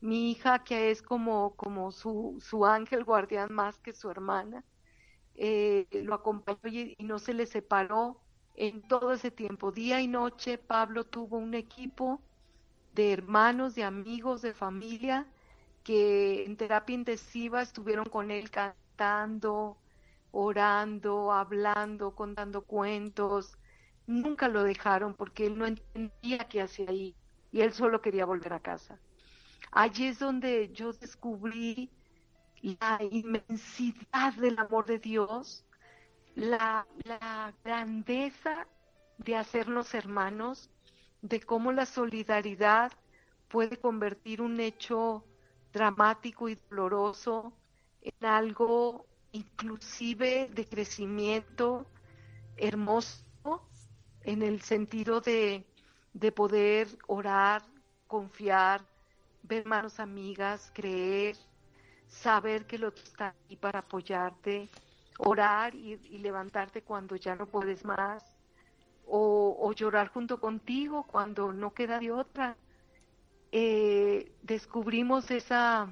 Mi 0.00 0.30
hija, 0.30 0.64
que 0.64 0.90
es 0.90 1.02
como, 1.02 1.54
como 1.56 1.92
su, 1.92 2.38
su 2.40 2.64
ángel 2.66 3.04
guardián 3.04 3.52
más 3.52 3.78
que 3.78 3.92
su 3.92 4.10
hermana, 4.10 4.64
eh, 5.34 5.86
lo 6.04 6.14
acompañó 6.14 6.58
y, 6.64 6.96
no 7.00 7.18
se 7.18 7.34
le 7.34 7.46
separó 7.46 8.20
en 8.54 8.82
todo 8.82 9.12
ese 9.12 9.30
tiempo, 9.30 9.72
día 9.72 10.00
y 10.00 10.08
noche. 10.08 10.58
Pablo 10.58 11.04
tuvo 11.04 11.38
un 11.38 11.54
equipo 11.54 12.20
de 12.94 13.12
hermanos, 13.12 13.74
de 13.74 13.84
amigos, 13.84 14.42
de 14.42 14.54
familia 14.54 15.26
que 15.84 16.44
en 16.44 16.56
terapia 16.56 16.94
intensiva 16.94 17.62
estuvieron 17.62 18.06
con 18.06 18.30
él 18.30 18.50
cantando, 18.50 19.78
orando, 20.30 21.32
hablando, 21.32 22.14
contando 22.14 22.62
cuentos. 22.62 23.56
Nunca 24.06 24.48
lo 24.48 24.62
dejaron 24.62 25.14
porque 25.14 25.46
él 25.46 25.58
no 25.58 25.66
entendía 25.66 26.48
qué 26.48 26.62
hacía 26.62 26.90
ahí 26.90 27.14
y 27.52 27.62
él 27.62 27.72
solo 27.72 28.00
quería 28.02 28.26
volver 28.26 28.52
a 28.52 28.60
casa. 28.60 28.98
Allí 29.72 30.06
es 30.06 30.18
donde 30.18 30.70
yo 30.72 30.92
descubrí 30.92 31.90
la 32.62 32.98
inmensidad 33.10 34.34
del 34.34 34.58
amor 34.58 34.86
de 34.86 34.98
Dios, 34.98 35.64
la, 36.34 36.86
la 37.04 37.54
grandeza 37.64 38.66
de 39.18 39.36
hacernos 39.36 39.94
hermanos, 39.94 40.70
de 41.22 41.40
cómo 41.40 41.72
la 41.72 41.86
solidaridad 41.86 42.92
puede 43.48 43.78
convertir 43.78 44.40
un 44.40 44.60
hecho 44.60 45.24
dramático 45.72 46.48
y 46.48 46.58
doloroso 46.68 47.52
en 48.00 48.26
algo 48.26 49.06
inclusive 49.32 50.48
de 50.52 50.66
crecimiento 50.66 51.86
hermoso 52.56 53.24
en 54.22 54.42
el 54.42 54.60
sentido 54.62 55.20
de, 55.20 55.64
de 56.12 56.32
poder 56.32 56.88
orar, 57.06 57.62
confiar, 58.06 58.84
ver 59.42 59.66
manos 59.66 60.00
amigas, 60.00 60.70
creer, 60.74 61.36
saber 62.08 62.66
que 62.66 62.76
el 62.76 62.84
otro 62.84 63.02
está 63.04 63.34
ahí 63.48 63.56
para 63.56 63.80
apoyarte, 63.80 64.68
orar 65.18 65.74
y, 65.74 65.96
levantarte 66.18 66.82
cuando 66.82 67.16
ya 67.16 67.36
no 67.36 67.46
puedes 67.46 67.84
más, 67.84 68.24
o, 69.06 69.72
llorar 69.74 70.08
junto 70.08 70.40
contigo 70.40 71.04
cuando 71.04 71.52
no 71.52 71.72
queda 71.74 71.98
de 71.98 72.12
otra. 72.12 72.56
Eh, 73.52 74.32
descubrimos 74.42 75.30
esa 75.30 75.88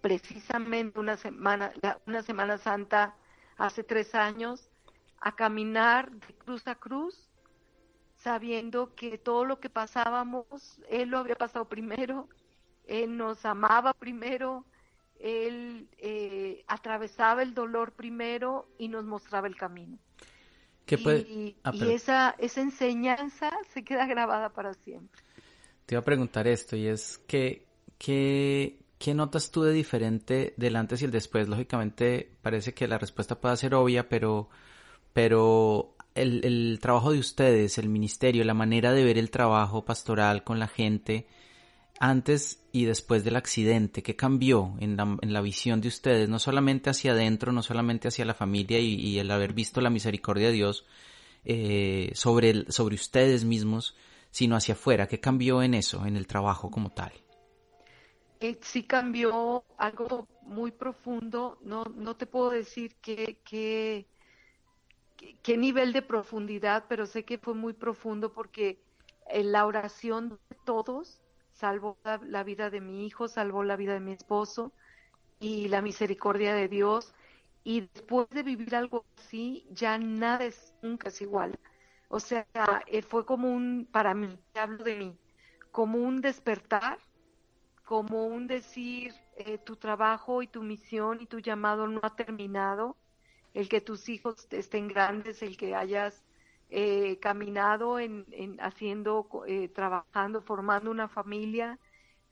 precisamente 0.00 0.98
una 0.98 1.16
semana, 1.16 1.72
una 2.06 2.22
Semana 2.22 2.58
Santa 2.58 3.14
hace 3.56 3.84
tres 3.84 4.14
años, 4.14 4.68
a 5.20 5.34
caminar 5.34 6.10
de 6.10 6.34
cruz 6.34 6.66
a 6.66 6.74
cruz, 6.74 7.28
sabiendo 8.16 8.94
que 8.94 9.18
todo 9.18 9.44
lo 9.44 9.60
que 9.60 9.70
pasábamos, 9.70 10.80
Él 10.88 11.10
lo 11.10 11.18
había 11.18 11.36
pasado 11.36 11.68
primero, 11.68 12.28
Él 12.86 13.16
nos 13.16 13.44
amaba 13.44 13.94
primero, 13.94 14.64
Él 15.18 15.88
eh, 15.98 16.64
atravesaba 16.66 17.42
el 17.42 17.54
dolor 17.54 17.92
primero 17.92 18.68
y 18.78 18.88
nos 18.88 19.04
mostraba 19.04 19.46
el 19.46 19.56
camino. 19.56 19.98
y, 20.86 21.56
ah, 21.64 21.72
esa, 21.80 22.34
esa 22.38 22.60
enseñanza 22.60 23.50
se 23.72 23.84
queda 23.84 24.06
grabada 24.06 24.50
para 24.50 24.74
siempre. 24.74 25.22
Te 25.86 25.94
iba 25.94 26.00
a 26.00 26.04
preguntar 26.04 26.46
esto 26.46 26.76
y 26.76 26.86
es 26.86 27.18
que, 27.26 27.66
que 27.98 28.82
¿Qué 29.02 29.14
notas 29.14 29.50
tú 29.50 29.64
de 29.64 29.72
diferente 29.72 30.54
del 30.56 30.76
antes 30.76 31.02
y 31.02 31.06
el 31.06 31.10
después? 31.10 31.48
Lógicamente 31.48 32.36
parece 32.40 32.72
que 32.72 32.86
la 32.86 32.98
respuesta 32.98 33.40
puede 33.40 33.56
ser 33.56 33.74
obvia, 33.74 34.08
pero, 34.08 34.48
pero 35.12 35.96
el, 36.14 36.78
trabajo 36.80 37.10
de 37.10 37.18
ustedes, 37.18 37.78
el 37.78 37.88
ministerio, 37.88 38.44
la 38.44 38.54
manera 38.54 38.92
de 38.92 39.02
ver 39.02 39.18
el 39.18 39.32
trabajo 39.32 39.84
pastoral 39.84 40.44
con 40.44 40.60
la 40.60 40.68
gente 40.68 41.26
antes 42.02 42.60
y 42.72 42.84
después 42.84 43.22
del 43.22 43.36
accidente, 43.36 44.02
¿qué 44.02 44.16
cambió 44.16 44.74
en 44.80 44.96
la, 44.96 45.40
visión 45.40 45.80
de 45.80 45.86
ustedes? 45.86 46.28
No 46.28 46.40
solamente 46.40 46.90
hacia 46.90 47.12
adentro, 47.12 47.52
no 47.52 47.62
solamente 47.62 48.08
hacia 48.08 48.24
la 48.24 48.34
familia 48.34 48.80
y, 48.80 49.20
el 49.20 49.30
haber 49.30 49.52
visto 49.52 49.80
la 49.80 49.88
misericordia 49.88 50.48
de 50.48 50.52
Dios 50.52 50.84
eh, 51.44 52.10
sobre, 52.14 52.72
sobre 52.72 52.96
ustedes 52.96 53.44
mismos, 53.44 53.96
sino 54.32 54.56
hacia 54.56 54.74
afuera. 54.74 55.06
¿Qué 55.06 55.20
cambió 55.20 55.62
en 55.62 55.74
eso, 55.74 56.04
en 56.04 56.16
el 56.16 56.26
trabajo 56.26 56.72
como 56.72 56.90
tal? 56.90 57.12
sí 58.62 58.82
cambió 58.82 59.62
algo 59.76 60.26
muy 60.42 60.72
profundo. 60.72 61.58
No, 61.62 61.84
no 61.84 62.16
te 62.16 62.26
puedo 62.26 62.50
decir 62.50 62.96
qué, 63.00 63.38
qué, 63.44 64.08
qué 65.40 65.56
nivel 65.56 65.92
de 65.92 66.02
profundidad, 66.02 66.86
pero 66.88 67.06
sé 67.06 67.24
que 67.24 67.38
fue 67.38 67.54
muy 67.54 67.74
profundo 67.74 68.32
porque 68.32 68.82
la 69.32 69.66
oración 69.66 70.30
de 70.30 70.56
todos 70.64 71.22
salvó 71.62 71.96
la, 72.04 72.42
vida 72.42 72.70
de 72.70 72.80
mi 72.80 73.06
hijo, 73.06 73.28
salvó 73.28 73.62
la 73.62 73.76
vida 73.76 73.94
de 73.94 74.00
mi 74.00 74.10
esposo 74.10 74.72
y 75.38 75.68
la 75.68 75.80
misericordia 75.80 76.54
de 76.54 76.66
Dios. 76.66 77.14
Y 77.62 77.82
después 77.94 78.28
de 78.30 78.42
vivir 78.42 78.74
algo 78.74 79.04
así, 79.16 79.64
ya 79.70 79.96
nada 79.96 80.44
es 80.44 80.74
nunca 80.82 81.08
es 81.10 81.22
igual. 81.22 81.56
O 82.08 82.18
sea, 82.18 82.46
eh, 82.88 83.02
fue 83.02 83.24
como 83.24 83.48
un, 83.54 83.88
para 83.92 84.12
mí, 84.12 84.36
hablo 84.54 84.82
de 84.82 84.96
mí, 84.96 85.16
como 85.70 85.98
un 85.98 86.20
despertar 86.20 86.98
como 87.84 88.26
un 88.26 88.46
decir, 88.46 89.12
eh, 89.36 89.58
tu 89.58 89.76
trabajo 89.76 90.42
y 90.42 90.46
tu 90.46 90.62
misión 90.62 91.20
y 91.20 91.26
tu 91.26 91.40
llamado 91.40 91.86
no 91.86 92.00
ha 92.02 92.16
terminado, 92.16 92.96
el 93.54 93.68
que 93.68 93.82
tus 93.82 94.08
hijos 94.08 94.48
estén 94.50 94.88
grandes, 94.88 95.42
el 95.42 95.56
que 95.56 95.74
hayas 95.74 96.22
eh, 96.72 97.18
caminado 97.20 97.98
en, 97.98 98.26
haciendo, 98.60 99.28
eh, 99.46 99.68
trabajando, 99.68 100.40
formando 100.42 100.90
una 100.90 101.08
familia, 101.08 101.78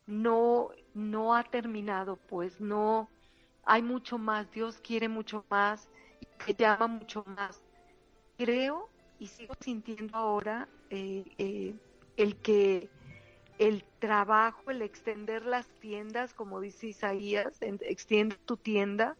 no, 0.06 0.70
no 0.94 1.34
ha 1.34 1.44
terminado, 1.44 2.16
pues 2.16 2.60
no, 2.60 3.08
hay 3.64 3.82
mucho 3.82 4.18
más, 4.18 4.50
Dios 4.50 4.80
quiere 4.80 5.08
mucho 5.08 5.44
más 5.50 5.88
te 6.46 6.54
llama 6.54 6.86
mucho 6.86 7.24
más. 7.26 7.62
Creo 8.36 8.88
y 9.18 9.26
sigo 9.26 9.54
sintiendo 9.60 10.16
ahora 10.16 10.68
el 10.88 12.36
que 12.42 12.88
el 13.58 13.84
trabajo, 13.98 14.70
el 14.70 14.80
extender 14.82 15.44
las 15.44 15.66
tiendas, 15.80 16.32
como 16.32 16.60
dice 16.60 16.88
Isaías, 16.88 17.58
extiende 17.60 18.36
tu 18.46 18.56
tienda, 18.56 19.16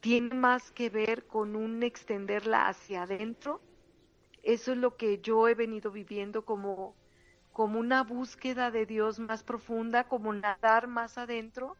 tiene 0.00 0.34
más 0.34 0.72
que 0.72 0.90
ver 0.90 1.26
con 1.26 1.54
un 1.54 1.82
extenderla 1.82 2.68
hacia 2.68 3.04
adentro. 3.04 3.60
Eso 4.42 4.72
es 4.72 4.78
lo 4.78 4.96
que 4.96 5.20
yo 5.20 5.48
he 5.48 5.54
venido 5.54 5.90
viviendo 5.90 6.44
como, 6.44 6.94
como 7.52 7.78
una 7.78 8.02
búsqueda 8.02 8.70
de 8.70 8.86
Dios 8.86 9.18
más 9.18 9.42
profunda, 9.42 10.04
como 10.04 10.32
nadar 10.32 10.86
más 10.86 11.18
adentro, 11.18 11.76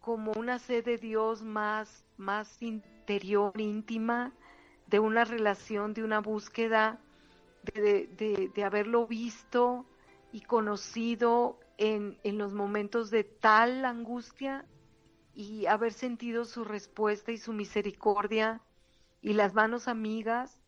como 0.00 0.32
una 0.32 0.58
sed 0.58 0.84
de 0.84 0.98
Dios 0.98 1.42
más, 1.42 2.04
más 2.16 2.60
interior, 2.62 3.52
íntima, 3.60 4.32
de 4.86 5.00
una 5.00 5.24
relación, 5.24 5.94
de 5.94 6.04
una 6.04 6.20
búsqueda, 6.20 7.00
de, 7.74 8.08
de, 8.16 8.50
de 8.54 8.64
haberlo 8.64 9.06
visto, 9.06 9.86
y 10.32 10.42
conocido 10.42 11.58
en, 11.78 12.18
en 12.22 12.36
los 12.36 12.52
momentos 12.52 13.10
de 13.10 13.24
tal 13.24 13.84
angustia 13.86 14.66
y 15.34 15.64
haber 15.64 15.94
sentido 15.94 16.44
su 16.44 16.62
respuesta 16.62 17.32
y 17.32 17.38
su 17.38 17.54
misericordia 17.54 18.60
y 19.22 19.32
las 19.32 19.54
manos 19.54 19.88
amigas 19.88 20.60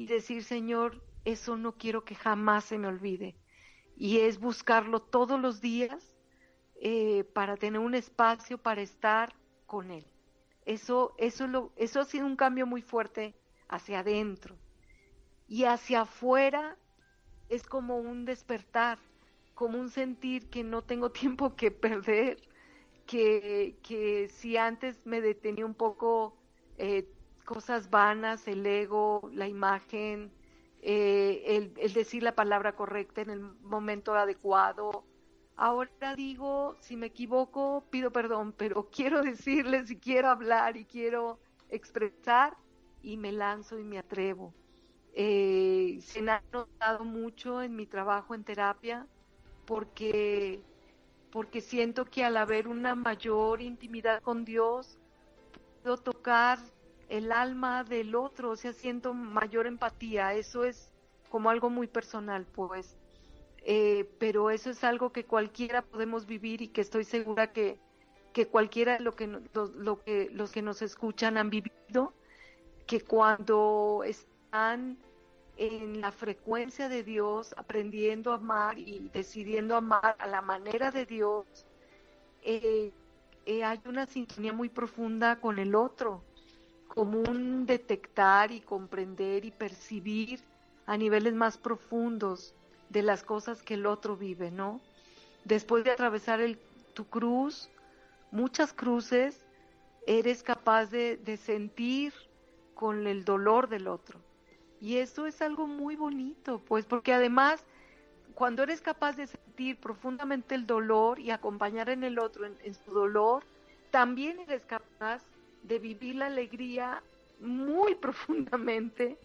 y 0.00 0.06
decir, 0.06 0.42
Señor, 0.44 1.04
eso 1.26 1.58
no 1.58 1.76
quiero 1.76 2.06
que 2.06 2.14
jamás 2.14 2.64
se 2.64 2.78
me 2.78 2.88
olvide. 2.88 3.36
Y 3.98 4.20
es 4.20 4.40
buscarlo 4.40 5.02
todos 5.02 5.38
los 5.38 5.60
días 5.60 6.16
eh, 6.80 7.24
para 7.34 7.58
tener 7.58 7.82
un 7.82 7.94
espacio 7.94 8.56
para 8.56 8.80
estar 8.80 9.34
con 9.66 9.90
Él. 9.90 10.06
Eso, 10.64 11.14
eso, 11.18 11.70
eso 11.76 12.00
ha 12.00 12.06
sido 12.06 12.24
un 12.24 12.36
cambio 12.36 12.66
muy 12.66 12.80
fuerte 12.80 13.34
hacia 13.68 13.98
adentro. 13.98 14.56
Y 15.46 15.64
hacia 15.64 16.00
afuera 16.00 16.78
es 17.50 17.62
como 17.62 17.98
un 17.98 18.24
despertar, 18.24 18.98
como 19.52 19.78
un 19.78 19.90
sentir 19.90 20.48
que 20.48 20.64
no 20.64 20.80
tengo 20.80 21.12
tiempo 21.20 21.56
que 21.56 21.70
perder, 21.70 22.38
que, 23.04 23.78
que 23.82 24.28
si 24.28 24.56
antes 24.56 25.04
me 25.04 25.20
detenía 25.20 25.66
un 25.66 25.74
poco 25.74 26.38
eh, 26.78 27.06
cosas 27.50 27.90
vanas, 27.90 28.46
el 28.46 28.64
ego, 28.64 29.28
la 29.32 29.48
imagen, 29.48 30.30
eh, 30.82 31.72
el, 31.80 31.92
decir 31.92 32.22
la 32.22 32.36
palabra 32.36 32.76
correcta 32.76 33.22
en 33.22 33.30
el 33.30 33.40
momento 33.40 34.14
adecuado. 34.14 35.04
Ahora 35.56 36.14
digo, 36.14 36.76
si 36.78 36.94
me 36.94 37.06
equivoco, 37.06 37.84
pido 37.90 38.12
perdón, 38.12 38.54
pero 38.56 38.88
quiero 38.96 39.20
decirles 39.22 39.90
y 39.90 39.96
quiero 39.96 40.28
hablar 40.28 40.76
y 40.76 40.84
quiero 40.84 41.40
expresar 41.68 42.56
y 43.02 43.16
me 43.16 43.32
lanzo 43.32 43.80
y 43.80 43.82
me 43.82 43.98
atrevo. 43.98 44.54
Eh, 45.12 45.98
se 46.02 46.20
ha 46.30 46.40
notado 46.52 47.04
mucho 47.04 47.62
en 47.62 47.74
mi 47.74 47.86
trabajo 47.86 48.32
en 48.32 48.44
terapia 48.44 49.08
porque, 49.66 50.62
porque 51.32 51.60
siento 51.60 52.04
que 52.04 52.24
al 52.24 52.36
haber 52.36 52.68
una 52.68 52.94
mayor 52.94 53.60
intimidad 53.60 54.22
con 54.22 54.44
Dios, 54.44 55.00
puedo 55.82 55.96
tocar 55.96 56.60
el 57.10 57.32
alma 57.32 57.84
del 57.84 58.14
otro, 58.16 58.52
o 58.52 58.56
sea, 58.56 58.72
siento 58.72 59.14
mayor 59.14 59.66
empatía. 59.66 60.34
Eso 60.34 60.64
es 60.64 60.94
como 61.30 61.50
algo 61.50 61.70
muy 61.70 61.88
personal, 61.88 62.46
pues. 62.46 62.98
eh, 63.64 64.06
pero 64.18 64.50
eso 64.50 64.70
es 64.70 64.84
algo 64.84 65.12
que 65.12 65.26
cualquiera 65.26 65.82
podemos 65.82 66.26
vivir 66.26 66.62
y 66.62 66.68
que 66.70 66.82
estoy 66.82 67.04
segura 67.04 67.52
que, 67.52 67.80
que 68.32 68.48
cualquiera 68.48 68.98
lo 69.00 69.14
que, 69.16 69.26
lo, 69.28 70.02
que 70.04 70.30
los 70.32 70.52
que 70.52 70.62
nos 70.62 70.82
escuchan 70.82 71.38
han 71.38 71.50
vivido, 71.50 72.14
que 72.86 73.02
cuando 73.02 74.02
están 74.06 74.98
en 75.56 76.00
la 76.00 76.12
frecuencia 76.12 76.88
de 76.88 77.04
Dios, 77.04 77.54
aprendiendo 77.58 78.32
a 78.32 78.36
amar 78.36 78.78
y 78.78 79.10
decidiendo 79.12 79.76
amar 79.76 80.16
a 80.18 80.26
la 80.26 80.42
manera 80.42 80.90
de 80.90 81.06
Dios, 81.06 81.66
eh, 82.42 82.94
eh, 83.46 83.64
hay 83.64 83.80
una 83.86 84.06
sintonía 84.06 84.52
muy 84.52 84.68
profunda 84.70 85.40
con 85.40 85.58
el 85.58 85.74
otro, 85.74 86.24
como 87.00 87.20
un 87.20 87.64
detectar 87.64 88.52
y 88.52 88.60
comprender 88.60 89.46
y 89.46 89.50
percibir 89.50 90.40
a 90.84 90.98
niveles 90.98 91.32
más 91.32 91.56
profundos 91.56 92.54
de 92.90 93.02
las 93.02 93.22
cosas 93.22 93.62
que 93.62 93.72
el 93.72 93.86
otro 93.86 94.18
vive, 94.18 94.50
¿no? 94.50 94.82
Después 95.44 95.82
de 95.84 95.92
atravesar 95.92 96.40
tu 96.92 97.06
cruz, 97.06 97.70
muchas 98.30 98.74
cruces, 98.74 99.46
eres 100.06 100.42
capaz 100.42 100.90
de 100.90 101.38
sentir 101.42 102.12
con 102.74 103.06
el 103.06 103.24
dolor 103.24 103.70
del 103.70 103.88
otro 103.88 104.20
y 104.80 104.96
eso 104.96 105.26
es 105.26 105.42
algo 105.42 105.66
muy 105.66 105.94
bonito, 105.94 106.62
pues, 106.66 106.86
porque 106.86 107.12
además, 107.12 107.64
cuando 108.34 108.62
eres 108.62 108.80
capaz 108.80 109.14
de 109.16 109.26
sentir 109.26 109.78
profundamente 109.78 110.54
el 110.54 110.66
dolor 110.66 111.18
y 111.18 111.30
acompañar 111.30 111.90
en 111.90 112.02
el 112.02 112.18
otro 112.18 112.46
en, 112.46 112.74
su 112.74 112.90
dolor, 112.90 113.44
también 113.90 114.40
eres 114.40 114.64
capaz 114.64 115.22
de 115.62 115.78
vivir 115.78 116.16
la 116.16 116.26
alegría 116.26 117.02
muy 117.40 117.94
profundamente 118.00 119.18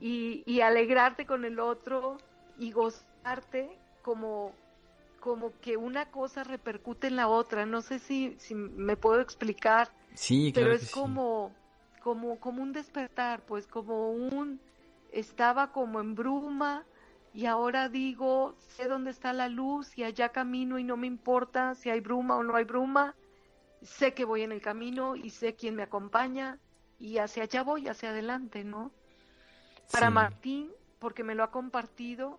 y, 0.00 0.42
y, 0.46 0.60
alegrarte 0.60 1.26
con 1.26 1.44
el 1.44 1.60
otro 1.60 2.18
y 2.58 2.72
gozarte 2.72 3.68
como, 4.02 4.52
como 5.20 5.52
que 5.60 5.76
una 5.76 6.10
cosa 6.10 6.44
repercute 6.44 7.08
en 7.08 7.16
la 7.16 7.28
otra. 7.28 7.66
No 7.66 7.82
sé 7.82 7.98
si, 7.98 8.34
si 8.38 8.54
me 8.54 8.96
puedo 8.96 9.20
explicar. 9.20 9.90
Sí, 10.14 10.52
claro 10.52 10.70
Pero 10.70 10.82
es 10.82 10.90
como, 10.90 11.52
como, 12.02 12.40
como 12.40 12.62
un 12.62 12.72
despertar, 12.72 13.42
pues 13.42 13.66
como 13.66 14.12
un 14.12 14.60
estaba 15.12 15.72
como 15.72 16.00
en 16.00 16.14
bruma 16.14 16.84
y 17.32 17.46
ahora 17.46 17.88
digo, 17.88 18.54
sé 18.58 18.88
dónde 18.88 19.10
está 19.10 19.32
la 19.32 19.48
luz 19.48 19.96
y 19.96 20.04
allá 20.04 20.30
camino 20.30 20.78
y 20.78 20.84
no 20.84 20.96
me 20.96 21.06
importa 21.06 21.74
si 21.74 21.90
hay 21.90 22.00
bruma 22.00 22.36
o 22.36 22.42
no 22.42 22.56
hay 22.56 22.64
bruma, 22.64 23.14
sé 23.82 24.14
que 24.14 24.24
voy 24.24 24.42
en 24.42 24.52
el 24.52 24.60
camino 24.60 25.16
y 25.16 25.30
sé 25.30 25.54
quién 25.54 25.74
me 25.74 25.82
acompaña 25.82 26.58
y 26.98 27.18
hacia 27.18 27.44
allá 27.44 27.62
voy, 27.62 27.88
hacia 27.88 28.10
adelante, 28.10 28.64
¿no? 28.64 28.92
Para 29.92 30.10
Martín, 30.10 30.70
porque 30.98 31.24
me 31.24 31.34
lo 31.34 31.42
ha 31.42 31.50
compartido, 31.50 32.38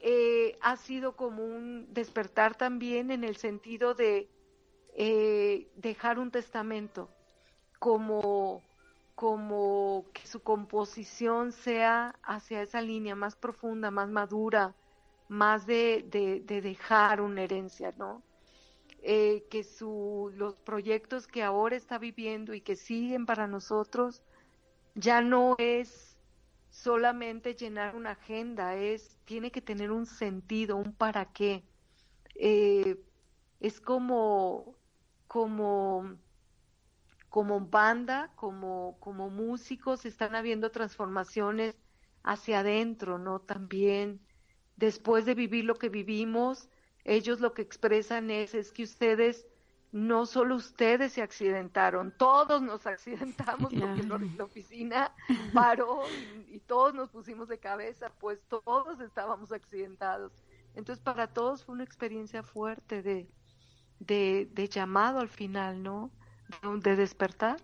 eh, 0.00 0.58
ha 0.62 0.76
sido 0.76 1.14
como 1.14 1.44
un 1.44 1.92
despertar 1.92 2.56
también 2.56 3.10
en 3.10 3.22
el 3.22 3.36
sentido 3.36 3.94
de 3.94 4.28
eh, 4.94 5.68
dejar 5.76 6.18
un 6.18 6.30
testamento, 6.30 7.08
como 7.78 8.62
como 9.14 10.06
que 10.12 10.26
su 10.26 10.42
composición 10.42 11.52
sea 11.52 12.16
hacia 12.22 12.62
esa 12.62 12.80
línea 12.80 13.14
más 13.14 13.36
profunda, 13.36 13.90
más 13.90 14.08
madura, 14.08 14.74
más 15.28 15.66
de, 15.66 16.04
de, 16.10 16.60
dejar 16.60 17.20
una 17.20 17.42
herencia, 17.42 17.94
¿no? 17.96 18.22
Eh, 19.02 19.46
que 19.50 19.64
su, 19.64 20.32
los 20.36 20.54
proyectos 20.56 21.26
que 21.26 21.42
ahora 21.42 21.76
está 21.76 21.98
viviendo 21.98 22.54
y 22.54 22.60
que 22.60 22.76
siguen 22.76 23.26
para 23.26 23.48
nosotros 23.48 24.22
ya 24.94 25.20
no 25.20 25.56
es 25.58 26.16
solamente 26.70 27.54
llenar 27.54 27.96
una 27.96 28.12
agenda, 28.12 28.76
es 28.76 29.18
tiene 29.24 29.50
que 29.50 29.60
tener 29.62 29.90
un 29.92 30.06
sentido, 30.06 30.76
un 30.76 30.94
para 30.94 31.32
qué. 31.32 31.64
Eh, 32.36 32.96
es 33.60 33.80
como, 33.80 34.76
como 35.26 36.18
como 37.32 37.60
banda, 37.60 38.30
como, 38.36 38.98
como 39.00 39.30
músicos, 39.30 40.04
están 40.04 40.34
habiendo 40.34 40.70
transformaciones 40.70 41.76
hacia 42.22 42.60
adentro, 42.60 43.18
¿no? 43.18 43.40
También, 43.40 44.20
después 44.76 45.24
de 45.24 45.34
vivir 45.34 45.64
lo 45.64 45.76
que 45.76 45.88
vivimos, 45.88 46.68
ellos 47.04 47.40
lo 47.40 47.52
que 47.52 47.62
expresan 47.62 48.30
es, 48.30 48.54
es 48.54 48.72
que 48.72 48.84
ustedes, 48.84 49.46
no 49.90 50.26
solo 50.26 50.56
ustedes 50.56 51.12
se 51.12 51.22
accidentaron, 51.22 52.12
todos 52.16 52.62
nos 52.62 52.86
accidentamos 52.86 53.72
porque 53.72 54.02
la 54.36 54.44
oficina 54.44 55.14
paró 55.52 56.02
y, 56.50 56.60
todos 56.60 56.94
nos 56.94 57.10
pusimos 57.10 57.48
de 57.48 57.58
cabeza, 57.58 58.10
pues 58.20 58.40
todos 58.48 59.00
estábamos 59.00 59.52
accidentados. 59.52 60.32
Entonces, 60.74 61.02
para 61.02 61.26
todos 61.26 61.64
fue 61.64 61.74
una 61.74 61.84
experiencia 61.84 62.42
fuerte 62.42 63.02
de, 63.02 63.28
de, 63.98 64.48
de 64.52 64.68
llamado 64.68 65.20
al 65.20 65.28
final, 65.28 65.82
¿no? 65.82 66.10
de 66.80 66.96
despertar. 66.96 67.60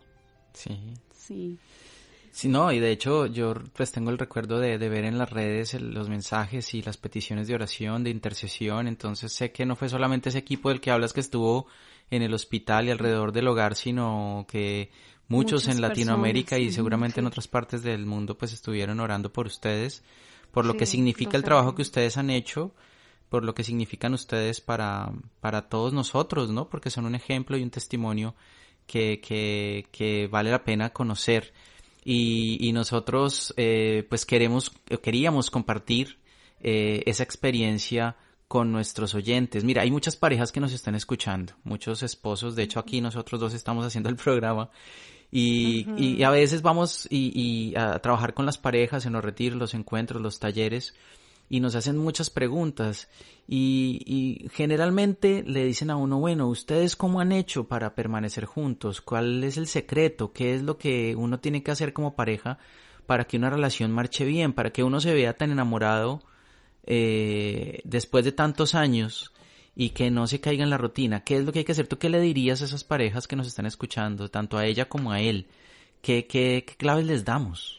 Sí. 0.53 0.95
Sí. 1.13 1.59
Sí, 2.39 2.47
no, 2.47 2.71
y 2.71 2.79
de 2.79 2.93
hecho 2.93 3.27
yo 3.27 3.53
pues 3.75 3.91
tengo 3.91 4.11
el 4.11 4.17
recuerdo 4.17 4.61
de, 4.61 4.79
ver 4.79 5.05
en 5.05 5.19
las 5.19 5.29
redes 5.29 5.75
los 5.75 6.09
mensajes 6.09 6.73
y 6.73 6.83
las 6.83 6.97
peticiones 6.97 7.49
de 7.49 7.57
oración, 7.57 8.05
de 8.05 8.11
intercesión, 8.11 8.87
entonces 8.87 9.33
sé 9.33 9.51
que 9.51 9.67
no 9.67 9.75
fue 9.75 9.89
solamente 9.89 10.29
ese 10.29 10.39
equipo 10.39 10.69
del 10.69 10.81
que 10.81 10.93
hablas 10.93 11.13
que 11.13 11.19
estuvo 11.19 11.67
en 12.13 12.23
el 12.23 12.33
hospital 12.33 12.87
y 12.87 12.93
alrededor 12.93 13.33
del 13.33 13.49
hogar, 13.49 13.75
sino 13.75 14.47
que 14.49 14.93
muchos 15.27 15.67
en 15.67 15.81
Latinoamérica 15.81 16.61
y 16.61 16.71
seguramente 16.71 17.19
en 17.19 17.27
otras 17.27 17.49
partes 17.49 17.83
del 17.83 18.07
mundo 18.07 18.39
pues 18.39 18.53
estuvieron 18.53 19.01
orando 19.01 19.33
por 19.33 19.49
ustedes, 19.49 20.05
por 20.53 20.65
lo 20.65 20.75
que 20.75 20.87
significa 20.87 21.37
el 21.37 21.43
trabajo 21.43 21.75
que 21.75 21.83
ustedes 21.83 22.19
han 22.19 22.31
hecho, 22.31 22.73
por 23.31 23.45
lo 23.45 23.53
que 23.53 23.65
significan 23.65 24.15
ustedes 24.15 24.61
para, 24.61 25.11
para 25.41 25.63
todos 25.63 25.93
nosotros, 25.93 26.51
¿no? 26.51 26.69
Porque 26.69 26.91
son 26.91 27.05
un 27.05 27.17
ejemplo 27.17 27.57
y 27.57 27.65
un 27.65 27.71
testimonio 27.71 28.37
que, 28.87 29.21
que, 29.21 29.89
que 29.91 30.29
vale 30.29 30.53
la 30.53 30.63
pena 30.63 30.91
conocer. 30.91 31.53
Y, 32.11 32.57
y 32.67 32.73
nosotros 32.73 33.53
eh, 33.59 34.07
pues 34.09 34.25
queremos, 34.25 34.73
queríamos 35.03 35.51
compartir 35.51 36.17
eh, 36.63 37.03
esa 37.05 37.23
experiencia 37.23 38.17
con 38.49 38.73
nuestros 38.73 39.15
oyentes. 39.15 39.63
Mira, 39.63 39.83
hay 39.83 39.91
muchas 39.91 40.17
parejas 40.17 40.51
que 40.51 40.59
nos 40.59 40.73
están 40.73 40.95
escuchando, 40.95 41.53
muchos 41.65 42.03
esposos, 42.03 42.57
de 42.57 42.63
hecho 42.63 42.81
aquí 42.81 43.03
nosotros 43.03 43.39
dos 43.39 43.53
estamos 43.53 43.85
haciendo 43.85 44.09
el 44.09 44.17
programa. 44.17 44.71
Y, 45.31 45.87
y 45.99 46.23
a 46.23 46.31
veces 46.31 46.63
vamos 46.63 47.07
y, 47.11 47.31
y, 47.39 47.77
a 47.77 47.99
trabajar 47.99 48.33
con 48.33 48.47
las 48.47 48.57
parejas 48.57 49.05
en 49.05 49.13
los 49.13 49.23
retiros, 49.23 49.59
los 49.59 49.75
encuentros, 49.75 50.23
los 50.23 50.39
talleres 50.39 50.95
y 51.49 51.61
nos 51.61 51.75
hacen 51.75 51.97
muchas 51.97 52.31
preguntas 52.31 53.09
y, 53.47 54.03
y, 54.05 54.49
generalmente 54.51 55.43
le 55.47 55.65
dicen 55.65 55.91
a 55.91 55.97
uno, 55.97 56.19
bueno, 56.19 56.49
¿ustedes 56.49 56.97
cómo 56.97 57.21
han 57.21 57.33
hecho 57.33 57.65
para 57.65 57.95
permanecer 57.95 58.45
juntos? 58.45 59.01
¿Cuál 59.01 59.43
es 59.43 59.57
el 59.57 59.67
secreto? 59.67 60.33
¿Qué 60.33 60.55
es 60.55 60.63
lo 60.63 60.77
que 60.77 61.17
uno 61.17 61.41
tiene 61.41 61.63
que 61.63 61.71
hacer 61.71 61.95
como 61.95 62.15
pareja 62.15 62.59
para 63.07 63.25
que 63.25 63.39
una 63.39 63.49
relación 63.49 63.91
marche 63.91 64.27
bien? 64.27 64.53
Para 64.53 64.71
que 64.71 64.85
uno 64.85 65.01
se 65.01 65.15
vea 65.15 65.37
tan 65.39 65.51
enamorado 65.51 66.23
eh, 66.85 67.81
después 67.85 68.25
de 68.25 68.33
tantos 68.33 68.75
años 68.75 69.33
y 69.75 69.91
que 69.91 70.11
no 70.11 70.27
se 70.27 70.41
caiga 70.41 70.65
en 70.65 70.71
la 70.71 70.77
rutina. 70.77 71.23
¿Qué 71.25 71.37
es 71.37 71.45
lo 71.45 71.53
que 71.53 71.61
hay 71.61 71.65
que 71.65 71.73
hacer? 71.73 71.87
¿Tú 71.87 71.99
qué 71.99 72.11
le 72.11 72.21
dirías 72.21 72.61
a 72.61 72.65
esas 72.67 72.85
parejas 72.85 73.29
que 73.29 73.37
nos 73.37 73.47
están 73.47 73.65
escuchando, 73.65 74.29
tanto 74.29 74.59
a 74.59 74.67
ella 74.67 74.89
como 74.89 75.13
a 75.13 75.21
él? 75.21 75.47
¿Qué, 76.03 76.27
qué, 76.27 76.65
qué 76.67 76.77
claves 76.77 77.07
les 77.07 77.25
damos? 77.25 77.78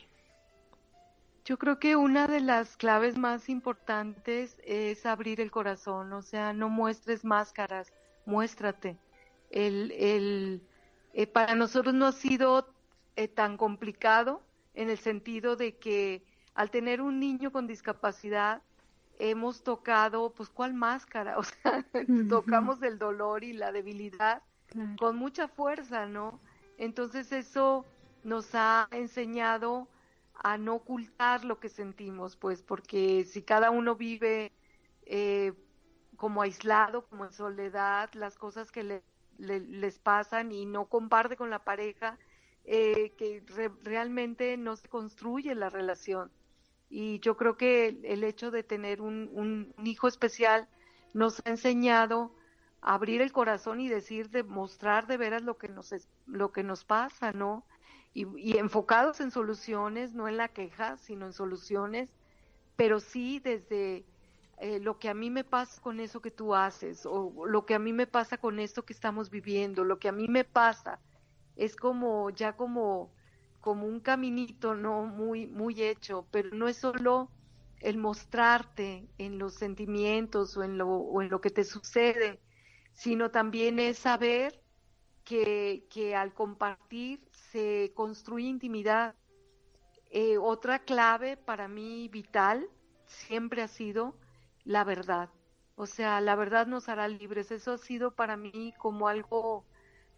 Yo 1.50 1.58
creo 1.58 1.80
que 1.80 1.96
una 1.96 2.28
de 2.28 2.42
las 2.42 2.78
claves 2.78 3.18
más 3.18 3.50
importantes 3.50 4.56
es 4.64 5.08
abrir 5.08 5.42
el 5.42 5.50
corazón, 5.50 6.14
o 6.14 6.22
sea, 6.22 6.54
no 6.54 6.70
muestres 6.70 7.26
máscaras, 7.26 7.92
muéstrate. 8.28 9.00
El, 9.50 9.92
el, 9.94 10.62
eh, 11.14 11.26
para 11.26 11.56
nosotros 11.56 11.96
no 11.96 12.06
ha 12.06 12.12
sido 12.12 12.72
eh, 13.16 13.28
tan 13.28 13.58
complicado 13.58 14.44
en 14.76 14.92
el 14.92 15.00
sentido 15.00 15.56
de 15.56 15.76
que 15.76 16.24
al 16.54 16.70
tener 16.70 17.02
un 17.02 17.20
niño 17.20 17.52
con 17.52 17.66
discapacidad 17.66 18.62
hemos 19.18 19.64
tocado, 19.64 20.32
pues, 20.32 20.50
¿cuál 20.50 20.76
máscara? 20.76 21.36
O 21.40 21.44
sea, 21.44 21.84
tocamos 22.30 22.84
el 22.84 23.00
dolor 23.00 23.44
y 23.44 23.54
la 23.54 23.72
debilidad 23.72 24.44
con 25.00 25.16
mucha 25.16 25.48
fuerza, 25.48 26.06
¿no? 26.06 26.40
Entonces 26.78 27.32
eso 27.32 27.88
nos 28.24 28.54
ha 28.54 28.88
enseñado 28.92 29.88
a 30.42 30.58
no 30.58 30.76
ocultar 30.76 31.44
lo 31.44 31.60
que 31.60 31.70
sentimos, 31.70 32.36
pues 32.38 32.64
porque 32.64 33.26
si 33.26 33.42
cada 33.42 33.72
uno 33.72 33.96
vive 33.96 34.54
eh, 35.06 35.54
como 36.16 36.42
aislado, 36.42 37.06
como 37.08 37.26
en 37.26 37.34
soledad, 37.34 38.10
las 38.14 38.38
cosas 38.38 38.72
que 38.72 38.84
le, 38.84 39.04
les 39.38 40.00
pasan 40.00 40.52
y 40.52 40.66
no 40.66 40.86
comparte 40.86 41.36
con 41.36 41.50
la 41.50 41.64
pareja, 41.64 42.18
eh, 42.66 43.14
que 43.18 43.44
realmente 43.84 44.56
no 44.58 44.76
se 44.76 44.88
construye 44.88 45.56
la 45.56 45.70
relación. 45.70 46.32
Y 46.90 47.20
yo 47.20 47.36
creo 47.36 47.58
que 47.58 48.00
el, 48.04 48.24
hecho 48.24 48.50
de 48.52 48.64
tener 48.64 49.02
un, 49.02 49.30
un, 49.34 49.74
hijo 49.86 50.08
especial 50.08 50.68
nos 51.14 51.42
ha 51.46 51.50
enseñado 51.50 52.34
a 52.82 52.96
abrir 52.96 53.22
el 53.22 53.32
corazón 53.32 53.80
y 53.80 53.90
decir, 53.90 54.30
demostrar 54.30 55.06
de 55.06 55.18
veras 55.18 55.42
lo 55.44 55.58
que 55.58 55.68
nos, 55.68 55.94
lo 56.26 56.52
que 56.52 56.64
nos 56.64 56.86
pasa, 56.86 57.32
¿no? 57.32 57.66
Y, 58.14 58.58
enfocados 58.58 59.20
en 59.20 59.32
soluciones, 59.32 60.14
no 60.14 60.28
en 60.28 60.38
la 60.38 60.50
queja, 60.50 60.98
sino 60.98 61.28
en 61.28 61.34
soluciones, 61.34 62.10
pero 62.76 63.00
sí 63.00 63.40
desde 63.40 64.06
eh, 64.60 64.80
lo 64.80 65.00
que 65.00 65.10
a 65.10 65.14
mí 65.14 65.30
me 65.30 65.44
pasa 65.44 65.82
con 65.82 66.00
eso 66.00 66.22
que 66.22 66.32
tú 66.32 66.56
haces, 66.56 67.06
o 67.06 67.46
lo 67.46 67.66
que 67.66 67.76
a 67.76 67.80
mí 67.80 67.94
me 67.94 68.08
pasa 68.08 68.38
con 68.38 68.60
esto 68.60 68.84
que 68.84 68.94
estamos 68.94 69.30
viviendo, 69.30 69.84
lo 69.84 70.00
que 70.00 70.10
a 70.10 70.14
mí 70.14 70.28
me 70.28 70.44
pasa, 70.44 71.00
es 71.56 71.76
como 71.76 72.30
ya 72.30 72.56
como, 72.56 73.12
como 73.62 73.86
un 73.86 74.00
caminito, 74.00 74.76
¿no? 74.76 75.06
Muy, 75.06 75.48
muy 75.48 75.82
hecho, 75.84 76.26
pero 76.32 76.50
no 76.52 76.68
es 76.68 76.78
solo 76.78 77.30
el 77.82 77.98
mostrarte 77.98 79.08
en 79.18 79.40
los 79.40 79.56
sentimientos 79.56 80.58
o 80.58 80.64
en 80.64 80.78
lo, 80.78 80.88
o 80.90 81.22
en 81.22 81.30
lo 81.30 81.42
que 81.42 81.50
te 81.50 81.64
sucede, 81.64 82.40
sino 82.94 83.32
también 83.32 83.80
es 83.80 84.00
saber 84.00 84.62
que, 85.30 86.16
al 86.16 86.34
compartir 86.34 87.22
se 87.52 87.92
construye 87.94 88.48
intimidad. 88.48 89.16
Eh, 90.10 90.38
otra 90.40 90.80
clave 90.80 91.38
para 91.38 91.68
mí 91.68 92.08
vital 92.08 92.68
siempre 93.06 93.62
ha 93.62 93.68
sido 93.68 94.16
la 94.64 94.84
verdad. 94.84 95.30
O 95.76 95.86
sea, 95.86 96.20
la 96.20 96.36
verdad 96.36 96.66
nos 96.66 96.90
hará 96.90 97.08
libres. 97.08 97.52
Eso 97.52 97.74
ha 97.74 97.78
sido 97.78 98.12
para 98.12 98.38
mí 98.38 98.74
como 98.80 99.08
algo, 99.08 99.66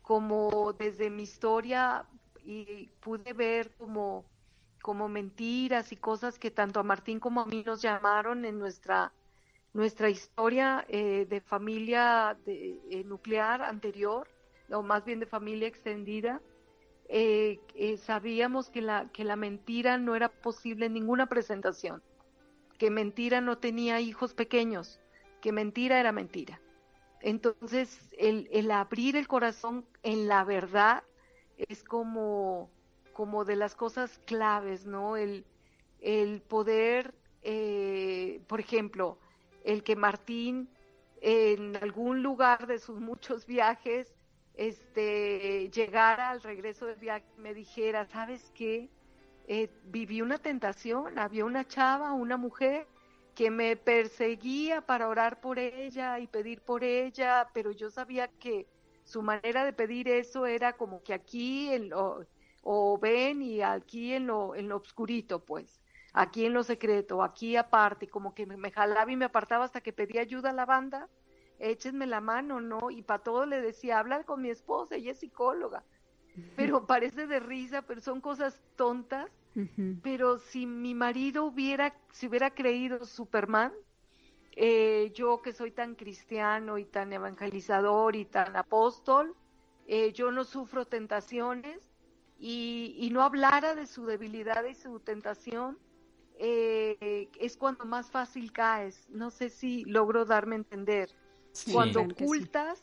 como 0.02 0.74
desde 0.74 1.10
mi 1.10 1.24
historia 1.24 2.06
y 2.44 2.88
pude 3.02 3.34
ver 3.34 3.76
como, 3.78 4.26
como 4.82 5.10
mentiras 5.10 5.92
y 5.92 5.98
cosas 5.98 6.40
que 6.40 6.52
tanto 6.52 6.80
a 6.80 6.84
Martín 6.84 7.20
como 7.20 7.42
a 7.42 7.46
mí 7.46 7.64
nos 7.66 7.82
llamaron 7.82 8.46
en 8.46 8.58
nuestra, 8.58 9.12
nuestra 9.74 10.10
historia 10.10 10.86
eh, 10.88 11.26
de 11.30 11.42
familia 11.42 12.38
eh, 12.48 13.04
nuclear 13.06 13.62
anterior, 13.62 14.28
o 14.72 14.84
más 14.84 15.06
bien 15.06 15.20
de 15.20 15.26
familia 15.26 15.68
extendida. 15.68 16.42
Eh, 17.10 17.60
sabíamos 17.98 18.70
que 18.70 18.82
la, 18.82 19.10
que 19.12 19.24
la 19.24 19.36
mentira 19.36 19.98
no 19.98 20.16
era 20.16 20.30
posible 20.30 20.86
en 20.86 20.94
ninguna 20.94 21.28
presentación 21.28 22.02
que 22.82 22.90
mentira 22.90 23.42
no 23.42 23.60
tenía 23.60 24.02
hijos 24.02 24.34
pequeños, 24.34 25.00
que 25.40 25.52
mentira 25.52 26.00
era 26.00 26.12
mentira. 26.12 26.60
Entonces, 27.20 28.10
el, 28.18 28.72
abrir 28.72 29.16
el 29.16 29.28
corazón 29.28 29.86
en 30.02 30.28
la 30.28 30.44
verdad 30.44 31.04
es 31.58 31.84
como, 31.84 32.72
como 33.14 33.46
de 33.46 33.56
las 33.56 33.76
cosas 33.76 34.18
claves, 34.26 34.88
¿no? 34.88 35.16
El, 35.16 35.46
el 36.00 36.42
poder, 36.42 37.14
eh, 37.44 38.42
por 38.48 38.60
ejemplo, 38.60 39.20
el 39.64 39.84
que 39.84 39.96
Martín 39.96 40.68
en 41.22 41.76
algún 41.76 42.24
lugar 42.24 42.66
de 42.66 42.80
sus 42.80 43.00
muchos 43.00 43.46
viajes, 43.46 44.12
este, 44.68 45.70
llegara 45.72 46.30
al 46.32 46.42
regreso 46.44 46.86
del 46.88 46.98
viaje 47.00 47.26
me 47.38 47.54
dijera, 47.54 48.06
¿sabes 48.06 48.52
qué? 48.54 48.92
eh, 49.46 49.70
viví 49.84 50.22
una 50.22 50.40
tentación, 50.40 51.18
había 51.20 51.46
una 51.46 51.68
chava, 51.68 52.14
una 52.14 52.38
mujer 52.38 52.88
que 53.36 53.52
me 53.52 53.76
perseguía 53.78 54.82
para 54.86 55.08
orar 55.10 55.40
por 55.42 55.60
ella 55.60 56.20
y 56.20 56.28
pedir 56.28 56.62
por 56.64 56.84
ella, 56.84 57.50
pero 57.54 57.72
yo 57.72 57.90
sabía 57.90 58.28
que 58.30 58.70
su 59.04 59.22
manera 59.24 59.66
de 59.66 59.74
pedir 59.74 60.08
eso 60.10 60.46
era 60.46 60.74
como 60.78 61.04
que 61.04 61.14
aquí 61.14 61.70
en 61.74 61.90
lo, 61.90 62.28
o 62.62 63.00
ven 63.00 63.42
y 63.42 63.62
aquí 63.62 64.14
en 64.14 64.28
lo, 64.28 64.56
en 64.56 64.70
lo 64.70 64.78
obscurito, 64.78 65.44
pues, 65.46 65.82
aquí 66.14 66.46
en 66.46 66.54
lo 66.54 66.64
secreto, 66.64 67.24
aquí 67.24 67.56
aparte, 67.56 68.08
como 68.10 68.34
que 68.34 68.46
me, 68.46 68.58
me 68.58 68.72
jalaba 68.72 69.12
y 69.12 69.16
me 69.18 69.26
apartaba 69.26 69.66
hasta 69.66 69.82
que 69.82 69.94
pedía 69.94 70.22
ayuda 70.22 70.52
a 70.52 70.54
la 70.54 70.66
banda, 70.66 71.10
échenme 71.62 72.08
la 72.08 72.22
mano, 72.22 72.60
¿no? 72.60 72.92
Y 72.92 73.02
para 73.02 73.24
todo 73.24 73.46
le 73.46 73.62
decía, 73.62 74.00
habla 74.00 74.24
con 74.24 74.42
mi 74.42 74.50
esposa, 74.50 74.96
ella 74.96 75.12
es 75.12 75.20
psicóloga 75.20 75.84
pero 76.56 76.86
parece 76.88 77.28
de 77.28 77.40
risa, 77.40 77.82
pero 77.82 78.02
son 78.02 78.22
cosas 78.22 78.60
tontas. 78.76 79.30
Pero 80.02 80.38
si 80.38 80.66
mi 80.66 80.96
marido 80.96 81.44
hubiera, 81.44 81.94
si 82.14 82.28
hubiera 82.28 82.52
creído 82.52 83.04
Superman, 83.04 83.74
eh, 84.54 85.12
yo 85.14 85.42
que 85.42 85.52
soy 85.52 85.72
tan 85.72 85.96
cristiano 85.96 86.78
y 86.78 86.86
tan 86.86 87.12
evangelizador 87.12 88.16
y 88.16 88.24
tan 88.24 88.56
apóstol, 88.56 89.36
eh, 89.88 90.14
yo 90.14 90.32
no 90.32 90.46
sufro 90.46 90.86
tentaciones 90.86 91.82
y, 92.40 92.96
y, 92.98 93.10
no 93.10 93.24
hablara 93.24 93.76
de 93.76 93.88
su 93.88 94.06
debilidad 94.06 94.64
y 94.64 94.74
su 94.74 95.02
tentación, 95.02 95.78
eh, 96.40 97.30
es 97.38 97.58
cuando 97.58 97.84
más 97.84 98.10
fácil 98.10 98.54
caes. 98.54 99.06
No 99.10 99.32
sé 99.32 99.50
si 99.50 99.84
logro 99.84 100.24
darme 100.24 100.56
a 100.56 100.60
entender. 100.60 101.10
Cuando 101.72 102.02
ocultas 102.02 102.82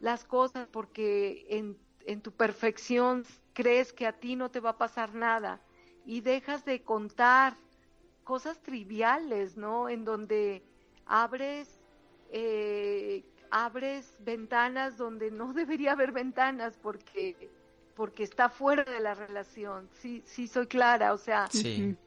las 0.00 0.24
cosas 0.24 0.68
porque 0.68 1.46
en 1.48 1.76
en 2.06 2.20
tu 2.20 2.32
perfección 2.32 3.24
crees 3.52 3.92
que 3.92 4.06
a 4.06 4.12
ti 4.12 4.36
no 4.36 4.50
te 4.50 4.60
va 4.60 4.70
a 4.70 4.78
pasar 4.78 5.14
nada 5.14 5.60
y 6.04 6.20
dejas 6.20 6.64
de 6.64 6.82
contar 6.82 7.54
cosas 8.24 8.62
triviales, 8.62 9.56
¿no? 9.56 9.88
En 9.88 10.04
donde 10.04 10.62
abres, 11.04 11.80
eh, 12.30 13.24
abres 13.50 14.16
ventanas 14.20 14.96
donde 14.96 15.30
no 15.30 15.52
debería 15.52 15.92
haber 15.92 16.12
ventanas 16.12 16.78
porque, 16.80 17.50
porque 17.94 18.22
está 18.22 18.48
fuera 18.48 18.84
de 18.84 19.00
la 19.00 19.14
relación. 19.14 19.88
Sí, 19.92 20.22
sí 20.24 20.46
soy 20.46 20.66
clara, 20.66 21.12
o 21.12 21.18
sea, 21.18 21.48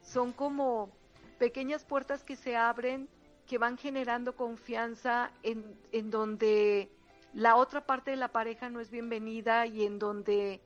son 0.02 0.32
como 0.32 0.90
pequeñas 1.38 1.84
puertas 1.84 2.24
que 2.24 2.36
se 2.36 2.56
abren 2.56 3.08
que 3.50 3.58
van 3.58 3.76
generando 3.76 4.36
confianza 4.36 5.32
en, 5.42 5.76
en 5.90 6.12
donde 6.12 6.88
la 7.34 7.56
otra 7.56 7.84
parte 7.84 8.12
de 8.12 8.16
la 8.16 8.28
pareja 8.28 8.70
no 8.70 8.78
es 8.78 8.92
bienvenida 8.92 9.66
y 9.66 9.84
en 9.84 9.98
donde 9.98 10.60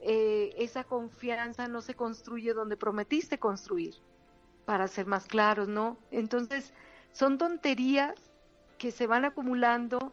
eh, 0.00 0.52
esa 0.58 0.82
confianza 0.82 1.68
no 1.68 1.80
se 1.80 1.94
construye 1.94 2.52
donde 2.52 2.76
prometiste 2.76 3.38
construir, 3.38 3.94
para 4.64 4.88
ser 4.88 5.06
más 5.06 5.26
claros, 5.26 5.68
¿no? 5.68 5.96
Entonces, 6.10 6.74
son 7.12 7.38
tonterías 7.38 8.16
que 8.78 8.90
se 8.90 9.06
van 9.06 9.24
acumulando 9.24 10.12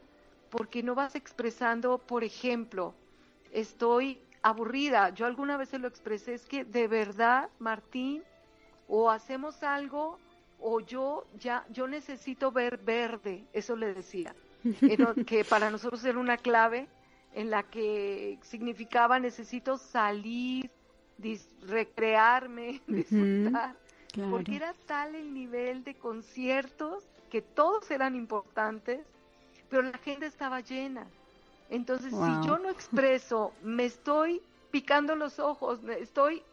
porque 0.51 0.83
no 0.83 0.93
vas 0.93 1.15
expresando, 1.15 1.97
por 1.97 2.23
ejemplo, 2.23 2.93
estoy 3.51 4.21
aburrida. 4.43 5.09
Yo 5.09 5.25
alguna 5.25 5.57
vez 5.57 5.69
se 5.69 5.79
lo 5.79 5.87
expresé, 5.87 6.35
es 6.35 6.45
que 6.45 6.65
de 6.65 6.87
verdad, 6.87 7.49
Martín, 7.57 8.21
o 8.87 9.09
hacemos 9.09 9.63
algo 9.63 10.19
o 10.61 10.79
yo 10.79 11.25
ya 11.39 11.65
yo 11.69 11.87
necesito 11.87 12.51
ver 12.51 12.77
verde, 12.77 13.43
eso 13.53 13.75
le 13.75 13.93
decía. 13.93 14.35
Que 15.25 15.43
para 15.43 15.71
nosotros 15.71 16.05
era 16.05 16.19
una 16.19 16.37
clave 16.37 16.87
en 17.33 17.49
la 17.49 17.63
que 17.63 18.37
significaba 18.43 19.19
necesito 19.19 19.77
salir, 19.77 20.69
recrearme, 21.67 22.81
disfrutar, 22.87 23.75
porque 24.29 24.55
era 24.55 24.73
tal 24.85 25.15
el 25.15 25.33
nivel 25.33 25.83
de 25.83 25.95
conciertos 25.95 27.03
que 27.29 27.41
todos 27.41 27.89
eran 27.89 28.15
importantes, 28.15 28.99
pero 29.69 29.81
la 29.83 29.97
gente 29.99 30.25
estaba 30.25 30.59
llena. 30.59 31.07
Entonces, 31.69 32.11
si 32.11 32.47
yo 32.47 32.59
no 32.59 32.69
expreso, 32.69 33.53
me 33.63 33.85
estoy 33.85 34.41
picando 34.71 35.15
los 35.15 35.39
ojos, 35.39 35.79
estoy 35.99 36.43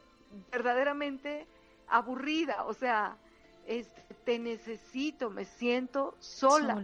verdaderamente 0.53 1.47
aburrida, 1.89 2.65
o 2.65 2.75
sea, 2.75 3.17
este, 3.69 4.03
te 4.25 4.39
necesito, 4.39 5.31
me 5.31 5.45
siento 5.45 6.17
sola. 6.19 6.83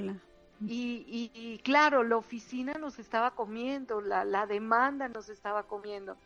Y, 0.67 1.31
y, 1.35 1.59
claro, 1.59 2.05
la 2.05 2.17
oficina 2.17 2.75
nos 2.75 2.99
estaba 2.99 3.35
comiendo, 3.35 4.01
la, 4.01 4.25
la 4.25 4.47
demanda 4.47 5.09
nos 5.09 5.29
estaba 5.29 5.65
comiendo. 5.65 6.17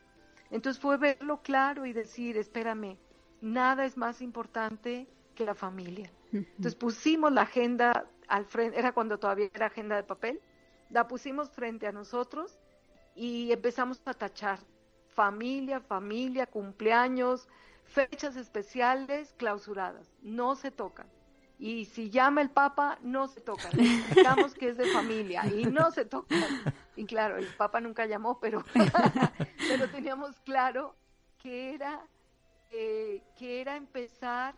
Entonces 0.50 0.80
fue 0.80 0.96
verlo 0.96 1.40
claro 1.42 1.86
y 1.86 1.92
decir, 1.92 2.36
espérame, 2.36 2.98
nada 3.40 3.84
es 3.84 3.96
más 3.96 4.20
importante 4.20 5.08
que 5.34 5.44
la 5.44 5.54
familia. 5.54 6.10
Entonces 6.32 6.74
pusimos 6.74 7.32
la 7.32 7.42
agenda 7.42 8.06
al 8.26 8.44
frente, 8.44 8.78
era 8.78 8.92
cuando 8.92 9.18
todavía 9.18 9.48
era 9.54 9.66
agenda 9.66 9.96
de 9.96 10.02
papel, 10.02 10.40
la 10.90 11.08
pusimos 11.08 11.50
frente 11.50 11.86
a 11.86 11.92
nosotros 11.92 12.58
y 13.14 13.50
empezamos 13.52 14.00
a 14.04 14.14
tachar 14.14 14.58
familia, 15.08 15.80
familia, 15.80 16.46
cumpleaños, 16.46 17.48
fechas 17.88 18.36
especiales 18.36 19.34
clausuradas, 19.36 20.14
no 20.22 20.54
se 20.54 20.70
tocan 20.70 21.06
y 21.58 21.86
si 21.86 22.08
llama 22.08 22.40
el 22.40 22.50
Papa, 22.50 22.98
no 23.02 23.26
se 23.26 23.40
toca. 23.40 23.68
Digamos 24.14 24.54
que 24.54 24.68
es 24.68 24.76
de 24.76 24.86
familia 24.86 25.44
y 25.46 25.64
no 25.64 25.90
se 25.90 26.04
toca. 26.04 26.36
Y 26.94 27.04
claro, 27.04 27.36
el 27.36 27.46
Papa 27.46 27.80
nunca 27.80 28.06
llamó, 28.06 28.38
pero, 28.38 28.64
pero 29.68 29.88
teníamos 29.90 30.38
claro 30.42 30.94
que 31.38 31.74
era, 31.74 32.00
eh, 32.70 33.22
que 33.36 33.60
era 33.60 33.76
empezar 33.76 34.54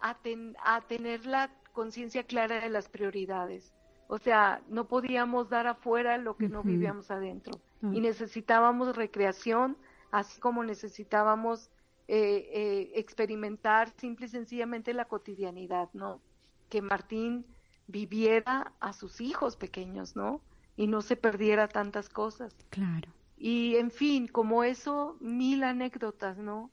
a, 0.00 0.16
a 0.64 0.80
tener 0.80 1.26
la 1.26 1.50
conciencia 1.72 2.24
clara 2.24 2.60
de 2.60 2.70
las 2.70 2.88
prioridades. 2.88 3.72
O 4.08 4.18
sea, 4.18 4.60
no 4.68 4.88
podíamos 4.88 5.48
dar 5.48 5.68
afuera 5.68 6.18
lo 6.18 6.36
que 6.36 6.48
no 6.48 6.62
vivíamos 6.62 7.10
adentro. 7.10 7.60
Y 7.82 8.00
necesitábamos 8.00 8.94
recreación, 8.96 9.76
así 10.12 10.40
como 10.40 10.62
necesitábamos 10.62 11.68
eh, 12.14 12.50
eh, 12.52 12.92
experimentar 12.96 13.90
simple 13.96 14.26
y 14.26 14.28
sencillamente 14.28 14.92
la 14.92 15.06
cotidianidad, 15.06 15.88
¿no? 15.94 16.20
que 16.68 16.82
Martín 16.82 17.46
viviera 17.86 18.74
a 18.80 18.92
sus 18.92 19.22
hijos 19.22 19.56
pequeños, 19.56 20.14
¿no? 20.14 20.42
Y 20.76 20.88
no 20.88 21.00
se 21.00 21.16
perdiera 21.16 21.68
tantas 21.68 22.10
cosas. 22.10 22.54
Claro. 22.68 23.08
Y 23.38 23.76
en 23.76 23.90
fin, 23.90 24.28
como 24.28 24.62
eso, 24.62 25.16
mil 25.20 25.64
anécdotas, 25.64 26.36
¿no? 26.36 26.70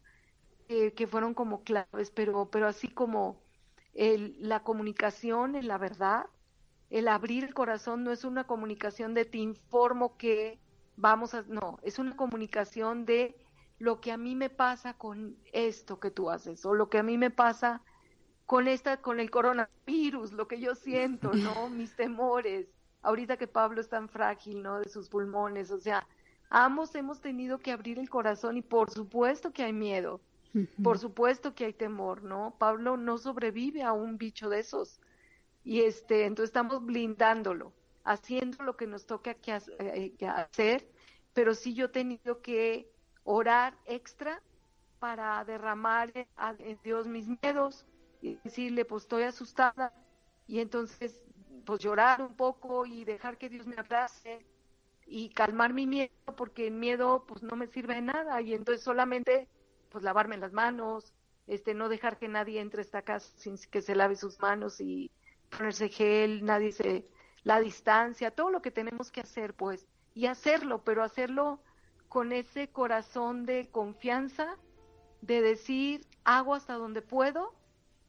que 0.67 1.07
fueron 1.07 1.33
como 1.33 1.63
claves, 1.63 2.11
pero, 2.11 2.49
pero 2.51 2.67
así 2.67 2.89
como 2.89 3.41
la 3.95 4.61
comunicación 4.63 5.55
en 5.55 5.69
la 5.69 5.77
verdad, 5.77 6.25
el 6.89 7.07
abrir 7.07 7.45
el 7.45 7.53
corazón 7.53 8.03
no 8.03 8.11
es 8.11 8.25
una 8.25 8.43
comunicación 8.43 9.13
de 9.13 9.23
te 9.23 9.37
informo 9.37 10.17
que 10.17 10.59
vamos 10.97 11.33
a, 11.33 11.43
no, 11.43 11.79
es 11.81 11.97
una 11.97 12.17
comunicación 12.17 13.05
de 13.05 13.37
lo 13.79 14.01
que 14.01 14.11
a 14.11 14.17
mí 14.17 14.35
me 14.35 14.49
pasa 14.49 14.93
con 14.93 15.37
esto 15.53 15.99
que 15.99 16.11
tú 16.11 16.29
haces 16.29 16.65
o 16.65 16.73
lo 16.73 16.89
que 16.89 16.99
a 16.99 17.03
mí 17.03 17.17
me 17.17 17.31
pasa 17.31 17.81
con 18.45 18.67
esta 18.67 19.01
con 19.01 19.19
el 19.19 19.31
coronavirus, 19.31 20.33
lo 20.33 20.47
que 20.47 20.59
yo 20.59 20.75
siento, 20.75 21.31
¿no? 21.33 21.69
Mis 21.69 21.95
temores. 21.95 22.67
Ahorita 23.01 23.37
que 23.37 23.47
Pablo 23.47 23.79
es 23.79 23.87
tan 23.87 24.09
frágil, 24.09 24.61
¿no? 24.61 24.79
De 24.79 24.89
sus 24.89 25.07
pulmones, 25.07 25.71
o 25.71 25.79
sea, 25.79 26.05
ambos 26.49 26.93
hemos 26.95 27.21
tenido 27.21 27.59
que 27.59 27.71
abrir 27.71 27.97
el 27.97 28.09
corazón 28.09 28.57
y 28.57 28.61
por 28.61 28.91
supuesto 28.91 29.51
que 29.51 29.63
hay 29.63 29.73
miedo. 29.73 30.19
Por 30.83 30.97
supuesto 30.97 31.53
que 31.53 31.65
hay 31.65 31.73
temor, 31.73 32.23
¿no? 32.23 32.55
Pablo 32.57 32.97
no 32.97 33.19
sobrevive 33.19 33.83
a 33.83 33.93
un 33.93 34.17
bicho 34.17 34.49
de 34.49 34.59
esos. 34.59 34.99
Y 35.63 35.81
este, 35.81 36.25
entonces 36.25 36.49
estamos 36.49 36.83
blindándolo, 36.83 37.71
haciendo 38.03 38.63
lo 38.63 38.75
que 38.75 38.87
nos 38.87 39.05
toca 39.05 39.35
que, 39.35 39.55
eh, 39.77 40.15
hacer, 40.27 40.89
pero 41.33 41.53
sí 41.53 41.75
yo 41.75 41.85
he 41.85 41.89
tenido 41.89 42.41
que 42.41 42.89
orar 43.23 43.77
extra 43.85 44.41
para 44.99 45.43
derramar 45.45 46.11
en 46.13 46.79
Dios 46.83 47.07
mis 47.07 47.27
miedos 47.27 47.85
y 48.21 48.35
decirle, 48.43 48.85
pues 48.85 49.03
estoy 49.03 49.23
asustada. 49.23 49.93
Y 50.47 50.59
entonces 50.59 51.21
pues 51.65 51.79
llorar 51.81 52.21
un 52.21 52.35
poco 52.35 52.85
y 52.85 53.05
dejar 53.05 53.37
que 53.37 53.49
Dios 53.49 53.67
me 53.67 53.75
abrace 53.77 54.45
y 55.05 55.29
calmar 55.29 55.73
mi 55.73 55.85
miedo 55.87 56.11
porque 56.35 56.67
el 56.67 56.73
miedo 56.73 57.25
pues 57.27 57.43
no 57.43 57.55
me 57.55 57.67
sirve 57.67 57.95
de 57.95 58.01
nada. 58.01 58.41
Y 58.41 58.53
entonces 58.53 58.83
solamente 58.83 59.47
pues 59.89 60.03
lavarme 60.03 60.37
las 60.37 60.53
manos, 60.53 61.13
este 61.47 61.73
no 61.73 61.89
dejar 61.89 62.17
que 62.17 62.27
nadie 62.27 62.61
entre 62.61 62.81
a 62.81 62.85
esta 62.85 63.01
casa 63.01 63.29
sin 63.37 63.57
que 63.71 63.81
se 63.81 63.95
lave 63.95 64.15
sus 64.15 64.39
manos 64.39 64.79
y 64.81 65.11
ponerse 65.49 65.89
gel, 65.89 66.45
nadie 66.45 66.71
se 66.71 67.05
la 67.43 67.59
distancia, 67.59 68.31
todo 68.31 68.49
lo 68.49 68.61
que 68.61 68.71
tenemos 68.71 69.11
que 69.11 69.21
hacer 69.21 69.53
pues 69.53 69.87
y 70.13 70.25
hacerlo, 70.25 70.83
pero 70.83 71.03
hacerlo 71.03 71.59
con 72.09 72.31
ese 72.33 72.67
corazón 72.67 73.45
de 73.45 73.69
confianza, 73.71 74.57
de 75.21 75.41
decir, 75.41 76.05
hago 76.23 76.55
hasta 76.55 76.73
donde 76.73 77.01
puedo 77.01 77.53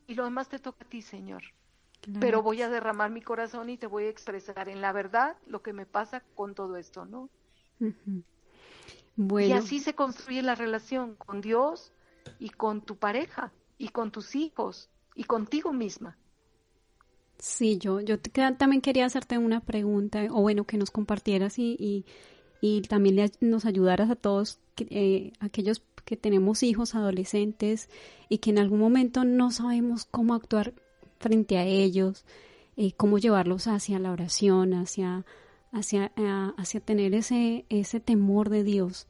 y 0.06 0.14
lo 0.14 0.24
demás 0.24 0.48
te 0.48 0.58
toca 0.58 0.84
a 0.84 0.88
ti, 0.88 1.02
Señor. 1.02 1.42
Pero 2.18 2.42
voy 2.42 2.62
a 2.62 2.70
derramar 2.70 3.10
mi 3.10 3.20
corazón 3.20 3.68
y 3.68 3.76
te 3.76 3.86
voy 3.86 4.04
a 4.04 4.08
expresar 4.08 4.70
en 4.70 4.80
la 4.80 4.90
verdad 4.92 5.36
lo 5.46 5.60
que 5.60 5.74
me 5.74 5.84
pasa 5.84 6.22
con 6.34 6.54
todo 6.54 6.78
esto, 6.78 7.04
¿no? 7.04 7.28
bueno. 9.16 9.48
Y 9.48 9.52
así 9.52 9.80
se 9.80 9.94
construye 9.94 10.40
la 10.40 10.54
relación 10.54 11.14
con 11.14 11.42
Dios 11.42 11.92
y 12.38 12.48
con 12.48 12.80
tu 12.80 12.96
pareja 12.96 13.52
y 13.76 13.90
con 13.90 14.10
tus 14.10 14.34
hijos 14.34 14.88
y 15.14 15.24
contigo 15.24 15.74
misma. 15.74 16.16
Sí, 17.38 17.78
yo, 17.78 18.00
yo 18.00 18.18
también 18.18 18.80
quería 18.80 19.04
hacerte 19.04 19.36
una 19.36 19.60
pregunta, 19.60 20.26
o 20.30 20.40
bueno, 20.40 20.64
que 20.64 20.78
nos 20.78 20.90
compartieras 20.90 21.58
y, 21.58 21.76
y 21.78 22.06
también 22.88 23.30
nos 23.40 23.64
ayudaras 23.64 24.10
a 24.10 24.16
todos 24.16 24.58
eh, 24.78 25.32
aquellos 25.40 25.82
que 26.04 26.16
tenemos 26.16 26.62
hijos 26.62 26.94
adolescentes 26.94 27.88
y 28.28 28.38
que 28.38 28.50
en 28.50 28.58
algún 28.58 28.80
momento 28.80 29.24
no 29.24 29.50
sabemos 29.50 30.04
cómo 30.04 30.34
actuar 30.34 30.74
frente 31.18 31.58
a 31.58 31.64
ellos, 31.64 32.24
eh, 32.76 32.92
cómo 32.96 33.18
llevarlos 33.18 33.66
hacia 33.66 33.98
la 33.98 34.10
oración, 34.10 34.74
hacia, 34.74 35.24
hacia, 35.72 36.12
eh, 36.16 36.52
hacia 36.56 36.80
tener 36.80 37.14
ese, 37.14 37.64
ese 37.68 38.00
temor 38.00 38.48
de 38.48 38.64
Dios. 38.64 39.06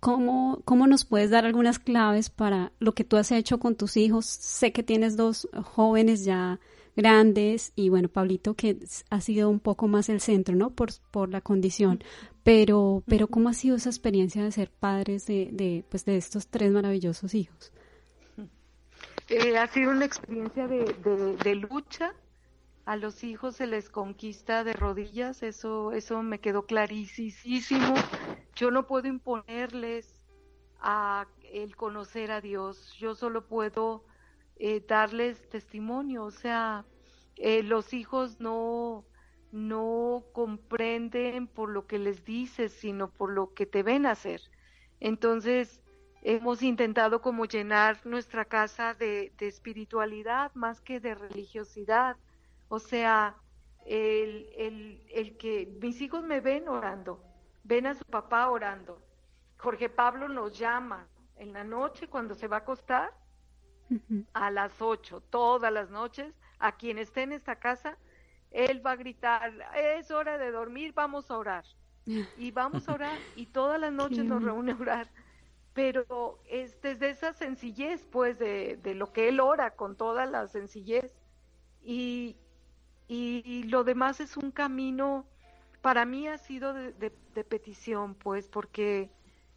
¿Cómo, 0.00 0.62
¿Cómo 0.64 0.86
nos 0.86 1.04
puedes 1.04 1.30
dar 1.30 1.44
algunas 1.44 1.80
claves 1.80 2.30
para 2.30 2.72
lo 2.78 2.92
que 2.92 3.02
tú 3.02 3.16
has 3.16 3.32
hecho 3.32 3.58
con 3.58 3.74
tus 3.74 3.96
hijos? 3.96 4.26
Sé 4.26 4.72
que 4.72 4.84
tienes 4.84 5.16
dos 5.16 5.48
jóvenes 5.64 6.24
ya 6.24 6.60
grandes 6.98 7.72
y 7.76 7.88
bueno, 7.90 8.08
Pablito 8.08 8.54
que 8.54 8.78
ha 9.10 9.20
sido 9.20 9.50
un 9.50 9.60
poco 9.60 9.88
más 9.88 10.08
el 10.08 10.20
centro, 10.20 10.54
¿no? 10.54 10.70
Por, 10.70 10.90
por 11.10 11.30
la 11.30 11.40
condición. 11.40 12.02
Pero, 12.48 13.02
pero 13.06 13.26
¿cómo 13.26 13.50
ha 13.50 13.52
sido 13.52 13.76
esa 13.76 13.90
experiencia 13.90 14.42
de 14.42 14.50
ser 14.52 14.70
padres 14.70 15.26
de, 15.26 15.50
de, 15.52 15.84
pues, 15.90 16.06
de 16.06 16.16
estos 16.16 16.48
tres 16.48 16.72
maravillosos 16.72 17.34
hijos? 17.34 17.74
Eh, 19.28 19.58
ha 19.58 19.66
sido 19.66 19.90
una 19.90 20.06
experiencia 20.06 20.66
de, 20.66 20.94
de, 21.04 21.36
de, 21.36 21.54
lucha. 21.56 22.14
A 22.86 22.96
los 22.96 23.22
hijos 23.22 23.56
se 23.56 23.66
les 23.66 23.90
conquista 23.90 24.64
de 24.64 24.72
rodillas, 24.72 25.42
eso, 25.42 25.92
eso 25.92 26.22
me 26.22 26.40
quedó 26.40 26.64
clarísimo. 26.64 27.94
Yo 28.56 28.70
no 28.70 28.86
puedo 28.86 29.08
imponerles 29.08 30.14
a 30.80 31.26
el 31.52 31.76
conocer 31.76 32.30
a 32.30 32.40
Dios, 32.40 32.94
yo 32.98 33.14
solo 33.14 33.46
puedo 33.46 34.06
eh, 34.56 34.82
darles 34.88 35.46
testimonio, 35.50 36.24
o 36.24 36.30
sea, 36.30 36.86
eh, 37.36 37.62
los 37.62 37.92
hijos 37.92 38.40
no, 38.40 39.04
no 39.52 40.24
comprenden 40.32 41.46
por 41.46 41.70
lo 41.70 41.86
que 41.86 41.98
les 41.98 42.24
dices, 42.24 42.72
sino 42.72 43.10
por 43.10 43.30
lo 43.30 43.54
que 43.54 43.66
te 43.66 43.82
ven 43.82 44.06
hacer. 44.06 44.40
Entonces, 45.00 45.82
hemos 46.22 46.62
intentado 46.62 47.20
como 47.22 47.44
llenar 47.44 48.04
nuestra 48.04 48.44
casa 48.44 48.94
de, 48.94 49.32
de 49.38 49.46
espiritualidad 49.46 50.52
más 50.54 50.80
que 50.80 51.00
de 51.00 51.14
religiosidad. 51.14 52.16
O 52.68 52.78
sea, 52.78 53.36
el, 53.86 54.48
el, 54.56 55.02
el, 55.10 55.36
que 55.36 55.66
mis 55.80 56.00
hijos 56.00 56.22
me 56.22 56.40
ven 56.40 56.68
orando, 56.68 57.22
ven 57.64 57.86
a 57.86 57.94
su 57.94 58.04
papá 58.04 58.48
orando. 58.48 59.00
Jorge 59.56 59.88
Pablo 59.88 60.28
nos 60.28 60.58
llama 60.58 61.08
en 61.36 61.52
la 61.52 61.64
noche 61.64 62.08
cuando 62.08 62.34
se 62.34 62.48
va 62.48 62.56
a 62.56 62.60
acostar 62.60 63.12
a 64.34 64.50
las 64.50 64.82
8, 64.82 65.22
todas 65.30 65.72
las 65.72 65.88
noches, 65.90 66.34
a 66.58 66.76
quien 66.76 66.98
esté 66.98 67.22
en 67.22 67.32
esta 67.32 67.56
casa, 67.56 67.96
él 68.50 68.84
va 68.84 68.92
a 68.92 68.96
gritar, 68.96 69.52
es 69.76 70.10
hora 70.10 70.38
de 70.38 70.50
dormir, 70.50 70.92
vamos 70.94 71.30
a 71.30 71.36
orar. 71.38 71.64
Y 72.06 72.50
vamos 72.52 72.88
a 72.88 72.94
orar 72.94 73.18
y 73.36 73.46
todas 73.46 73.78
las 73.78 73.92
noches 74.20 74.24
nos 74.24 74.42
reúne 74.42 74.72
a 74.72 74.76
orar. 74.76 75.08
Pero 75.74 76.40
es 76.48 76.80
desde 76.80 77.10
esa 77.10 77.32
sencillez, 77.34 78.06
pues, 78.10 78.38
de, 78.38 78.78
de 78.82 78.94
lo 78.94 79.12
que 79.12 79.28
él 79.28 79.40
ora, 79.40 79.76
con 79.76 79.96
toda 79.96 80.26
la 80.26 80.48
sencillez. 80.48 81.12
Y, 81.82 82.36
y, 83.06 83.62
lo 83.64 83.84
demás 83.84 84.20
es 84.20 84.36
un 84.36 84.50
camino, 84.50 85.26
para 85.82 86.04
mí 86.04 86.26
ha 86.26 86.38
sido 86.38 86.72
de, 86.72 86.92
de 86.92 87.44
petición, 87.44 88.14
pues, 88.14 88.48
porque 88.48 89.10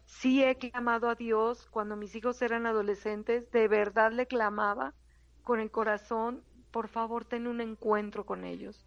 sí 0.04 0.44
he 0.44 0.56
clamado 0.56 1.08
a 1.08 1.14
Dios 1.14 1.66
cuando 1.70 1.96
mis 1.96 2.14
hijos 2.14 2.40
eran 2.42 2.66
adolescentes, 2.66 3.50
de 3.50 3.66
verdad 3.66 4.12
le 4.12 4.26
clamaba 4.26 4.94
con 5.42 5.58
el 5.58 5.70
corazón, 5.70 6.44
por 6.72 6.88
favor 6.88 7.24
ten 7.26 7.46
un 7.48 7.60
encuentro 7.60 8.26
con 8.26 8.44
ellos, 8.44 8.86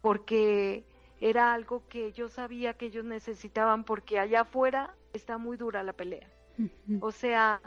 porque 0.00 0.86
era 1.20 1.54
algo 1.54 1.88
que 1.88 2.12
yo 2.12 2.28
sabía 2.28 2.74
que 2.74 2.86
ellos 2.86 3.04
necesitaban 3.04 3.84
porque 3.84 4.18
allá 4.20 4.42
afuera 4.42 4.96
está 5.14 5.38
muy 5.38 5.56
dura 5.56 5.82
la 5.84 5.94
pelea. 5.94 6.30
O 7.00 7.12
sea, 7.12 7.60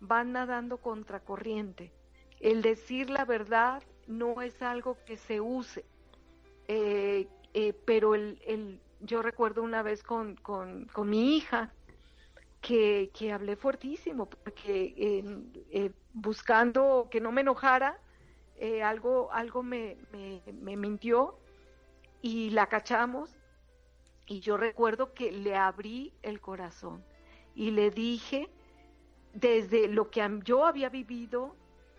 van 0.00 0.32
nadando 0.32 0.78
contracorriente. 0.78 1.94
El 2.40 2.62
decir 2.62 3.10
la 3.10 3.24
verdad 3.24 3.82
no 4.06 4.42
es 4.42 4.62
algo 4.62 4.98
que 5.04 5.16
se 5.16 5.40
use, 5.40 5.86
eh, 6.68 7.28
eh, 7.54 7.72
pero 7.86 8.14
el, 8.14 8.40
el, 8.46 8.82
yo 9.00 9.22
recuerdo 9.22 9.62
una 9.62 9.82
vez 9.82 10.02
con, 10.02 10.36
con, 10.36 10.86
con 10.86 11.10
mi 11.10 11.36
hija, 11.36 11.74
que, 12.60 13.10
que 13.14 13.32
hablé 13.32 13.56
fuertísimo, 13.56 14.28
porque 14.30 14.94
eh, 14.96 15.92
buscando 16.14 17.08
que 17.10 17.20
no 17.20 17.32
me 17.32 17.42
enojara, 17.42 18.03
eh, 18.56 18.82
algo, 18.82 19.32
algo 19.32 19.62
me, 19.62 19.96
me, 20.12 20.42
me, 20.52 20.76
mintió 20.76 21.38
y 22.22 22.50
la 22.50 22.68
cachamos. 22.68 23.38
Y 24.26 24.40
yo 24.40 24.56
recuerdo 24.56 25.12
que 25.12 25.32
le 25.32 25.54
abrí 25.54 26.12
el 26.22 26.40
corazón 26.40 27.04
y 27.54 27.70
le 27.70 27.90
dije 27.90 28.50
desde 29.34 29.88
lo 29.88 30.10
que 30.10 30.26
yo 30.44 30.64
había 30.64 30.88
vivido, 30.88 31.56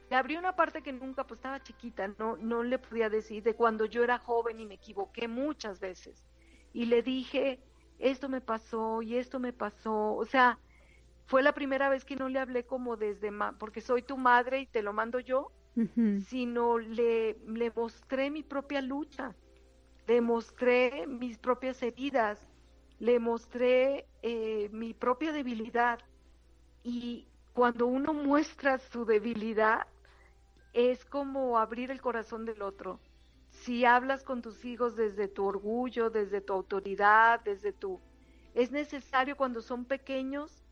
le 0.09 0.15
abrí 0.15 0.37
una 0.37 0.55
parte 0.55 0.81
que 0.81 0.93
nunca, 0.93 1.25
pues 1.25 1.39
estaba 1.39 1.61
chiquita, 1.61 2.07
no, 2.17 2.37
no 2.37 2.63
le 2.63 2.79
podía 2.79 3.09
decir, 3.09 3.43
de 3.43 3.55
cuando 3.55 3.85
yo 3.85 4.03
era 4.03 4.19
joven 4.19 4.59
y 4.59 4.65
me 4.65 4.75
equivoqué 4.75 5.27
muchas 5.27 5.79
veces. 5.79 6.25
Y 6.73 6.85
le 6.85 7.03
dije, 7.03 7.59
esto 7.99 8.29
me 8.29 8.41
pasó 8.41 9.01
y 9.01 9.17
esto 9.17 9.39
me 9.39 9.53
pasó. 9.53 10.15
O 10.15 10.25
sea, 10.25 10.59
fue 11.25 11.41
la 11.41 11.53
primera 11.53 11.89
vez 11.89 12.05
que 12.05 12.15
no 12.15 12.29
le 12.29 12.39
hablé 12.39 12.65
como 12.65 12.97
desde, 12.97 13.31
porque 13.59 13.81
soy 13.81 14.01
tu 14.01 14.17
madre 14.17 14.61
y 14.61 14.65
te 14.67 14.81
lo 14.81 14.93
mando 14.93 15.19
yo, 15.19 15.51
sino 16.27 16.77
le, 16.77 17.37
le 17.47 17.71
mostré 17.75 18.29
mi 18.29 18.43
propia 18.43 18.81
lucha, 18.81 19.35
le 20.07 20.21
mostré 20.21 21.05
mis 21.07 21.37
propias 21.37 21.81
heridas, 21.83 22.39
le 22.99 23.19
mostré 23.19 24.05
eh, 24.21 24.69
mi 24.71 24.93
propia 24.93 25.31
debilidad. 25.31 25.99
Y 26.83 27.27
cuando 27.53 27.87
uno 27.87 28.13
muestra 28.13 28.77
su 28.77 29.05
debilidad, 29.05 29.87
es 30.73 31.03
como 31.05 31.57
abrir 31.57 31.91
el 31.91 32.01
corazón 32.01 32.45
del 32.45 32.61
otro 32.61 32.99
si 33.55 33.85
hablas 33.85 34.23
con 34.23 34.41
tus 34.41 34.63
hijos 34.65 34.95
desde 34.95 35.27
tu 35.27 35.45
orgullo, 35.45 36.09
desde 36.09 36.41
tu 36.41 36.53
autoridad, 36.53 37.39
desde 37.41 37.71
tu... 37.71 37.99
Es 38.53 38.71
necesario 38.71 39.35
cuando 39.35 39.61
son 39.61 39.85
pequeños 39.85 40.63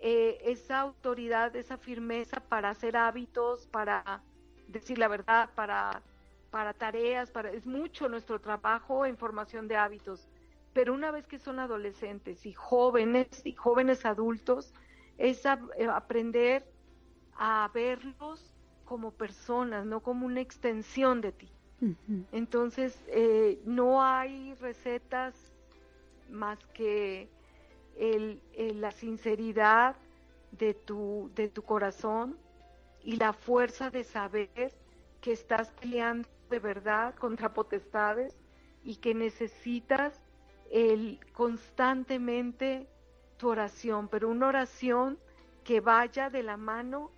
eh, 0.00 0.38
esa 0.44 0.80
autoridad, 0.80 1.54
esa 1.54 1.76
firmeza 1.76 2.40
para 2.40 2.70
hacer 2.70 2.96
hábitos, 2.96 3.66
para 3.66 4.22
decir 4.70 4.98
la 4.98 5.08
verdad, 5.08 5.50
para, 5.54 6.02
para 6.50 6.72
tareas, 6.72 7.30
para, 7.30 7.50
es 7.50 7.66
mucho 7.66 8.08
nuestro 8.08 8.40
trabajo 8.40 9.06
en 9.06 9.16
formación 9.16 9.68
de 9.68 9.76
hábitos. 9.76 10.28
Pero 10.72 10.94
una 10.94 11.10
vez 11.10 11.26
que 11.26 11.38
son 11.38 11.58
adolescentes 11.58 12.46
y 12.46 12.52
jóvenes 12.52 13.28
y 13.44 13.52
jóvenes 13.52 14.06
adultos, 14.06 14.72
es 15.18 15.44
eh, 15.44 15.86
aprender 15.92 16.64
a 17.36 17.70
verlos 17.74 18.54
como 18.84 19.12
personas, 19.12 19.86
no 19.86 20.00
como 20.00 20.26
una 20.26 20.40
extensión 20.40 21.20
de 21.20 21.32
ti. 21.32 21.48
Entonces, 22.30 23.02
eh, 23.06 23.58
no 23.64 24.02
hay 24.02 24.54
recetas 24.56 25.34
más 26.28 26.58
que 26.74 27.30
el, 27.96 28.42
la 28.80 28.90
sinceridad 28.90 29.96
de 30.52 30.74
tu, 30.74 31.30
de 31.34 31.48
tu 31.48 31.62
corazón 31.62 32.36
y 33.02 33.16
la 33.16 33.32
fuerza 33.32 33.90
de 33.90 34.04
saber 34.04 34.72
que 35.20 35.32
estás 35.32 35.70
peleando 35.72 36.28
de 36.48 36.58
verdad 36.58 37.14
contra 37.14 37.54
potestades 37.54 38.36
y 38.82 38.96
que 38.96 39.14
necesitas 39.14 40.20
el 40.70 41.20
constantemente 41.32 42.88
tu 43.36 43.48
oración, 43.48 44.08
pero 44.08 44.28
una 44.28 44.48
oración 44.48 45.18
que 45.64 45.80
vaya 45.80 46.30
de 46.30 46.42
la 46.42 46.56
mano 46.56 47.10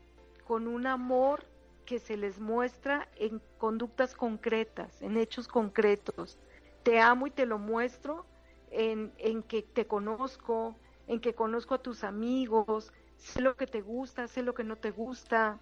con 0.46 0.66
un 0.66 0.86
amor 0.86 1.44
que 1.84 1.98
se 1.98 2.16
les 2.16 2.38
muestra 2.38 3.08
en 3.16 3.40
conductas 3.58 4.14
concretas, 4.14 5.02
en 5.02 5.16
hechos 5.16 5.48
concretos. 5.48 6.38
Te 6.82 7.00
amo 7.00 7.26
y 7.26 7.30
te 7.30 7.46
lo 7.46 7.58
muestro 7.58 8.26
en, 8.70 9.12
en 9.18 9.42
que 9.42 9.62
te 9.62 9.86
conozco, 9.86 10.76
en 11.06 11.20
que 11.20 11.34
conozco 11.34 11.74
a 11.74 11.82
tus 11.82 12.04
amigos, 12.04 12.92
sé 13.16 13.40
lo 13.40 13.56
que 13.56 13.66
te 13.66 13.80
gusta, 13.80 14.28
sé 14.28 14.42
lo 14.42 14.54
que 14.54 14.64
no 14.64 14.76
te 14.76 14.90
gusta, 14.90 15.60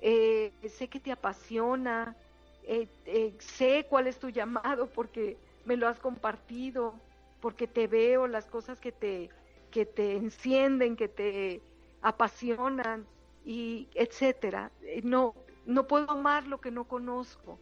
eh, 0.00 0.52
sé 0.68 0.88
que 0.88 1.00
te 1.00 1.12
apasiona, 1.12 2.16
eh, 2.64 2.88
eh, 3.06 3.34
sé 3.38 3.86
cuál 3.88 4.06
es 4.06 4.18
tu 4.18 4.28
llamado 4.28 4.88
porque 4.88 5.36
me 5.64 5.76
lo 5.76 5.88
has 5.88 5.98
compartido, 5.98 6.94
porque 7.40 7.66
te 7.66 7.86
veo 7.86 8.26
las 8.26 8.46
cosas 8.46 8.80
que 8.80 8.92
te, 8.92 9.30
que 9.70 9.86
te 9.86 10.16
encienden, 10.16 10.96
que 10.96 11.08
te 11.08 11.60
apasionan 12.02 13.06
y 13.44 13.88
etcétera. 13.94 14.70
No, 15.02 15.34
no 15.64 15.86
puedo 15.86 16.10
amar 16.10 16.46
lo 16.46 16.60
que 16.60 16.70
no 16.70 16.84
conozco. 16.84 17.58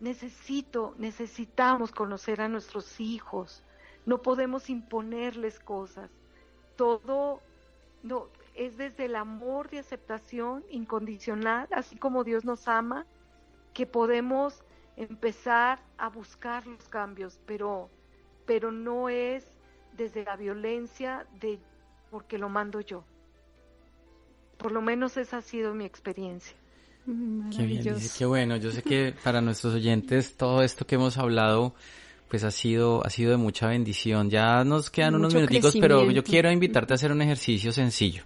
Necesito, 0.00 0.94
necesitamos 0.98 1.92
conocer 1.92 2.40
a 2.40 2.48
nuestros 2.48 3.00
hijos. 3.00 3.62
No 4.06 4.22
podemos 4.22 4.70
imponerles 4.70 5.58
cosas. 5.60 6.10
Todo 6.76 7.40
no 8.02 8.28
es 8.60 8.76
desde 8.76 9.06
el 9.06 9.16
amor 9.16 9.70
de 9.70 9.78
aceptación 9.78 10.62
incondicional, 10.68 11.66
así 11.72 11.96
como 11.96 12.24
Dios 12.24 12.44
nos 12.44 12.68
ama, 12.68 13.06
que 13.72 13.86
podemos 13.86 14.62
empezar 14.98 15.80
a 15.96 16.10
buscar 16.10 16.66
los 16.66 16.86
cambios, 16.88 17.40
pero 17.46 17.88
pero 18.44 18.70
no 18.70 19.08
es 19.08 19.46
desde 19.96 20.24
la 20.24 20.36
violencia 20.36 21.26
de 21.40 21.58
porque 22.10 22.36
lo 22.36 22.50
mando 22.50 22.80
yo. 22.80 23.02
Por 24.58 24.72
lo 24.72 24.82
menos 24.82 25.16
esa 25.16 25.38
ha 25.38 25.42
sido 25.42 25.72
mi 25.72 25.86
experiencia. 25.86 26.54
Qué 27.06 27.64
bien, 27.64 27.96
qué 28.18 28.26
bueno. 28.26 28.56
Yo 28.56 28.72
sé 28.72 28.82
que 28.82 29.14
para 29.24 29.40
nuestros 29.40 29.74
oyentes 29.74 30.36
todo 30.36 30.62
esto 30.62 30.86
que 30.86 30.96
hemos 30.96 31.16
hablado 31.16 31.74
pues 32.30 32.44
ha 32.44 32.52
sido 32.52 33.04
ha 33.04 33.10
sido 33.10 33.32
de 33.32 33.36
mucha 33.36 33.66
bendición. 33.66 34.30
Ya 34.30 34.62
nos 34.64 34.88
quedan 34.88 35.16
unos 35.16 35.34
minuticos, 35.34 35.76
pero 35.80 36.08
yo 36.10 36.22
quiero 36.22 36.50
invitarte 36.50 36.94
a 36.94 36.96
hacer 36.96 37.10
un 37.10 37.20
ejercicio 37.20 37.72
sencillo. 37.72 38.22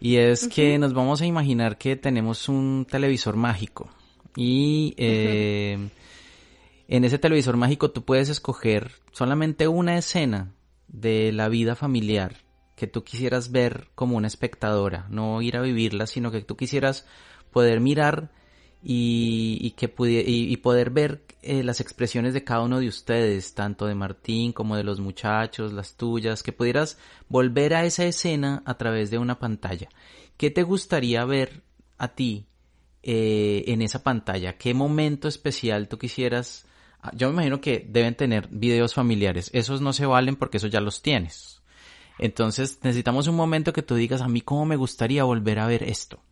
Y 0.00 0.16
es 0.16 0.48
que 0.48 0.78
nos 0.78 0.92
vamos 0.92 1.22
a 1.22 1.26
imaginar 1.26 1.78
que 1.78 1.96
tenemos 1.96 2.48
un 2.48 2.86
televisor 2.90 3.36
mágico. 3.36 3.88
Y 4.36 4.94
eh, 4.98 5.78
en 6.88 7.04
ese 7.04 7.18
televisor 7.18 7.56
mágico 7.56 7.90
tú 7.90 8.04
puedes 8.04 8.28
escoger 8.28 8.90
solamente 9.12 9.66
una 9.66 9.96
escena 9.96 10.52
de 10.88 11.32
la 11.32 11.48
vida 11.48 11.74
familiar 11.74 12.36
que 12.76 12.86
tú 12.86 13.02
quisieras 13.04 13.50
ver 13.50 13.88
como 13.94 14.16
una 14.16 14.26
espectadora, 14.26 15.06
no 15.08 15.40
ir 15.40 15.56
a 15.56 15.62
vivirla, 15.62 16.06
sino 16.06 16.30
que 16.30 16.42
tú 16.42 16.56
quisieras 16.56 17.06
poder 17.50 17.80
mirar 17.80 18.30
y, 18.82 19.70
que 19.76 19.92
y, 20.20 20.56
poder 20.58 20.90
ver 20.90 21.22
eh, 21.42 21.62
las 21.62 21.80
expresiones 21.80 22.34
de 22.34 22.44
cada 22.44 22.62
uno 22.62 22.80
de 22.80 22.88
ustedes, 22.88 23.54
tanto 23.54 23.86
de 23.86 23.94
Martín 23.94 24.52
como 24.52 24.76
de 24.76 24.84
los 24.84 25.00
muchachos, 25.00 25.72
las 25.72 25.96
tuyas, 25.96 26.42
que 26.42 26.52
pudieras 26.52 26.98
volver 27.28 27.74
a 27.74 27.84
esa 27.84 28.04
escena 28.04 28.62
a 28.66 28.76
través 28.76 29.10
de 29.10 29.18
una 29.18 29.38
pantalla. 29.38 29.88
¿Qué 30.36 30.50
te 30.50 30.62
gustaría 30.62 31.24
ver 31.24 31.62
a 31.98 32.08
ti 32.08 32.46
eh, 33.02 33.64
en 33.68 33.82
esa 33.82 34.02
pantalla? 34.02 34.58
¿Qué 34.58 34.74
momento 34.74 35.28
especial 35.28 35.88
tú 35.88 35.98
quisieras 35.98 36.66
Ah, 37.02 37.10
yo 37.16 37.26
me 37.28 37.34
imagino 37.34 37.60
que 37.60 37.84
deben 37.88 38.14
tener 38.14 38.48
videos 38.48 38.94
familiares. 38.94 39.50
Esos 39.52 39.80
no 39.80 39.92
se 39.92 40.06
valen 40.06 40.36
porque 40.36 40.58
esos 40.58 40.70
ya 40.70 40.80
los 40.80 41.02
tienes. 41.02 41.60
Entonces 42.18 42.78
necesitamos 42.82 43.26
un 43.26 43.34
momento 43.34 43.72
que 43.72 43.82
tú 43.82 43.96
digas, 43.96 44.20
a 44.20 44.28
mí 44.28 44.40
cómo 44.40 44.64
me 44.64 44.76
gustaría 44.76 45.24
volver 45.24 45.58
a 45.58 45.66
ver 45.66 45.82
esto. 45.82 46.22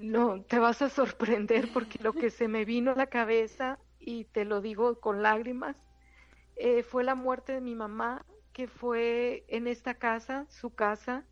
No, 0.00 0.42
te 0.42 0.58
vas 0.58 0.82
a 0.82 0.88
sorprender 0.88 1.72
porque 1.72 1.98
lo 2.02 2.12
que 2.12 2.30
se 2.30 2.48
me 2.48 2.64
vino 2.64 2.92
a 2.92 2.96
la 2.96 3.06
cabeza, 3.06 3.78
y 3.98 4.24
te 4.24 4.44
lo 4.44 4.60
digo 4.60 5.00
con 5.00 5.22
lágrimas, 5.22 5.76
eh, 6.56 6.82
fue 6.82 7.04
la 7.04 7.14
muerte 7.14 7.52
de 7.52 7.60
mi 7.60 7.74
mamá, 7.74 8.24
que 8.52 8.68
fue 8.68 9.44
en 9.48 9.66
esta 9.66 9.94
casa, 9.94 10.46
su 10.48 10.74
casa, 10.74 11.24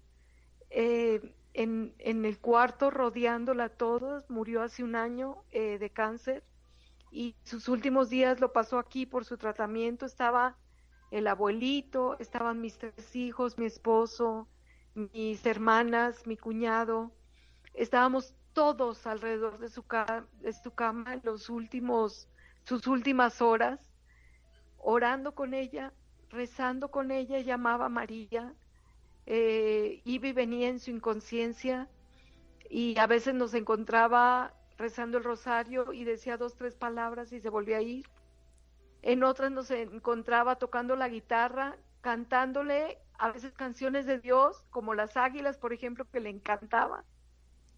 eh, 0.71 1.35
en, 1.55 1.95
en, 1.99 2.25
el 2.25 2.39
cuarto 2.39 2.91
rodeándola 2.91 3.65
a 3.65 3.69
todos, 3.69 4.29
murió 4.29 4.63
hace 4.63 4.85
un 4.85 4.95
año 4.95 5.43
eh, 5.51 5.79
de 5.79 5.91
cáncer 5.91 6.45
y 7.11 7.35
sus 7.45 7.69
últimos 7.69 8.11
días 8.11 8.41
lo 8.41 8.53
pasó 8.53 8.79
aquí 8.79 9.07
por 9.07 9.25
su 9.25 9.39
tratamiento. 9.39 10.05
Estaba 10.07 10.59
el 11.11 11.27
abuelito, 11.27 12.19
estaban 12.19 12.61
mis 12.61 12.79
tres 12.79 13.17
hijos, 13.17 13.59
mi 13.59 13.65
esposo, 13.67 14.49
mis 14.95 15.45
hermanas, 15.47 16.27
mi 16.27 16.37
cuñado. 16.37 17.13
Estábamos 17.75 18.35
todos 18.57 19.07
alrededor 19.07 19.59
de 19.59 19.69
su, 19.69 19.85
de 20.41 20.53
su 20.55 20.71
cama 20.71 21.13
en 21.13 21.21
los 21.25 21.51
últimos, 21.51 22.27
sus 22.65 22.87
últimas 22.87 23.43
horas, 23.43 23.79
orando 24.79 25.35
con 25.35 25.53
ella, 25.53 25.93
rezando 26.31 26.91
con 26.91 27.11
ella, 27.11 27.39
llamaba 27.41 27.85
a 27.85 27.91
María, 27.91 28.55
eh, 29.27 30.01
iba 30.07 30.29
y 30.29 30.33
venía 30.33 30.69
en 30.71 30.81
su 30.81 30.91
inconsciencia 30.91 31.91
y 32.71 32.99
a 32.99 33.07
veces 33.07 33.35
nos 33.35 33.53
encontraba 33.53 34.55
rezando 34.79 35.19
el 35.19 35.25
rosario 35.25 35.93
y 35.93 36.05
decía 36.05 36.39
dos, 36.39 36.57
tres 36.57 36.77
palabras 36.77 37.33
y 37.33 37.41
se 37.41 37.51
volvía 37.51 37.77
a 37.77 37.83
ir. 37.83 38.07
En 39.03 39.23
otras 39.23 39.51
nos 39.51 39.71
encontraba 39.71 40.57
tocando 40.57 40.97
la 40.97 41.11
guitarra, 41.11 41.77
cantándole 42.01 43.03
a 43.19 43.33
veces 43.33 43.53
canciones 43.53 44.07
de 44.07 44.19
Dios, 44.19 44.65
como 44.71 44.95
las 44.95 45.19
águilas, 45.19 45.59
por 45.59 45.75
ejemplo, 45.75 46.07
que 46.11 46.21
le 46.21 46.31
encantaba, 46.31 47.05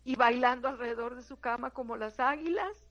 y 0.05 0.16
bailando 0.16 0.68
alrededor 0.68 1.14
de 1.14 1.22
su 1.22 1.38
cama 1.38 1.70
como 1.70 1.96
las 1.96 2.20
águilas. 2.20 2.86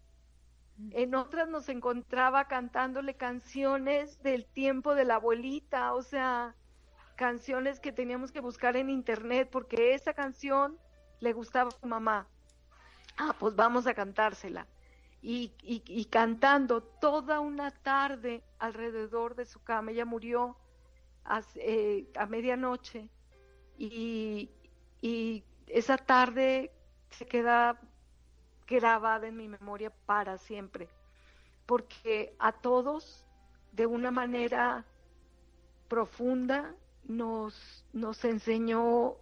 En 0.91 1.15
otras 1.15 1.49
nos 1.49 1.69
encontraba 1.69 2.47
cantándole 2.47 3.15
canciones 3.15 4.21
del 4.21 4.45
tiempo 4.45 4.93
de 4.93 5.05
la 5.05 5.15
abuelita, 5.15 5.93
o 5.93 6.03
sea, 6.03 6.55
canciones 7.15 7.79
que 7.79 7.91
teníamos 7.91 8.31
que 8.31 8.41
buscar 8.41 8.75
en 8.77 8.91
internet 8.91 9.49
porque 9.51 9.95
esa 9.95 10.13
canción 10.13 10.77
le 11.19 11.33
gustaba 11.33 11.69
a 11.69 11.79
su 11.79 11.87
mamá 11.87 12.27
ah, 13.17 13.35
pues 13.37 13.55
vamos 13.55 13.87
a 13.87 13.93
cantársela. 13.93 14.67
Y, 15.21 15.51
y, 15.63 16.05
cantando 16.05 16.81
toda 16.81 17.39
una 17.41 17.71
tarde 17.71 18.43
alrededor 18.59 19.35
de 19.35 19.45
su 19.45 19.61
cama. 19.61 19.91
Ella 19.91 20.05
murió 20.05 20.55
a, 21.25 21.41
eh, 21.55 22.07
a 22.15 22.27
medianoche 22.27 23.09
y, 23.77 24.49
y 25.01 25.43
esa 25.67 25.97
tarde 25.97 26.71
se 27.09 27.25
queda 27.25 27.79
grabada 28.67 29.27
en 29.27 29.37
mi 29.37 29.47
memoria 29.47 29.91
para 30.05 30.37
siempre, 30.37 30.89
porque 31.65 32.35
a 32.39 32.51
todos, 32.51 33.25
de 33.71 33.85
una 33.85 34.11
manera 34.11 34.85
profunda, 35.87 36.75
nos, 37.05 37.85
nos 37.93 38.23
enseñó, 38.25 39.15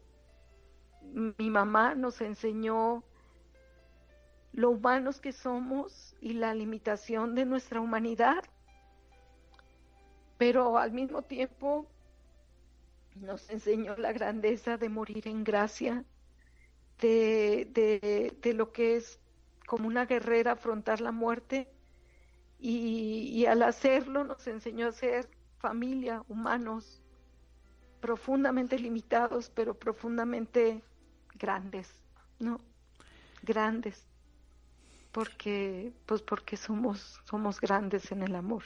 mi 1.38 1.50
mamá 1.50 1.96
nos 1.96 2.22
enseñó 2.22 3.04
lo 4.56 4.70
humanos 4.72 5.20
que 5.20 5.34
somos 5.34 6.16
y 6.22 6.34
la 6.34 6.54
limitación 6.54 7.36
de 7.36 7.46
nuestra 7.46 7.82
humanidad. 7.82 8.44
Pero 10.38 10.78
al 10.78 10.92
mismo 10.92 11.22
tiempo 11.22 11.86
nos 13.16 13.50
enseñó 13.50 13.96
la 13.98 14.14
grandeza 14.14 14.78
de 14.78 14.90
morir 14.90 15.28
en 15.28 15.44
gracia, 15.44 16.06
de, 17.00 18.34
de, 18.42 18.54
lo 18.54 18.72
que 18.72 18.96
es 18.96 19.20
como 19.66 19.88
una 19.88 20.06
guerrera 20.06 20.54
afrontar 20.54 21.02
la 21.02 21.12
muerte 21.12 21.68
y, 22.60 23.32
y, 23.34 23.46
al 23.46 23.64
hacerlo 23.64 24.24
nos 24.24 24.48
enseñó 24.48 24.88
a 24.88 24.92
ser 24.92 25.30
familia, 25.60 26.24
humanos, 26.30 27.02
profundamente 28.00 28.80
limitados, 28.80 29.52
pero 29.54 29.74
profundamente 29.74 30.82
grandes, 31.38 31.90
¿no? 32.40 32.62
grandes, 33.46 34.06
porque, 35.12 35.94
pues 36.06 36.22
porque 36.22 36.58
somos, 36.58 37.22
somos 37.30 37.62
grandes 37.62 38.12
en 38.12 38.24
el 38.24 38.36
amor. 38.36 38.64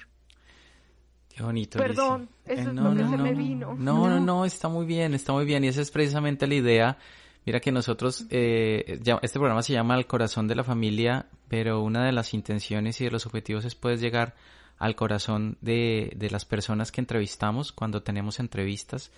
Qué 1.29 1.43
bonito. 1.43 1.77
Perdón, 1.77 2.27
eso 2.45 2.69
es 2.69 2.75
lo 2.75 2.95
que 2.95 3.07
se 3.07 3.17
me 3.17 3.33
vino. 3.33 3.75
No, 3.75 4.09
no, 4.09 4.19
no, 4.19 4.45
está 4.45 4.67
muy 4.67 4.85
bien, 4.85 5.13
está 5.13 5.31
muy 5.31 5.45
bien. 5.45 5.63
Y 5.63 5.67
esa 5.67 5.81
es 5.81 5.91
precisamente 5.91 6.47
la 6.47 6.55
idea. 6.55 6.97
Mira 7.45 7.59
que 7.59 7.71
nosotros, 7.71 8.25
eh, 8.29 8.99
este 9.21 9.39
programa 9.39 9.63
se 9.63 9.73
llama 9.73 9.95
El 9.95 10.05
corazón 10.05 10.47
de 10.47 10.55
la 10.55 10.63
familia, 10.63 11.27
pero 11.47 11.81
una 11.81 12.05
de 12.05 12.11
las 12.11 12.33
intenciones 12.33 12.99
y 13.01 13.05
de 13.05 13.11
los 13.11 13.25
objetivos 13.25 13.65
es 13.65 13.75
poder 13.75 13.99
llegar 13.99 14.35
al 14.77 14.95
corazón 14.95 15.57
de, 15.61 16.13
de 16.15 16.29
las 16.29 16.45
personas 16.45 16.91
que 16.91 17.01
entrevistamos 17.01 17.71
cuando 17.71 18.03
tenemos 18.03 18.39
entrevistas. 18.39 19.11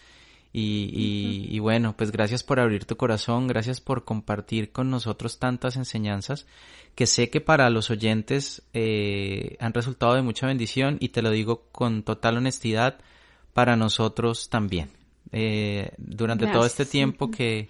Y, 0.54 1.60
bueno, 1.60 1.96
pues 1.96 2.12
gracias 2.12 2.44
por 2.44 2.60
abrir 2.60 2.84
tu 2.84 2.98
corazón, 2.98 3.48
gracias 3.48 3.80
por 3.80 4.04
compartir 4.04 4.72
con 4.72 4.90
nosotros 4.90 5.40
tantas 5.40 5.78
enseñanzas 5.78 6.46
que 6.94 7.08
sé 7.08 7.30
que 7.30 7.40
para 7.40 7.70
los 7.70 7.90
oyentes 7.90 8.62
eh, 8.74 9.56
han 9.62 9.74
resultado 9.74 10.14
de 10.16 10.22
mucha 10.24 10.48
bendición 10.48 10.98
y 11.00 11.10
te 11.10 11.22
lo 11.22 11.30
digo 11.30 11.64
con 11.72 12.04
total 12.04 12.38
honestidad, 12.38 13.00
para 13.54 13.78
nosotros 13.78 14.50
también. 14.50 14.90
Eh, 15.32 15.94
durante 15.98 16.48
todo 16.48 16.66
este 16.66 16.86
tiempo 16.86 17.32
que, 17.32 17.70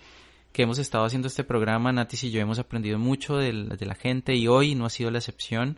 que 0.51 0.63
hemos 0.63 0.77
estado 0.79 1.05
haciendo 1.05 1.27
este 1.27 1.43
programa, 1.43 1.91
Natis 1.91 2.23
y 2.25 2.31
yo 2.31 2.41
hemos 2.41 2.59
aprendido 2.59 2.99
mucho 2.99 3.37
de 3.37 3.53
la 3.53 3.95
gente 3.95 4.35
y 4.35 4.47
hoy 4.47 4.75
no 4.75 4.85
ha 4.85 4.89
sido 4.89 5.11
la 5.11 5.19
excepción. 5.19 5.77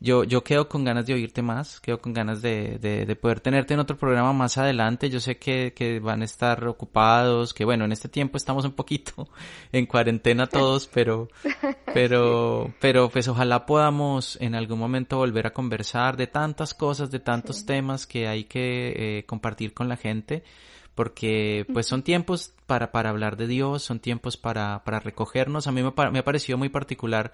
Yo, 0.00 0.22
yo 0.22 0.44
quedo 0.44 0.68
con 0.68 0.84
ganas 0.84 1.06
de 1.06 1.14
oírte 1.14 1.42
más, 1.42 1.80
quedo 1.80 2.00
con 2.00 2.12
ganas 2.12 2.40
de, 2.40 2.78
de, 2.78 3.16
poder 3.16 3.40
tenerte 3.40 3.74
en 3.74 3.80
otro 3.80 3.96
programa 3.96 4.32
más 4.32 4.56
adelante. 4.56 5.10
Yo 5.10 5.18
sé 5.18 5.38
que, 5.38 5.72
que, 5.74 5.98
van 5.98 6.22
a 6.22 6.24
estar 6.24 6.64
ocupados, 6.68 7.52
que 7.52 7.64
bueno, 7.64 7.84
en 7.84 7.90
este 7.90 8.08
tiempo 8.08 8.36
estamos 8.36 8.64
un 8.64 8.72
poquito 8.72 9.28
en 9.72 9.86
cuarentena 9.86 10.46
todos, 10.46 10.86
pero, 10.86 11.28
pero, 11.94 12.72
pero 12.80 13.08
pues 13.08 13.26
ojalá 13.26 13.66
podamos 13.66 14.38
en 14.40 14.54
algún 14.54 14.78
momento 14.78 15.16
volver 15.16 15.48
a 15.48 15.52
conversar 15.52 16.16
de 16.16 16.28
tantas 16.28 16.74
cosas, 16.74 17.10
de 17.10 17.18
tantos 17.18 17.66
temas 17.66 18.06
que 18.06 18.28
hay 18.28 18.44
que 18.44 19.18
eh, 19.18 19.24
compartir 19.26 19.74
con 19.74 19.88
la 19.88 19.96
gente 19.96 20.44
porque 20.98 21.64
pues 21.72 21.86
son 21.86 22.02
tiempos 22.02 22.54
para, 22.66 22.90
para 22.90 23.10
hablar 23.10 23.36
de 23.36 23.46
Dios, 23.46 23.84
son 23.84 24.00
tiempos 24.00 24.36
para, 24.36 24.82
para 24.82 24.98
recogernos. 24.98 25.68
A 25.68 25.70
mí 25.70 25.80
me, 25.80 25.92
me 26.10 26.18
ha 26.18 26.24
parecido 26.24 26.58
muy 26.58 26.70
particular 26.70 27.30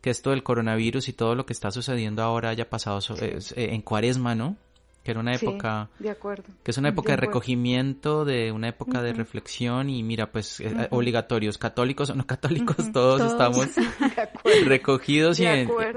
que 0.00 0.08
esto 0.08 0.30
del 0.30 0.42
coronavirus 0.42 1.10
y 1.10 1.12
todo 1.12 1.34
lo 1.34 1.44
que 1.44 1.52
está 1.52 1.70
sucediendo 1.70 2.22
ahora 2.22 2.48
haya 2.48 2.70
pasado 2.70 3.00
eh, 3.20 3.38
en 3.54 3.82
cuaresma, 3.82 4.34
¿no? 4.34 4.56
Que 5.02 5.10
era 5.10 5.20
una 5.20 5.34
época... 5.34 5.90
de 5.98 6.10
acuerdo. 6.10 6.44
Que 6.62 6.70
es 6.70 6.78
una 6.78 6.90
época 6.90 7.12
de, 7.12 7.16
recogimiento, 7.16 8.24
de 8.24 8.52
una 8.52 8.68
época 8.68 9.02
de 9.02 9.12
reflexión 9.12 9.90
y 9.90 10.02
mira, 10.02 10.30
pues 10.30 10.60
eh, 10.60 10.88
obligatorios, 10.90 11.58
católicos 11.58 12.10
o 12.10 12.14
no 12.14 12.26
católicos, 12.26 12.92
todos, 12.92 13.20
estamos 13.20 13.66
recogidos 14.64 15.40
y 15.40 15.44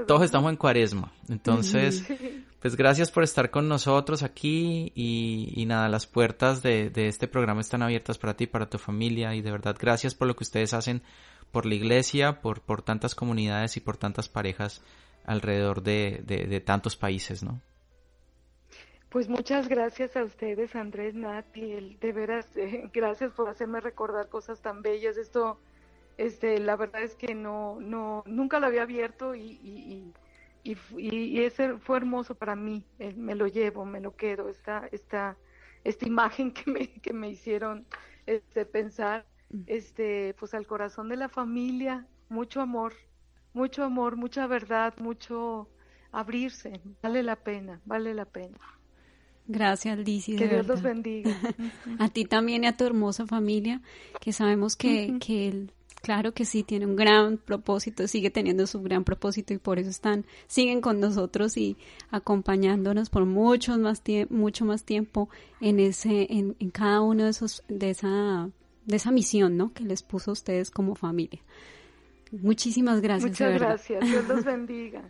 todos 0.06 0.22
estamos 0.22 0.50
en 0.50 0.56
cuaresma. 0.56 1.12
Entonces, 1.28 2.04
pues 2.60 2.74
gracias 2.74 3.10
por 3.12 3.22
estar 3.22 3.50
con 3.50 3.68
nosotros 3.68 4.24
aquí 4.24 4.90
y, 4.94 5.52
y 5.54 5.66
nada, 5.66 5.88
las 5.88 6.06
puertas 6.06 6.62
de, 6.62 6.90
de 6.90 7.06
este 7.06 7.28
programa 7.28 7.60
están 7.60 7.82
abiertas 7.82 8.18
para 8.18 8.34
ti, 8.34 8.46
para 8.46 8.68
tu 8.68 8.78
familia 8.78 9.34
y 9.34 9.42
de 9.42 9.52
verdad 9.52 9.76
gracias 9.78 10.14
por 10.16 10.26
lo 10.26 10.34
que 10.34 10.42
ustedes 10.42 10.74
hacen 10.74 11.02
por 11.52 11.64
la 11.64 11.74
iglesia, 11.74 12.40
por, 12.40 12.60
por 12.60 12.82
tantas 12.82 13.14
comunidades 13.14 13.76
y 13.76 13.80
por 13.80 13.96
tantas 13.96 14.28
parejas 14.28 14.82
alrededor 15.24 15.82
de, 15.82 16.22
de, 16.24 16.60
tantos 16.60 16.96
países, 16.96 17.42
¿no? 17.42 17.60
Pues 19.16 19.30
muchas 19.30 19.66
gracias 19.68 20.14
a 20.14 20.24
ustedes, 20.24 20.76
Andrés, 20.76 21.14
Nati, 21.14 21.96
de 21.98 22.12
veras, 22.12 22.54
eh, 22.54 22.90
gracias 22.92 23.32
por 23.32 23.48
hacerme 23.48 23.80
recordar 23.80 24.28
cosas 24.28 24.60
tan 24.60 24.82
bellas. 24.82 25.16
Esto, 25.16 25.58
este, 26.18 26.60
la 26.60 26.76
verdad 26.76 27.00
es 27.00 27.14
que 27.14 27.34
no, 27.34 27.80
no, 27.80 28.22
nunca 28.26 28.60
lo 28.60 28.66
había 28.66 28.82
abierto 28.82 29.34
y, 29.34 29.58
y, 29.62 30.12
y, 30.64 30.76
y 30.98 31.40
ese 31.40 31.78
fue 31.78 31.96
hermoso 31.96 32.34
para 32.34 32.56
mí. 32.56 32.84
Eh, 32.98 33.14
me 33.14 33.34
lo 33.34 33.46
llevo, 33.46 33.86
me 33.86 34.02
lo 34.02 34.14
quedo, 34.16 34.50
esta, 34.50 34.86
esta, 34.92 35.38
esta 35.82 36.06
imagen 36.06 36.52
que 36.52 36.70
me, 36.70 36.88
que 37.00 37.14
me 37.14 37.30
hicieron 37.30 37.86
este, 38.26 38.66
pensar 38.66 39.24
este, 39.66 40.34
pues 40.38 40.52
al 40.52 40.66
corazón 40.66 41.08
de 41.08 41.16
la 41.16 41.30
familia, 41.30 42.06
mucho 42.28 42.60
amor, 42.60 42.92
mucho 43.54 43.82
amor, 43.82 44.16
mucha 44.16 44.46
verdad, 44.46 44.92
mucho 44.98 45.70
abrirse, 46.12 46.82
vale 47.02 47.22
la 47.22 47.36
pena, 47.36 47.80
vale 47.86 48.12
la 48.12 48.26
pena. 48.26 48.75
Gracias, 49.48 49.98
Lizzy. 49.98 50.36
Que 50.36 50.48
Dios 50.48 50.66
los 50.66 50.82
bendiga. 50.82 51.30
a 51.98 52.08
ti 52.08 52.24
también 52.24 52.64
y 52.64 52.66
a 52.66 52.76
tu 52.76 52.84
hermosa 52.84 53.26
familia, 53.26 53.80
que 54.20 54.32
sabemos 54.32 54.76
que, 54.76 55.18
que 55.20 55.66
claro 56.02 56.32
que 56.32 56.44
sí, 56.44 56.62
tiene 56.62 56.86
un 56.86 56.96
gran 56.96 57.38
propósito, 57.38 58.06
sigue 58.08 58.30
teniendo 58.30 58.66
su 58.66 58.82
gran 58.82 59.04
propósito 59.04 59.54
y 59.54 59.58
por 59.58 59.78
eso 59.78 59.90
están, 59.90 60.24
siguen 60.46 60.80
con 60.80 61.00
nosotros 61.00 61.56
y 61.56 61.76
acompañándonos 62.10 63.10
por 63.10 63.24
mucho 63.24 63.78
más, 63.78 64.02
mucho 64.30 64.64
más 64.64 64.84
tiempo 64.84 65.28
en 65.60 65.80
ese, 65.80 66.26
en, 66.30 66.56
en 66.58 66.70
cada 66.70 67.00
uno 67.00 67.24
de 67.24 67.30
esos, 67.30 67.62
de 67.68 67.90
esa 67.90 68.50
de 68.86 68.96
esa 68.96 69.10
misión, 69.10 69.56
¿no? 69.56 69.72
Que 69.72 69.84
les 69.84 70.02
puso 70.02 70.30
a 70.30 70.32
ustedes 70.32 70.70
como 70.70 70.94
familia. 70.94 71.40
Muchísimas 72.30 73.00
gracias. 73.00 73.30
Muchas 73.30 73.54
gracias. 73.54 74.08
Dios 74.08 74.26
los 74.26 74.44
bendiga. 74.44 75.02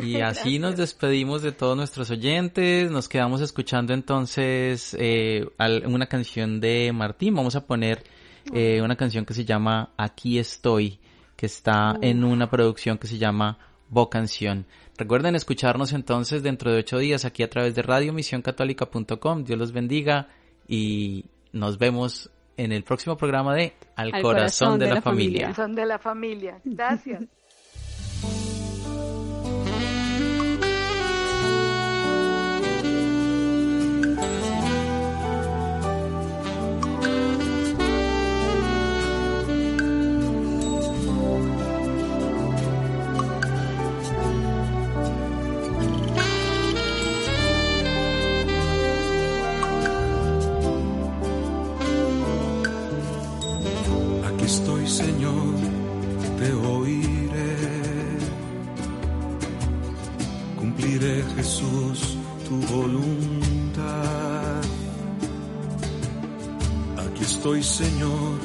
Y 0.00 0.16
así 0.20 0.58
nos 0.58 0.76
despedimos 0.76 1.42
de 1.42 1.52
todos 1.52 1.76
nuestros 1.76 2.10
oyentes. 2.10 2.90
Nos 2.90 3.08
quedamos 3.08 3.40
escuchando 3.40 3.92
entonces 3.92 4.96
eh, 4.98 5.46
una 5.86 6.06
canción 6.06 6.60
de 6.60 6.92
Martín. 6.92 7.34
Vamos 7.34 7.56
a 7.56 7.66
poner 7.66 8.04
eh, 8.52 8.80
una 8.82 8.96
canción 8.96 9.24
que 9.24 9.34
se 9.34 9.44
llama 9.44 9.90
Aquí 9.96 10.38
estoy, 10.38 10.98
que 11.36 11.46
está 11.46 11.96
en 12.00 12.24
una 12.24 12.50
producción 12.50 12.98
que 12.98 13.06
se 13.06 13.18
llama 13.18 13.58
Bo 13.88 14.08
Canción. 14.08 14.66
Recuerden 14.96 15.34
escucharnos 15.34 15.92
entonces 15.92 16.42
dentro 16.42 16.72
de 16.72 16.80
ocho 16.80 16.98
días 16.98 17.24
aquí 17.24 17.42
a 17.42 17.50
través 17.50 17.74
de 17.74 17.82
radiomisioncatólica.com. 17.82 19.44
Dios 19.44 19.58
los 19.58 19.72
bendiga 19.72 20.28
y 20.68 21.26
nos 21.52 21.78
vemos 21.78 22.30
en 22.56 22.72
el 22.72 22.84
próximo 22.84 23.16
programa 23.16 23.54
de 23.54 23.74
Al, 23.96 24.12
corazón, 24.22 24.78
de, 24.78 24.88
la, 24.88 25.00
familia. 25.02 25.48
Al 25.48 25.54
corazón 25.54 25.74
de 25.74 25.86
la 25.86 25.98
familia. 25.98 26.60
Gracias. 26.64 27.24
Señor, 67.62 68.38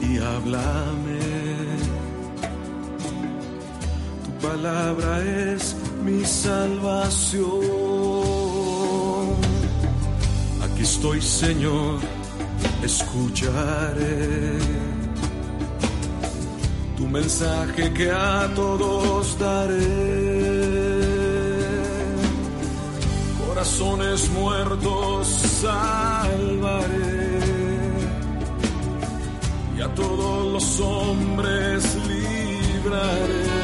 y 0.00 0.18
háblame. 0.18 1.20
Tu 4.24 4.48
palabra 4.48 5.20
es 5.22 5.76
mi 6.04 6.24
salvación. 6.24 7.46
Aquí 10.64 10.82
estoy, 10.82 11.22
Señor, 11.22 12.00
escucharé 12.82 14.58
tu 16.96 17.06
mensaje 17.06 17.92
que 17.92 18.10
a 18.10 18.50
todos 18.56 19.38
daré. 19.38 20.12
Corazones 23.46 24.28
muertos 24.30 25.28
salvaré 25.60 27.11
todos 29.94 30.52
los 30.52 30.80
hombres 30.80 31.96
libraré. 32.08 33.61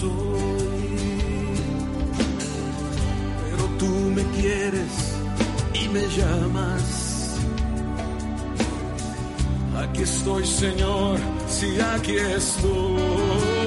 soy. 0.00 0.10
Pero 3.42 3.64
tú 3.78 3.90
me 4.16 4.22
quieres 4.40 4.92
y 5.74 5.88
me 5.88 6.02
llamas. 6.16 7.36
Aquí 9.82 10.02
estoy, 10.02 10.44
Señor, 10.46 11.18
si 11.48 11.80
aquí 11.80 12.16
estoy. 12.16 13.57